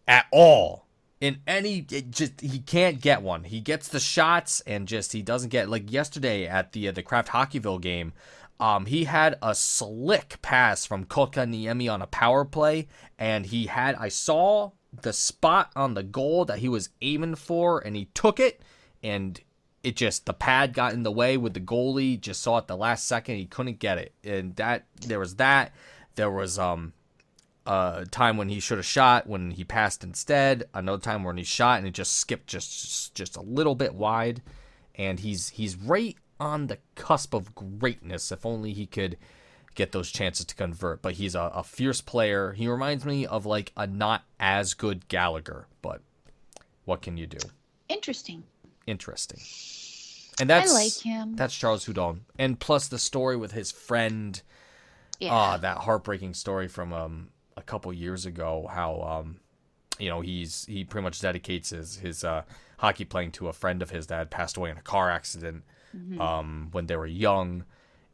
at 0.08 0.26
all. 0.32 0.86
in 1.22 1.42
any 1.46 1.86
it 1.92 2.10
just 2.12 2.40
he 2.40 2.60
can't 2.60 3.02
get 3.02 3.22
one. 3.22 3.44
He 3.44 3.60
gets 3.60 3.90
the 3.90 4.00
shots 4.00 4.62
and 4.66 4.88
just 4.88 5.12
he 5.12 5.22
doesn't 5.22 5.50
get 5.50 5.70
like 5.70 5.92
yesterday 5.92 6.48
at 6.48 6.72
the 6.72 6.88
uh, 6.88 6.92
the 6.94 7.04
Kraft 7.04 7.28
Hockeyville 7.30 7.82
game. 7.82 8.14
Um, 8.58 8.86
he 8.86 9.04
had 9.04 9.38
a 9.42 9.54
slick 9.54 10.42
pass 10.42 10.86
from 10.86 11.04
Kotkaniemi 11.06 11.92
on 11.94 12.02
a 12.02 12.08
power 12.08 12.46
play, 12.46 12.88
and 13.18 13.46
he 13.48 13.66
had 13.66 13.96
I 13.96 14.08
saw 14.08 14.72
the 15.02 15.12
spot 15.12 15.72
on 15.76 15.94
the 15.94 16.04
goal 16.04 16.46
that 16.46 16.60
he 16.60 16.70
was 16.70 16.88
aiming 17.02 17.36
for, 17.36 17.80
and 17.80 17.98
he 17.98 18.06
took 18.14 18.40
it, 18.40 18.62
and 19.04 19.42
it 19.84 19.96
just 19.96 20.26
the 20.26 20.34
pad 20.34 20.74
got 20.74 20.94
in 20.94 21.04
the 21.04 21.12
way 21.12 21.38
with 21.38 21.54
the 21.54 21.60
goalie. 21.60 22.20
Just 22.20 22.42
saw 22.42 22.58
it 22.58 22.68
the 22.68 22.78
last 22.78 23.08
second, 23.08 23.38
he 23.38 23.46
couldn't 23.46 23.80
get 23.80 23.98
it, 23.98 24.14
and 24.24 24.56
that 24.58 24.86
there 25.02 25.20
was 25.20 25.36
that. 25.36 25.74
There 26.16 26.32
was 26.32 26.60
um 26.60 26.94
a 27.66 28.06
time 28.10 28.38
when 28.38 28.50
he 28.50 28.60
should 28.60 28.78
have 28.78 28.86
shot 28.86 29.28
when 29.28 29.52
he 29.52 29.64
passed 29.64 30.04
instead. 30.04 30.64
Another 30.74 31.02
time 31.02 31.24
when 31.24 31.38
he 31.38 31.44
shot 31.44 31.78
and 31.78 31.88
it 31.88 31.94
just 31.94 32.14
skipped 32.18 32.48
just 32.48 33.14
just 33.16 33.38
a 33.38 33.42
little 33.42 33.76
bit 33.76 33.94
wide, 33.94 34.42
and 34.96 35.20
he's 35.20 35.50
he's 35.50 35.76
right 35.76 36.18
on 36.40 36.68
the 36.68 36.80
cusp 36.96 37.34
of 37.34 37.54
greatness. 37.56 38.32
If 38.32 38.46
only 38.46 38.74
he 38.74 38.86
could 38.86 39.18
get 39.76 39.92
those 39.94 40.12
chances 40.12 40.46
to 40.46 40.56
convert. 40.56 41.02
But 41.02 41.14
he's 41.14 41.36
a, 41.36 41.52
a 41.54 41.64
fierce 41.64 42.02
player. 42.02 42.54
He 42.54 42.68
reminds 42.68 43.06
me 43.06 43.26
of 43.26 43.46
like 43.46 43.72
a 43.78 43.88
not 43.88 44.24
as 44.40 44.74
good 44.74 45.08
Gallagher, 45.08 45.68
but 45.82 46.02
what 46.86 47.02
can 47.02 47.18
you 47.18 47.28
do? 47.28 47.38
Interesting. 47.88 48.44
Interesting. 48.90 49.40
And 50.40 50.50
that's 50.50 50.72
I 50.72 50.74
like 50.74 50.98
him. 51.02 51.36
That's 51.36 51.56
Charles 51.56 51.86
Hudon. 51.86 52.22
And 52.38 52.60
plus 52.60 52.88
the 52.88 52.98
story 52.98 53.38
with 53.38 53.52
his 53.52 53.72
friend. 53.72 54.42
Yeah. 55.20 55.34
Ah, 55.34 55.58
that 55.58 55.80
heartbreaking 55.80 56.34
story 56.34 56.68
from 56.68 56.92
um 56.94 57.30
a 57.58 57.62
couple 57.62 57.92
years 57.94 58.26
ago. 58.26 58.68
How 58.72 59.02
um, 59.02 59.40
you 60.00 60.10
know, 60.10 60.22
he's 60.22 60.66
he 60.66 60.84
pretty 60.86 61.04
much 61.04 61.22
dedicates 61.22 61.70
his 61.72 61.98
his 61.98 62.24
uh, 62.24 62.44
hockey 62.80 63.06
playing 63.06 63.32
to 63.34 63.48
a 63.50 63.54
friend 63.54 63.82
of 63.82 63.90
his 63.92 64.08
that 64.08 64.18
had 64.18 64.32
passed 64.32 64.58
away 64.58 64.70
in 64.72 64.78
a 64.78 64.82
car 64.82 65.10
accident 65.12 65.64
Mhm. 65.98 66.20
um 66.22 66.68
when 66.72 66.86
they 66.86 66.96
were 66.96 67.08
young, 67.08 67.66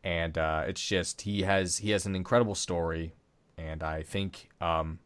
and 0.04 0.38
uh, 0.38 0.64
it's 0.66 0.82
just 0.86 1.22
he 1.24 1.42
has 1.44 1.78
he 1.80 1.92
has 1.92 2.06
an 2.06 2.16
incredible 2.16 2.56
story, 2.56 3.14
and 3.58 3.84
I 3.84 4.02
think 4.02 4.50
um, 4.62 5.00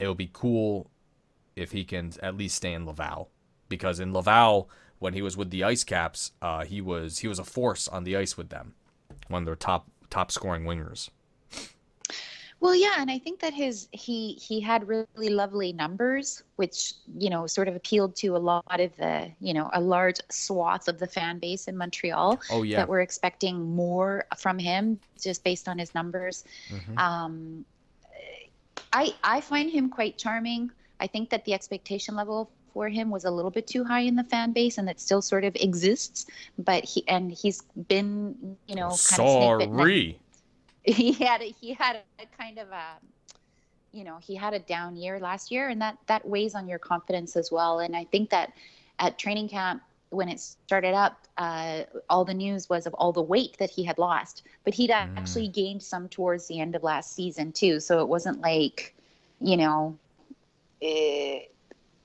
it 0.00 0.06
will 0.06 0.14
be 0.14 0.30
cool 0.32 0.88
if 1.56 1.72
he 1.72 1.84
can 1.84 2.12
at 2.22 2.36
least 2.36 2.56
stay 2.56 2.72
in 2.72 2.86
Laval 2.86 3.28
because 3.72 4.00
in 4.00 4.12
Laval 4.12 4.68
when 4.98 5.14
he 5.14 5.22
was 5.22 5.34
with 5.36 5.50
the 5.50 5.64
Ice 5.64 5.82
Caps, 5.82 6.32
uh, 6.42 6.64
he 6.64 6.80
was 6.80 7.20
he 7.20 7.28
was 7.28 7.38
a 7.38 7.44
force 7.44 7.88
on 7.88 8.04
the 8.04 8.16
ice 8.16 8.36
with 8.36 8.50
them, 8.50 8.74
one 9.28 9.42
of 9.42 9.46
their 9.46 9.56
top 9.56 9.88
top 10.10 10.30
scoring 10.30 10.64
wingers. 10.64 11.08
Well, 12.60 12.76
yeah, 12.76 12.94
and 12.98 13.10
I 13.10 13.18
think 13.18 13.40
that 13.40 13.52
his 13.52 13.88
he 13.90 14.34
he 14.34 14.60
had 14.60 14.86
really 14.86 15.28
lovely 15.28 15.72
numbers, 15.72 16.44
which 16.56 16.92
you 17.18 17.30
know 17.30 17.48
sort 17.48 17.66
of 17.66 17.74
appealed 17.74 18.14
to 18.16 18.36
a 18.36 18.38
lot 18.38 18.78
of 18.78 18.94
the 18.96 19.32
you 19.40 19.54
know 19.54 19.68
a 19.72 19.80
large 19.80 20.20
swath 20.30 20.86
of 20.86 21.00
the 21.00 21.08
fan 21.08 21.40
base 21.40 21.66
in 21.66 21.76
Montreal. 21.76 22.40
Oh, 22.50 22.62
yeah. 22.62 22.76
that 22.76 22.88
were 22.88 23.00
expecting 23.00 23.74
more 23.74 24.26
from 24.38 24.58
him 24.58 25.00
just 25.20 25.42
based 25.42 25.66
on 25.66 25.78
his 25.78 25.92
numbers. 25.94 26.44
Mhm. 26.68 26.98
Um, 26.98 27.64
I 28.92 29.12
I 29.24 29.40
find 29.40 29.68
him 29.68 29.88
quite 29.88 30.16
charming. 30.18 30.70
I 31.00 31.08
think 31.08 31.30
that 31.30 31.44
the 31.44 31.54
expectation 31.54 32.14
level 32.14 32.48
for 32.72 32.88
him 32.88 33.10
was 33.10 33.24
a 33.24 33.30
little 33.30 33.50
bit 33.50 33.66
too 33.66 33.84
high 33.84 34.00
in 34.00 34.16
the 34.16 34.24
fan 34.24 34.52
base, 34.52 34.78
and 34.78 34.88
it 34.88 35.00
still 35.00 35.22
sort 35.22 35.44
of 35.44 35.54
exists. 35.56 36.26
But 36.58 36.84
he 36.84 37.06
and 37.08 37.32
he's 37.32 37.62
been 37.88 38.56
you 38.66 38.74
know 38.74 38.96
kind 39.08 39.62
of 39.62 39.76
Sorry. 39.76 40.18
he 40.84 41.12
had 41.12 41.42
a, 41.42 41.54
he 41.60 41.74
had 41.74 42.00
a 42.18 42.26
kind 42.36 42.58
of 42.58 42.68
a 42.70 42.98
you 43.92 44.04
know 44.04 44.18
he 44.20 44.34
had 44.34 44.54
a 44.54 44.58
down 44.58 44.96
year 44.96 45.20
last 45.20 45.50
year 45.50 45.68
and 45.68 45.80
that 45.80 45.96
that 46.06 46.26
weighs 46.26 46.54
on 46.54 46.66
your 46.66 46.78
confidence 46.78 47.36
as 47.36 47.52
well 47.52 47.80
and 47.80 47.94
i 47.94 48.04
think 48.04 48.30
that 48.30 48.52
at 48.98 49.18
training 49.18 49.48
camp 49.48 49.82
when 50.10 50.28
it 50.28 50.40
started 50.40 50.94
up 50.94 51.26
uh, 51.38 51.82
all 52.10 52.22
the 52.24 52.34
news 52.34 52.68
was 52.68 52.86
of 52.86 52.92
all 52.94 53.12
the 53.12 53.22
weight 53.22 53.56
that 53.58 53.70
he 53.70 53.82
had 53.82 53.96
lost 53.98 54.42
but 54.64 54.74
he'd 54.74 54.90
actually 54.90 55.48
gained 55.48 55.82
some 55.82 56.08
towards 56.08 56.46
the 56.48 56.60
end 56.60 56.74
of 56.74 56.82
last 56.82 57.14
season 57.14 57.52
too 57.52 57.80
so 57.80 58.00
it 58.00 58.08
wasn't 58.08 58.38
like 58.40 58.94
you 59.40 59.56
know 59.56 59.96
it, 60.80 61.51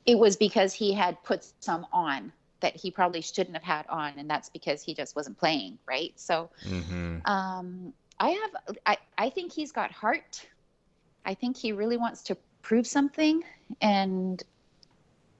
it 0.08 0.18
was 0.18 0.36
because 0.38 0.74
he 0.74 0.93
had 0.93 1.22
put 1.24 1.45
some 1.60 1.86
on 1.93 2.34
that 2.62 2.76
he 2.76 2.89
probably 2.89 3.22
shouldn't 3.22 3.55
have 3.55 3.64
had 3.64 3.86
on 3.88 4.14
and 4.18 4.30
that's 4.30 4.49
because 4.49 4.82
he 4.82 4.95
just 4.95 5.16
wasn't 5.16 5.38
playing 5.38 5.78
right 5.88 6.14
so 6.16 6.49
Mm-hmm. 6.66 7.18
um, 7.26 7.93
I 8.20 8.30
have, 8.30 8.78
I, 8.86 8.97
I 9.18 9.30
think 9.30 9.53
he's 9.53 9.72
got 9.72 9.91
heart. 9.91 10.47
I 11.26 11.34
think 11.34 11.58
he 11.58 11.72
really 11.72 11.97
wants 11.97 12.24
to 12.24 12.38
prove 12.62 12.88
something. 12.88 13.43
And 13.82 14.41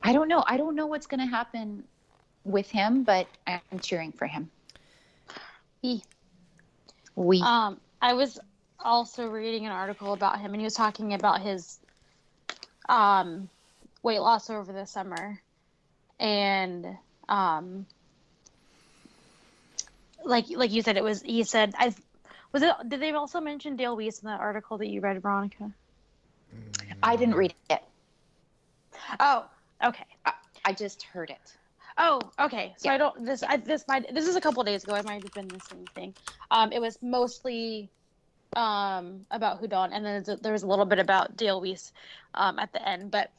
I 0.03 0.13
don't 0.13 0.28
know. 0.28 0.43
I 0.47 0.57
don't 0.57 0.76
know 0.76 0.86
what's 0.88 1.07
going 1.07 1.20
to 1.22 1.26
happen 1.26 1.84
with 2.43 2.70
him, 2.70 3.03
but 3.03 3.28
I'm 3.47 3.80
cheering 3.82 4.11
for 4.11 4.28
him. 4.28 4.49
He. 5.82 6.03
We. 7.15 7.41
Um, 7.41 7.80
I 8.01 8.13
was 8.13 8.39
also 8.80 9.28
reading 9.28 9.65
an 9.65 9.72
article 9.72 10.13
about 10.13 10.39
him, 10.39 10.53
and 10.53 10.61
he 10.61 10.65
was 10.65 10.76
talking 10.76 11.13
about 11.13 11.41
his 11.41 11.80
um, 12.89 13.49
weight 14.03 14.19
loss 14.19 14.49
over 14.49 14.71
the 14.71 14.85
summer, 14.85 15.41
and 16.19 16.85
um, 17.29 17.85
like 20.23 20.45
like 20.49 20.71
you 20.71 20.81
said, 20.81 20.97
it 20.97 21.03
was. 21.03 21.21
He 21.21 21.43
said, 21.43 21.73
"I 21.77 21.93
was 22.51 22.63
it." 22.63 22.73
Did 22.87 23.01
they 23.01 23.11
also 23.11 23.39
mention 23.39 23.75
Dale 23.75 23.95
Weise 23.95 24.21
in 24.21 24.27
that 24.27 24.39
article 24.39 24.77
that 24.77 24.87
you 24.87 25.01
read, 25.01 25.21
Veronica? 25.21 25.71
I 27.03 27.15
didn't 27.15 27.35
read 27.35 27.53
it. 27.69 27.83
Oh, 29.19 29.45
okay. 29.83 30.05
I, 30.25 30.33
I 30.65 30.73
just 30.73 31.03
heard 31.03 31.29
it. 31.29 31.57
Oh, 31.97 32.21
okay. 32.39 32.73
So 32.77 32.89
I 32.89 32.97
don't. 32.97 33.25
This 33.25 33.43
I, 33.43 33.57
this 33.57 33.85
might. 33.87 34.13
This 34.13 34.27
is 34.27 34.35
a 34.35 34.41
couple 34.41 34.63
days 34.63 34.83
ago. 34.83 34.93
I 34.93 35.01
might 35.01 35.23
have 35.23 35.33
been 35.33 35.47
the 35.47 35.59
same 35.59 35.85
thing. 35.95 36.13
Um, 36.51 36.71
it 36.71 36.79
was 36.79 36.97
mostly 37.01 37.89
um 38.55 39.25
about 39.31 39.61
Hudon, 39.61 39.89
and 39.91 40.05
then 40.05 40.23
there's 40.23 40.39
there 40.39 40.53
was 40.53 40.63
a 40.63 40.67
little 40.67 40.85
bit 40.85 40.99
about 40.99 41.35
Dale 41.35 41.61
Weise 41.61 41.91
um, 42.33 42.59
at 42.59 42.71
the 42.71 42.87
end. 42.87 43.11
But 43.11 43.31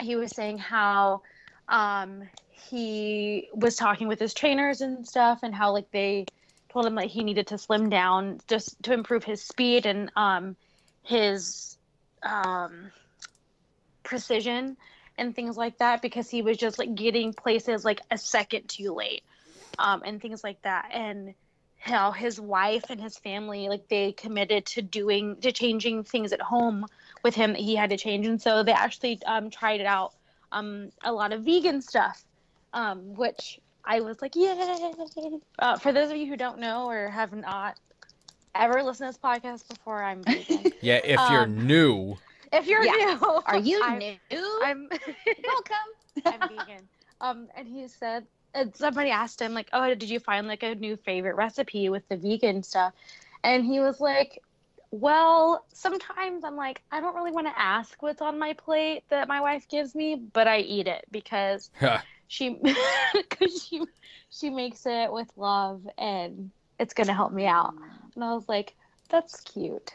he 0.00 0.16
was 0.16 0.32
saying 0.32 0.58
how 0.58 1.22
um 1.68 2.28
he 2.50 3.48
was 3.54 3.76
talking 3.76 4.08
with 4.08 4.18
his 4.18 4.34
trainers 4.34 4.80
and 4.80 5.06
stuff, 5.06 5.40
and 5.42 5.54
how 5.54 5.72
like 5.72 5.90
they 5.92 6.28
told 6.72 6.86
him 6.86 6.96
that 6.96 7.06
he 7.06 7.24
needed 7.24 7.46
to 7.48 7.58
slim 7.58 7.88
down 7.88 8.40
just 8.48 8.82
to 8.82 8.92
improve 8.92 9.24
his 9.24 9.42
speed 9.42 9.86
and 9.86 10.10
um 10.16 10.56
his 11.04 11.78
um 12.22 12.90
precision 14.02 14.76
and 15.18 15.34
things 15.34 15.56
like 15.56 15.78
that 15.78 16.02
because 16.02 16.30
he 16.30 16.42
was 16.42 16.56
just 16.56 16.78
like 16.78 16.94
getting 16.94 17.32
places 17.32 17.84
like 17.84 18.00
a 18.10 18.18
second 18.18 18.68
too 18.68 18.92
late 18.94 19.22
um, 19.78 20.02
and 20.04 20.20
things 20.20 20.44
like 20.44 20.60
that. 20.62 20.90
And 20.92 21.34
how 21.78 22.10
his 22.12 22.40
wife 22.40 22.90
and 22.90 23.00
his 23.00 23.18
family 23.18 23.68
like 23.68 23.88
they 23.88 24.12
committed 24.12 24.66
to 24.66 24.82
doing 24.82 25.36
to 25.40 25.52
changing 25.52 26.02
things 26.04 26.32
at 26.32 26.40
home 26.40 26.86
with 27.22 27.34
him 27.34 27.52
that 27.52 27.60
he 27.60 27.74
had 27.76 27.90
to 27.90 27.96
change 27.96 28.26
and 28.26 28.40
so 28.40 28.62
they 28.62 28.72
actually 28.72 29.20
um, 29.26 29.50
tried 29.50 29.80
it 29.80 29.86
out 29.86 30.12
um, 30.52 30.90
a 31.04 31.12
lot 31.12 31.32
of 31.32 31.42
vegan 31.42 31.80
stuff 31.82 32.24
um, 32.72 33.14
which 33.14 33.58
i 33.84 34.00
was 34.00 34.20
like 34.22 34.34
yay 34.36 34.54
uh, 35.60 35.76
for 35.78 35.92
those 35.92 36.10
of 36.10 36.16
you 36.16 36.26
who 36.26 36.36
don't 36.36 36.58
know 36.58 36.86
or 36.88 37.08
have 37.08 37.32
not 37.32 37.76
ever 38.54 38.82
listened 38.82 39.12
to 39.12 39.18
this 39.18 39.18
podcast 39.18 39.68
before 39.68 40.02
i'm 40.02 40.22
vegan 40.24 40.72
Yeah, 40.80 41.00
if 41.04 41.20
you're 41.30 41.42
Um, 41.42 41.66
new, 41.66 42.16
if 42.52 42.66
you're 42.66 42.84
Yeah. 42.84 42.92
new 43.20 43.42
Are 43.46 43.58
you 43.58 43.80
I'm- 43.82 43.98
new? 43.98 44.60
I'm 44.64 44.88
Welcome. 45.46 45.76
I'm 46.24 46.40
vegan. 46.48 46.88
Um, 47.20 47.48
and 47.56 47.66
he 47.66 47.88
said, 47.88 48.26
and 48.54 48.74
somebody 48.76 49.10
asked 49.10 49.40
him 49.40 49.52
like, 49.54 49.68
"Oh, 49.72 49.86
did 49.94 50.08
you 50.08 50.20
find 50.20 50.46
like 50.46 50.62
a 50.62 50.74
new 50.74 50.96
favorite 50.96 51.34
recipe 51.34 51.88
with 51.88 52.06
the 52.08 52.16
vegan 52.16 52.62
stuff?" 52.62 52.92
And 53.42 53.64
he 53.64 53.80
was 53.80 54.00
like, 54.00 54.42
"Well, 55.00 55.64
sometimes 55.72 56.44
I'm 56.44 56.56
like, 56.56 56.82
I 56.90 57.00
don't 57.00 57.14
really 57.14 57.32
want 57.32 57.46
to 57.48 57.58
ask 57.58 58.02
what's 58.02 58.22
on 58.22 58.38
my 58.38 58.54
plate 58.54 59.04
that 59.10 59.28
my 59.28 59.40
wife 59.40 59.68
gives 59.68 59.94
me, 59.94 60.16
but 60.16 60.48
I 60.48 60.60
eat 60.60 60.86
it 60.88 61.04
because 61.10 61.70
she, 62.28 62.50
because 63.14 63.66
she, 63.68 63.82
she 64.30 64.50
makes 64.50 64.86
it 64.86 65.12
with 65.12 65.28
love 65.36 65.86
and 65.98 66.50
it's 66.78 66.94
gonna 66.94 67.14
help 67.14 67.32
me 67.32 67.46
out." 67.46 67.74
And 68.14 68.24
I 68.24 68.34
was 68.34 68.48
like, 68.48 68.76
"That's 69.10 69.40
cute." 69.40 69.92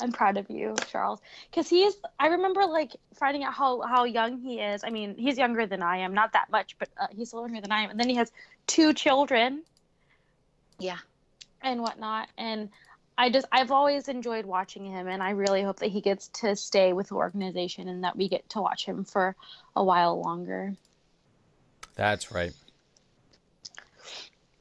I'm 0.00 0.12
proud 0.12 0.36
of 0.36 0.50
you, 0.50 0.74
Charles, 0.86 1.20
because 1.50 1.68
he 1.68 1.84
is. 1.84 1.96
I 2.18 2.28
remember 2.28 2.66
like 2.66 2.96
finding 3.14 3.44
out 3.44 3.54
how 3.54 3.80
how 3.82 4.04
young 4.04 4.40
he 4.40 4.60
is. 4.60 4.82
I 4.84 4.90
mean, 4.90 5.16
he's 5.16 5.38
younger 5.38 5.66
than 5.66 5.82
I 5.82 5.98
am, 5.98 6.14
not 6.14 6.32
that 6.32 6.50
much, 6.50 6.76
but 6.78 6.88
uh, 7.00 7.06
he's 7.12 7.28
still 7.28 7.42
younger 7.46 7.60
than 7.60 7.72
I 7.72 7.82
am. 7.82 7.90
And 7.90 8.00
then 8.00 8.08
he 8.08 8.16
has 8.16 8.32
two 8.66 8.92
children 8.94 9.62
Yeah. 10.78 10.98
and 11.62 11.80
whatnot. 11.82 12.28
And 12.36 12.70
I 13.22 13.30
just 13.30 13.46
I've 13.52 13.70
always 13.70 14.08
enjoyed 14.08 14.44
watching 14.46 14.84
him, 14.84 15.06
and 15.06 15.22
I 15.22 15.30
really 15.30 15.62
hope 15.62 15.78
that 15.78 15.90
he 15.90 16.00
gets 16.00 16.26
to 16.40 16.56
stay 16.56 16.92
with 16.92 17.10
the 17.10 17.14
organization 17.14 17.86
and 17.86 18.02
that 18.02 18.16
we 18.16 18.28
get 18.28 18.48
to 18.50 18.60
watch 18.60 18.84
him 18.84 19.04
for 19.04 19.36
a 19.76 19.84
while 19.84 20.20
longer. 20.20 20.74
that's 21.94 22.32
right. 22.32 22.52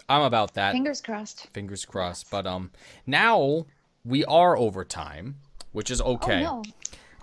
I'm 0.07 0.21
about 0.21 0.53
that. 0.53 0.73
Fingers 0.73 1.01
crossed. 1.01 1.47
Fingers 1.53 1.85
crossed. 1.85 2.29
But 2.29 2.45
um, 2.45 2.69
now 3.07 3.65
we 4.05 4.23
are 4.25 4.55
overtime, 4.55 5.37
which 5.71 5.89
is 5.89 5.99
okay. 5.99 6.45
Oh 6.45 6.61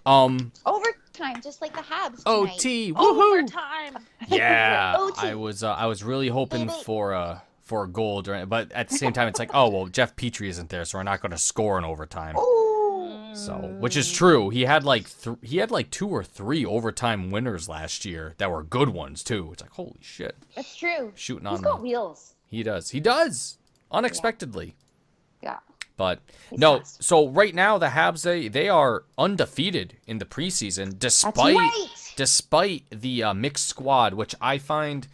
Um, 0.07 0.51
no. 0.67 0.73
overtime, 0.73 1.41
just 1.41 1.63
like 1.63 1.73
the 1.73 1.83
Habs. 1.83 2.25
tonight. 2.25 2.55
OT, 2.57 2.93
woohoo! 2.95 3.39
Overtime. 3.39 3.99
Yeah, 4.27 4.97
OT. 4.99 5.15
I 5.19 5.35
was 5.37 5.63
uh, 5.63 5.73
I 5.73 5.87
was 5.87 6.03
really 6.03 6.29
hoping 6.29 6.67
Baby. 6.67 6.81
for 6.83 7.15
uh 7.15 7.39
for 7.69 7.85
a 7.85 7.89
goal 7.89 8.23
during, 8.23 8.47
but 8.47 8.73
at 8.73 8.89
the 8.89 8.97
same 8.97 9.13
time, 9.13 9.29
it's 9.29 9.39
like, 9.39 9.51
oh 9.55 9.69
well, 9.69 9.87
Jeff 9.87 10.17
Petry 10.17 10.49
isn't 10.49 10.71
there, 10.71 10.85
so 10.85 10.99
we're 10.99 11.03
not 11.05 11.21
going 11.21 11.31
to 11.33 11.39
score 11.39 11.79
in 11.79 11.85
overtime. 11.85 12.37
Ooh. 12.37 13.35
So, 13.35 13.55
which 13.79 13.97
is 13.97 14.11
true. 14.11 14.49
He 14.51 14.63
had 14.65 14.83
like 14.85 15.09
th- 15.23 15.37
he 15.43 15.59
had 15.59 15.71
like 15.71 15.91
two 15.91 16.09
or 16.09 16.25
three 16.25 16.65
overtime 16.65 17.31
winners 17.31 17.69
last 17.69 18.05
year 18.05 18.35
that 18.39 18.51
were 18.51 18.63
good 18.65 18.89
ones 18.89 19.23
too. 19.23 19.51
It's 19.53 19.63
like 19.63 19.71
holy 19.71 19.99
shit, 20.01 20.35
That's 20.57 20.75
true. 20.75 21.13
shooting 21.15 21.47
He's 21.49 21.59
on 21.59 21.63
got 21.63 21.77
him. 21.77 21.83
wheels. 21.83 22.35
He 22.49 22.63
does. 22.63 22.91
He 22.91 22.99
does 23.01 23.59
unexpectedly. 23.93 24.75
Yeah. 25.43 25.59
But 25.97 26.21
He's 26.51 26.59
no, 26.59 26.79
fast. 26.79 27.03
so 27.05 27.29
right 27.29 27.55
now 27.55 27.77
the 27.79 27.89
Habs 27.89 28.23
they 28.23 28.49
they 28.49 28.69
are 28.69 29.05
undefeated 29.19 29.99
in 30.07 30.19
the 30.19 30.25
preseason 30.25 30.99
despite 30.99 31.55
right. 31.57 31.87
despite 32.17 32.85
the 32.91 33.23
uh, 33.25 33.35
mixed 33.35 33.67
squad, 33.69 34.15
which 34.15 34.35
I 34.41 34.59
find 34.59 35.07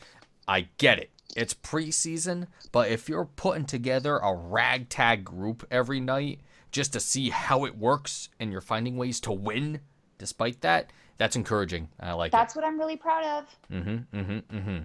I 0.46 0.68
get 0.78 0.98
it. 0.98 1.10
It's 1.36 1.54
preseason, 1.54 2.46
but 2.72 2.90
if 2.90 3.08
you're 3.08 3.24
putting 3.24 3.64
together 3.64 4.18
a 4.18 4.34
ragtag 4.34 5.24
group 5.24 5.66
every 5.70 6.00
night 6.00 6.40
just 6.70 6.92
to 6.92 7.00
see 7.00 7.30
how 7.30 7.64
it 7.64 7.76
works 7.76 8.28
and 8.38 8.52
you're 8.52 8.60
finding 8.60 8.96
ways 8.96 9.20
to 9.20 9.32
win 9.32 9.80
despite 10.18 10.60
that, 10.62 10.90
that's 11.18 11.36
encouraging. 11.36 11.88
I 12.00 12.12
like 12.12 12.32
That's 12.32 12.56
what 12.56 12.64
I'm 12.64 12.78
really 12.78 12.96
proud 12.96 13.24
of. 13.24 13.56
Mm-hmm. 13.70 14.18
Mm-hmm. 14.18 14.56
Mm-hmm. 14.56 14.78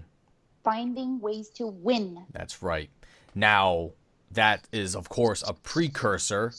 Finding 0.62 1.20
ways 1.20 1.48
to 1.50 1.66
win. 1.66 2.24
That's 2.32 2.62
right. 2.62 2.90
Now, 3.34 3.92
that 4.32 4.68
is, 4.72 4.94
of 4.94 5.08
course, 5.08 5.42
a 5.46 5.54
precursor 5.54 6.52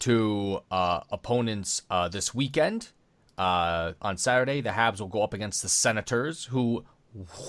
to 0.00 0.60
uh, 0.70 1.00
opponents 1.10 1.82
uh, 1.90 2.08
this 2.08 2.34
weekend. 2.34 2.90
Uh, 3.38 3.92
on 4.00 4.16
Saturday, 4.16 4.60
the 4.60 4.70
Habs 4.70 5.00
will 5.00 5.08
go 5.08 5.22
up 5.22 5.34
against 5.34 5.62
the 5.62 5.68
Senators, 5.68 6.46
who 6.46 6.84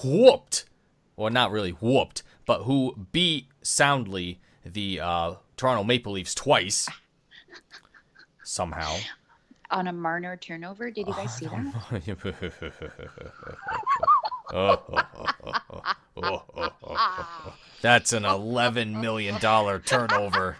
whooped, 0.03 0.65
well, 1.17 1.31
not 1.31 1.51
really 1.51 1.71
whooped, 1.71 2.23
but 2.45 2.63
who 2.63 2.95
beat 3.11 3.47
soundly 3.61 4.39
the 4.63 5.01
uh, 5.01 5.33
Toronto 5.57 5.83
Maple 5.83 6.13
Leafs 6.13 6.33
twice. 6.33 6.87
Somehow. 8.43 8.95
On 9.71 9.87
a 9.87 9.93
Marner 9.93 10.37
turnover. 10.37 10.89
Did 10.91 11.07
you 11.07 11.13
guys 11.13 11.35
see 11.35 11.47
that? 11.47 12.07
That's 17.81 18.13
an 18.13 18.23
$11 18.23 19.01
million 19.01 19.39
turnover. 19.39 20.55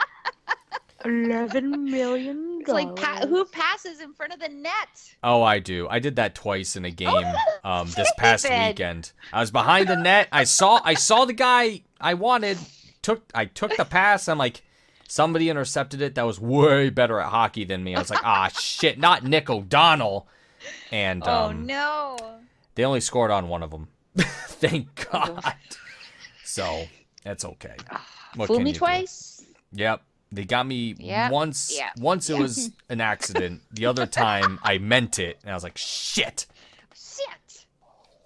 Eleven 1.08 1.86
million 1.86 2.58
It's 2.62 2.70
like 2.70 2.93
pa- 2.95 3.26
who 3.28 3.45
passes 3.45 4.01
in 4.01 4.14
front 4.14 4.34
of 4.34 4.39
the 4.39 4.49
net? 4.49 4.88
Oh, 5.24 5.41
I 5.41 5.60
do. 5.60 5.88
I 5.89 5.99
did 5.99 6.18
that 6.18 6.36
twice 6.36 6.76
in 6.76 6.84
a 6.86 6.91
game 6.91 7.26
um, 7.64 7.88
this 7.95 8.12
past 8.18 8.43
David. 8.45 8.68
weekend. 8.70 9.12
I 9.32 9.39
was 9.39 9.51
behind 9.51 9.88
the 9.88 9.95
net. 9.95 10.28
I 10.32 10.43
saw 10.43 10.82
I 10.84 10.95
saw 10.95 11.26
the 11.26 11.34
guy 11.34 11.84
I 12.01 12.14
wanted. 12.16 12.58
Took 13.01 13.24
I 13.34 13.45
took 13.45 13.76
the 13.78 13.86
pass. 13.86 14.28
I'm 14.28 14.38
like, 14.38 14.64
somebody 15.08 15.49
intercepted 15.49 16.01
it 16.01 16.16
that 16.16 16.26
was 16.26 16.39
way 16.41 16.89
better 16.89 17.20
at 17.22 17.30
hockey 17.30 17.64
than 17.64 17.84
me. 17.84 17.95
I 17.95 17.99
was 17.99 18.10
like, 18.10 18.24
ah, 18.26 18.49
shit, 18.60 18.99
not 18.99 19.24
Nick 19.24 19.49
O'Donnell. 19.49 20.28
And 20.91 21.24
Oh 21.26 21.45
um, 21.45 21.66
no. 21.66 22.18
they 22.76 22.84
only 22.84 22.99
scored 22.99 23.32
on 23.32 23.47
one 23.47 23.64
of 23.64 23.72
them. 23.72 23.88
Thank 24.18 25.08
God. 25.10 25.41
So 26.43 26.86
that's 27.24 27.45
okay. 27.45 27.76
What 28.36 28.47
Fool 28.47 28.60
me 28.60 28.72
you 28.72 28.74
do? 28.74 28.80
twice. 28.80 29.45
Yep. 29.72 30.01
They 30.32 30.43
got 30.43 30.67
me 30.67 30.93
Yep, 30.97 31.32
once. 31.32 31.73
yep, 31.75 31.91
Once 31.99 32.30
it 32.30 32.38
was 32.38 32.71
an 32.89 32.99
accident. 33.01 33.61
The 33.71 33.86
other 33.86 34.05
time 34.25 34.59
I 34.61 34.78
meant 34.78 35.19
it, 35.19 35.38
and 35.43 35.51
I 35.51 35.53
was 35.53 35.63
like, 35.63 35.78
"Shit, 35.78 36.45
Shit. 36.95 37.65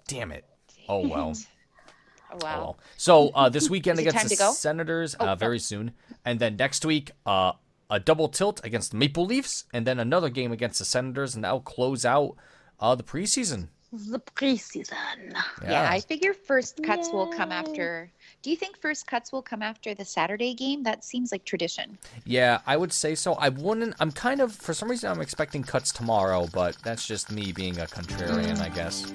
damn 0.08 0.32
it." 0.32 0.44
Oh 0.88 1.06
well. 1.06 1.32
Oh, 1.36 2.34
Oh, 2.34 2.38
well. 2.42 2.78
So 2.96 3.28
uh, 3.34 3.48
this 3.50 3.68
weekend 3.74 3.98
against 4.00 4.28
the? 4.28 4.52
Senators, 4.52 5.14
Oh, 5.20 5.26
uh, 5.26 5.32
oh. 5.32 5.34
very 5.36 5.58
soon, 5.60 5.92
and 6.24 6.40
then 6.40 6.56
next 6.56 6.84
week 6.84 7.12
uh, 7.24 7.52
a 7.90 8.00
double 8.00 8.28
tilt 8.28 8.60
against 8.64 8.90
the 8.92 8.96
Maple 8.96 9.24
Leafs, 9.26 9.64
and 9.72 9.86
then 9.86 9.98
another 10.00 10.28
game 10.28 10.50
against 10.50 10.78
the 10.80 10.84
Senators, 10.84 11.34
and 11.34 11.44
that'll 11.44 11.60
close 11.60 12.04
out 12.04 12.34
uh, 12.80 12.94
the 12.96 13.02
preseason. 13.04 13.68
The 13.92 14.20
preseason. 14.20 15.34
Yeah. 15.62 15.86
I 15.90 16.00
figure 16.00 16.32
first 16.32 16.82
cuts 16.82 17.10
will 17.12 17.26
come 17.26 17.52
after. 17.52 18.10
Do 18.40 18.48
you 18.48 18.56
think 18.56 18.78
first 18.78 19.06
cuts 19.06 19.32
will 19.32 19.42
come 19.42 19.60
after 19.60 19.94
the 19.94 20.04
Saturday 20.04 20.54
game? 20.54 20.82
That 20.82 21.04
seems 21.04 21.30
like 21.30 21.44
tradition. 21.44 21.98
Yeah, 22.24 22.60
I 22.66 22.78
would 22.78 22.90
say 22.90 23.14
so. 23.14 23.34
I 23.34 23.50
wouldn't. 23.50 23.94
I'm 24.00 24.10
kind 24.10 24.40
of 24.40 24.54
for 24.54 24.72
some 24.72 24.88
reason 24.88 25.10
I'm 25.10 25.20
expecting 25.20 25.62
cuts 25.62 25.92
tomorrow, 25.92 26.48
but 26.54 26.78
that's 26.82 27.06
just 27.06 27.30
me 27.30 27.52
being 27.52 27.78
a 27.80 27.84
contrarian, 27.84 28.58
I 28.60 28.70
guess. 28.70 29.12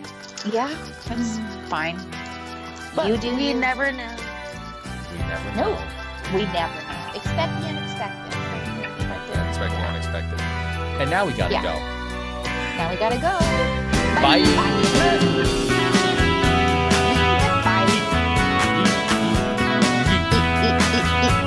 Yeah, 0.53 0.69
that's 1.07 1.39
fine. 1.69 1.97
But 2.95 3.07
you 3.07 3.17
do. 3.17 3.35
We 3.35 3.47
you. 3.49 3.53
never 3.55 3.91
know. 3.91 4.15
We 5.11 5.17
never 5.19 5.55
No. 5.55 5.69
We 6.35 6.45
never 6.53 6.75
know. 6.75 7.11
Expect 7.15 7.61
the 7.61 7.67
unexpected. 7.69 8.33
Yeah, 8.37 9.49
expect 9.49 9.73
the 9.73 9.81
unexpected. 9.81 10.39
And 11.01 11.09
now 11.09 11.25
we 11.25 11.33
gotta 11.33 11.53
Yeah. 11.55 11.63
go. 11.63 11.79
Now 12.77 12.91
we 12.91 12.95
gotta 12.97 13.17
go. 13.17 13.86
Bye. 14.21 14.43
Bye. 14.43 14.77
Bye. 21.31 21.43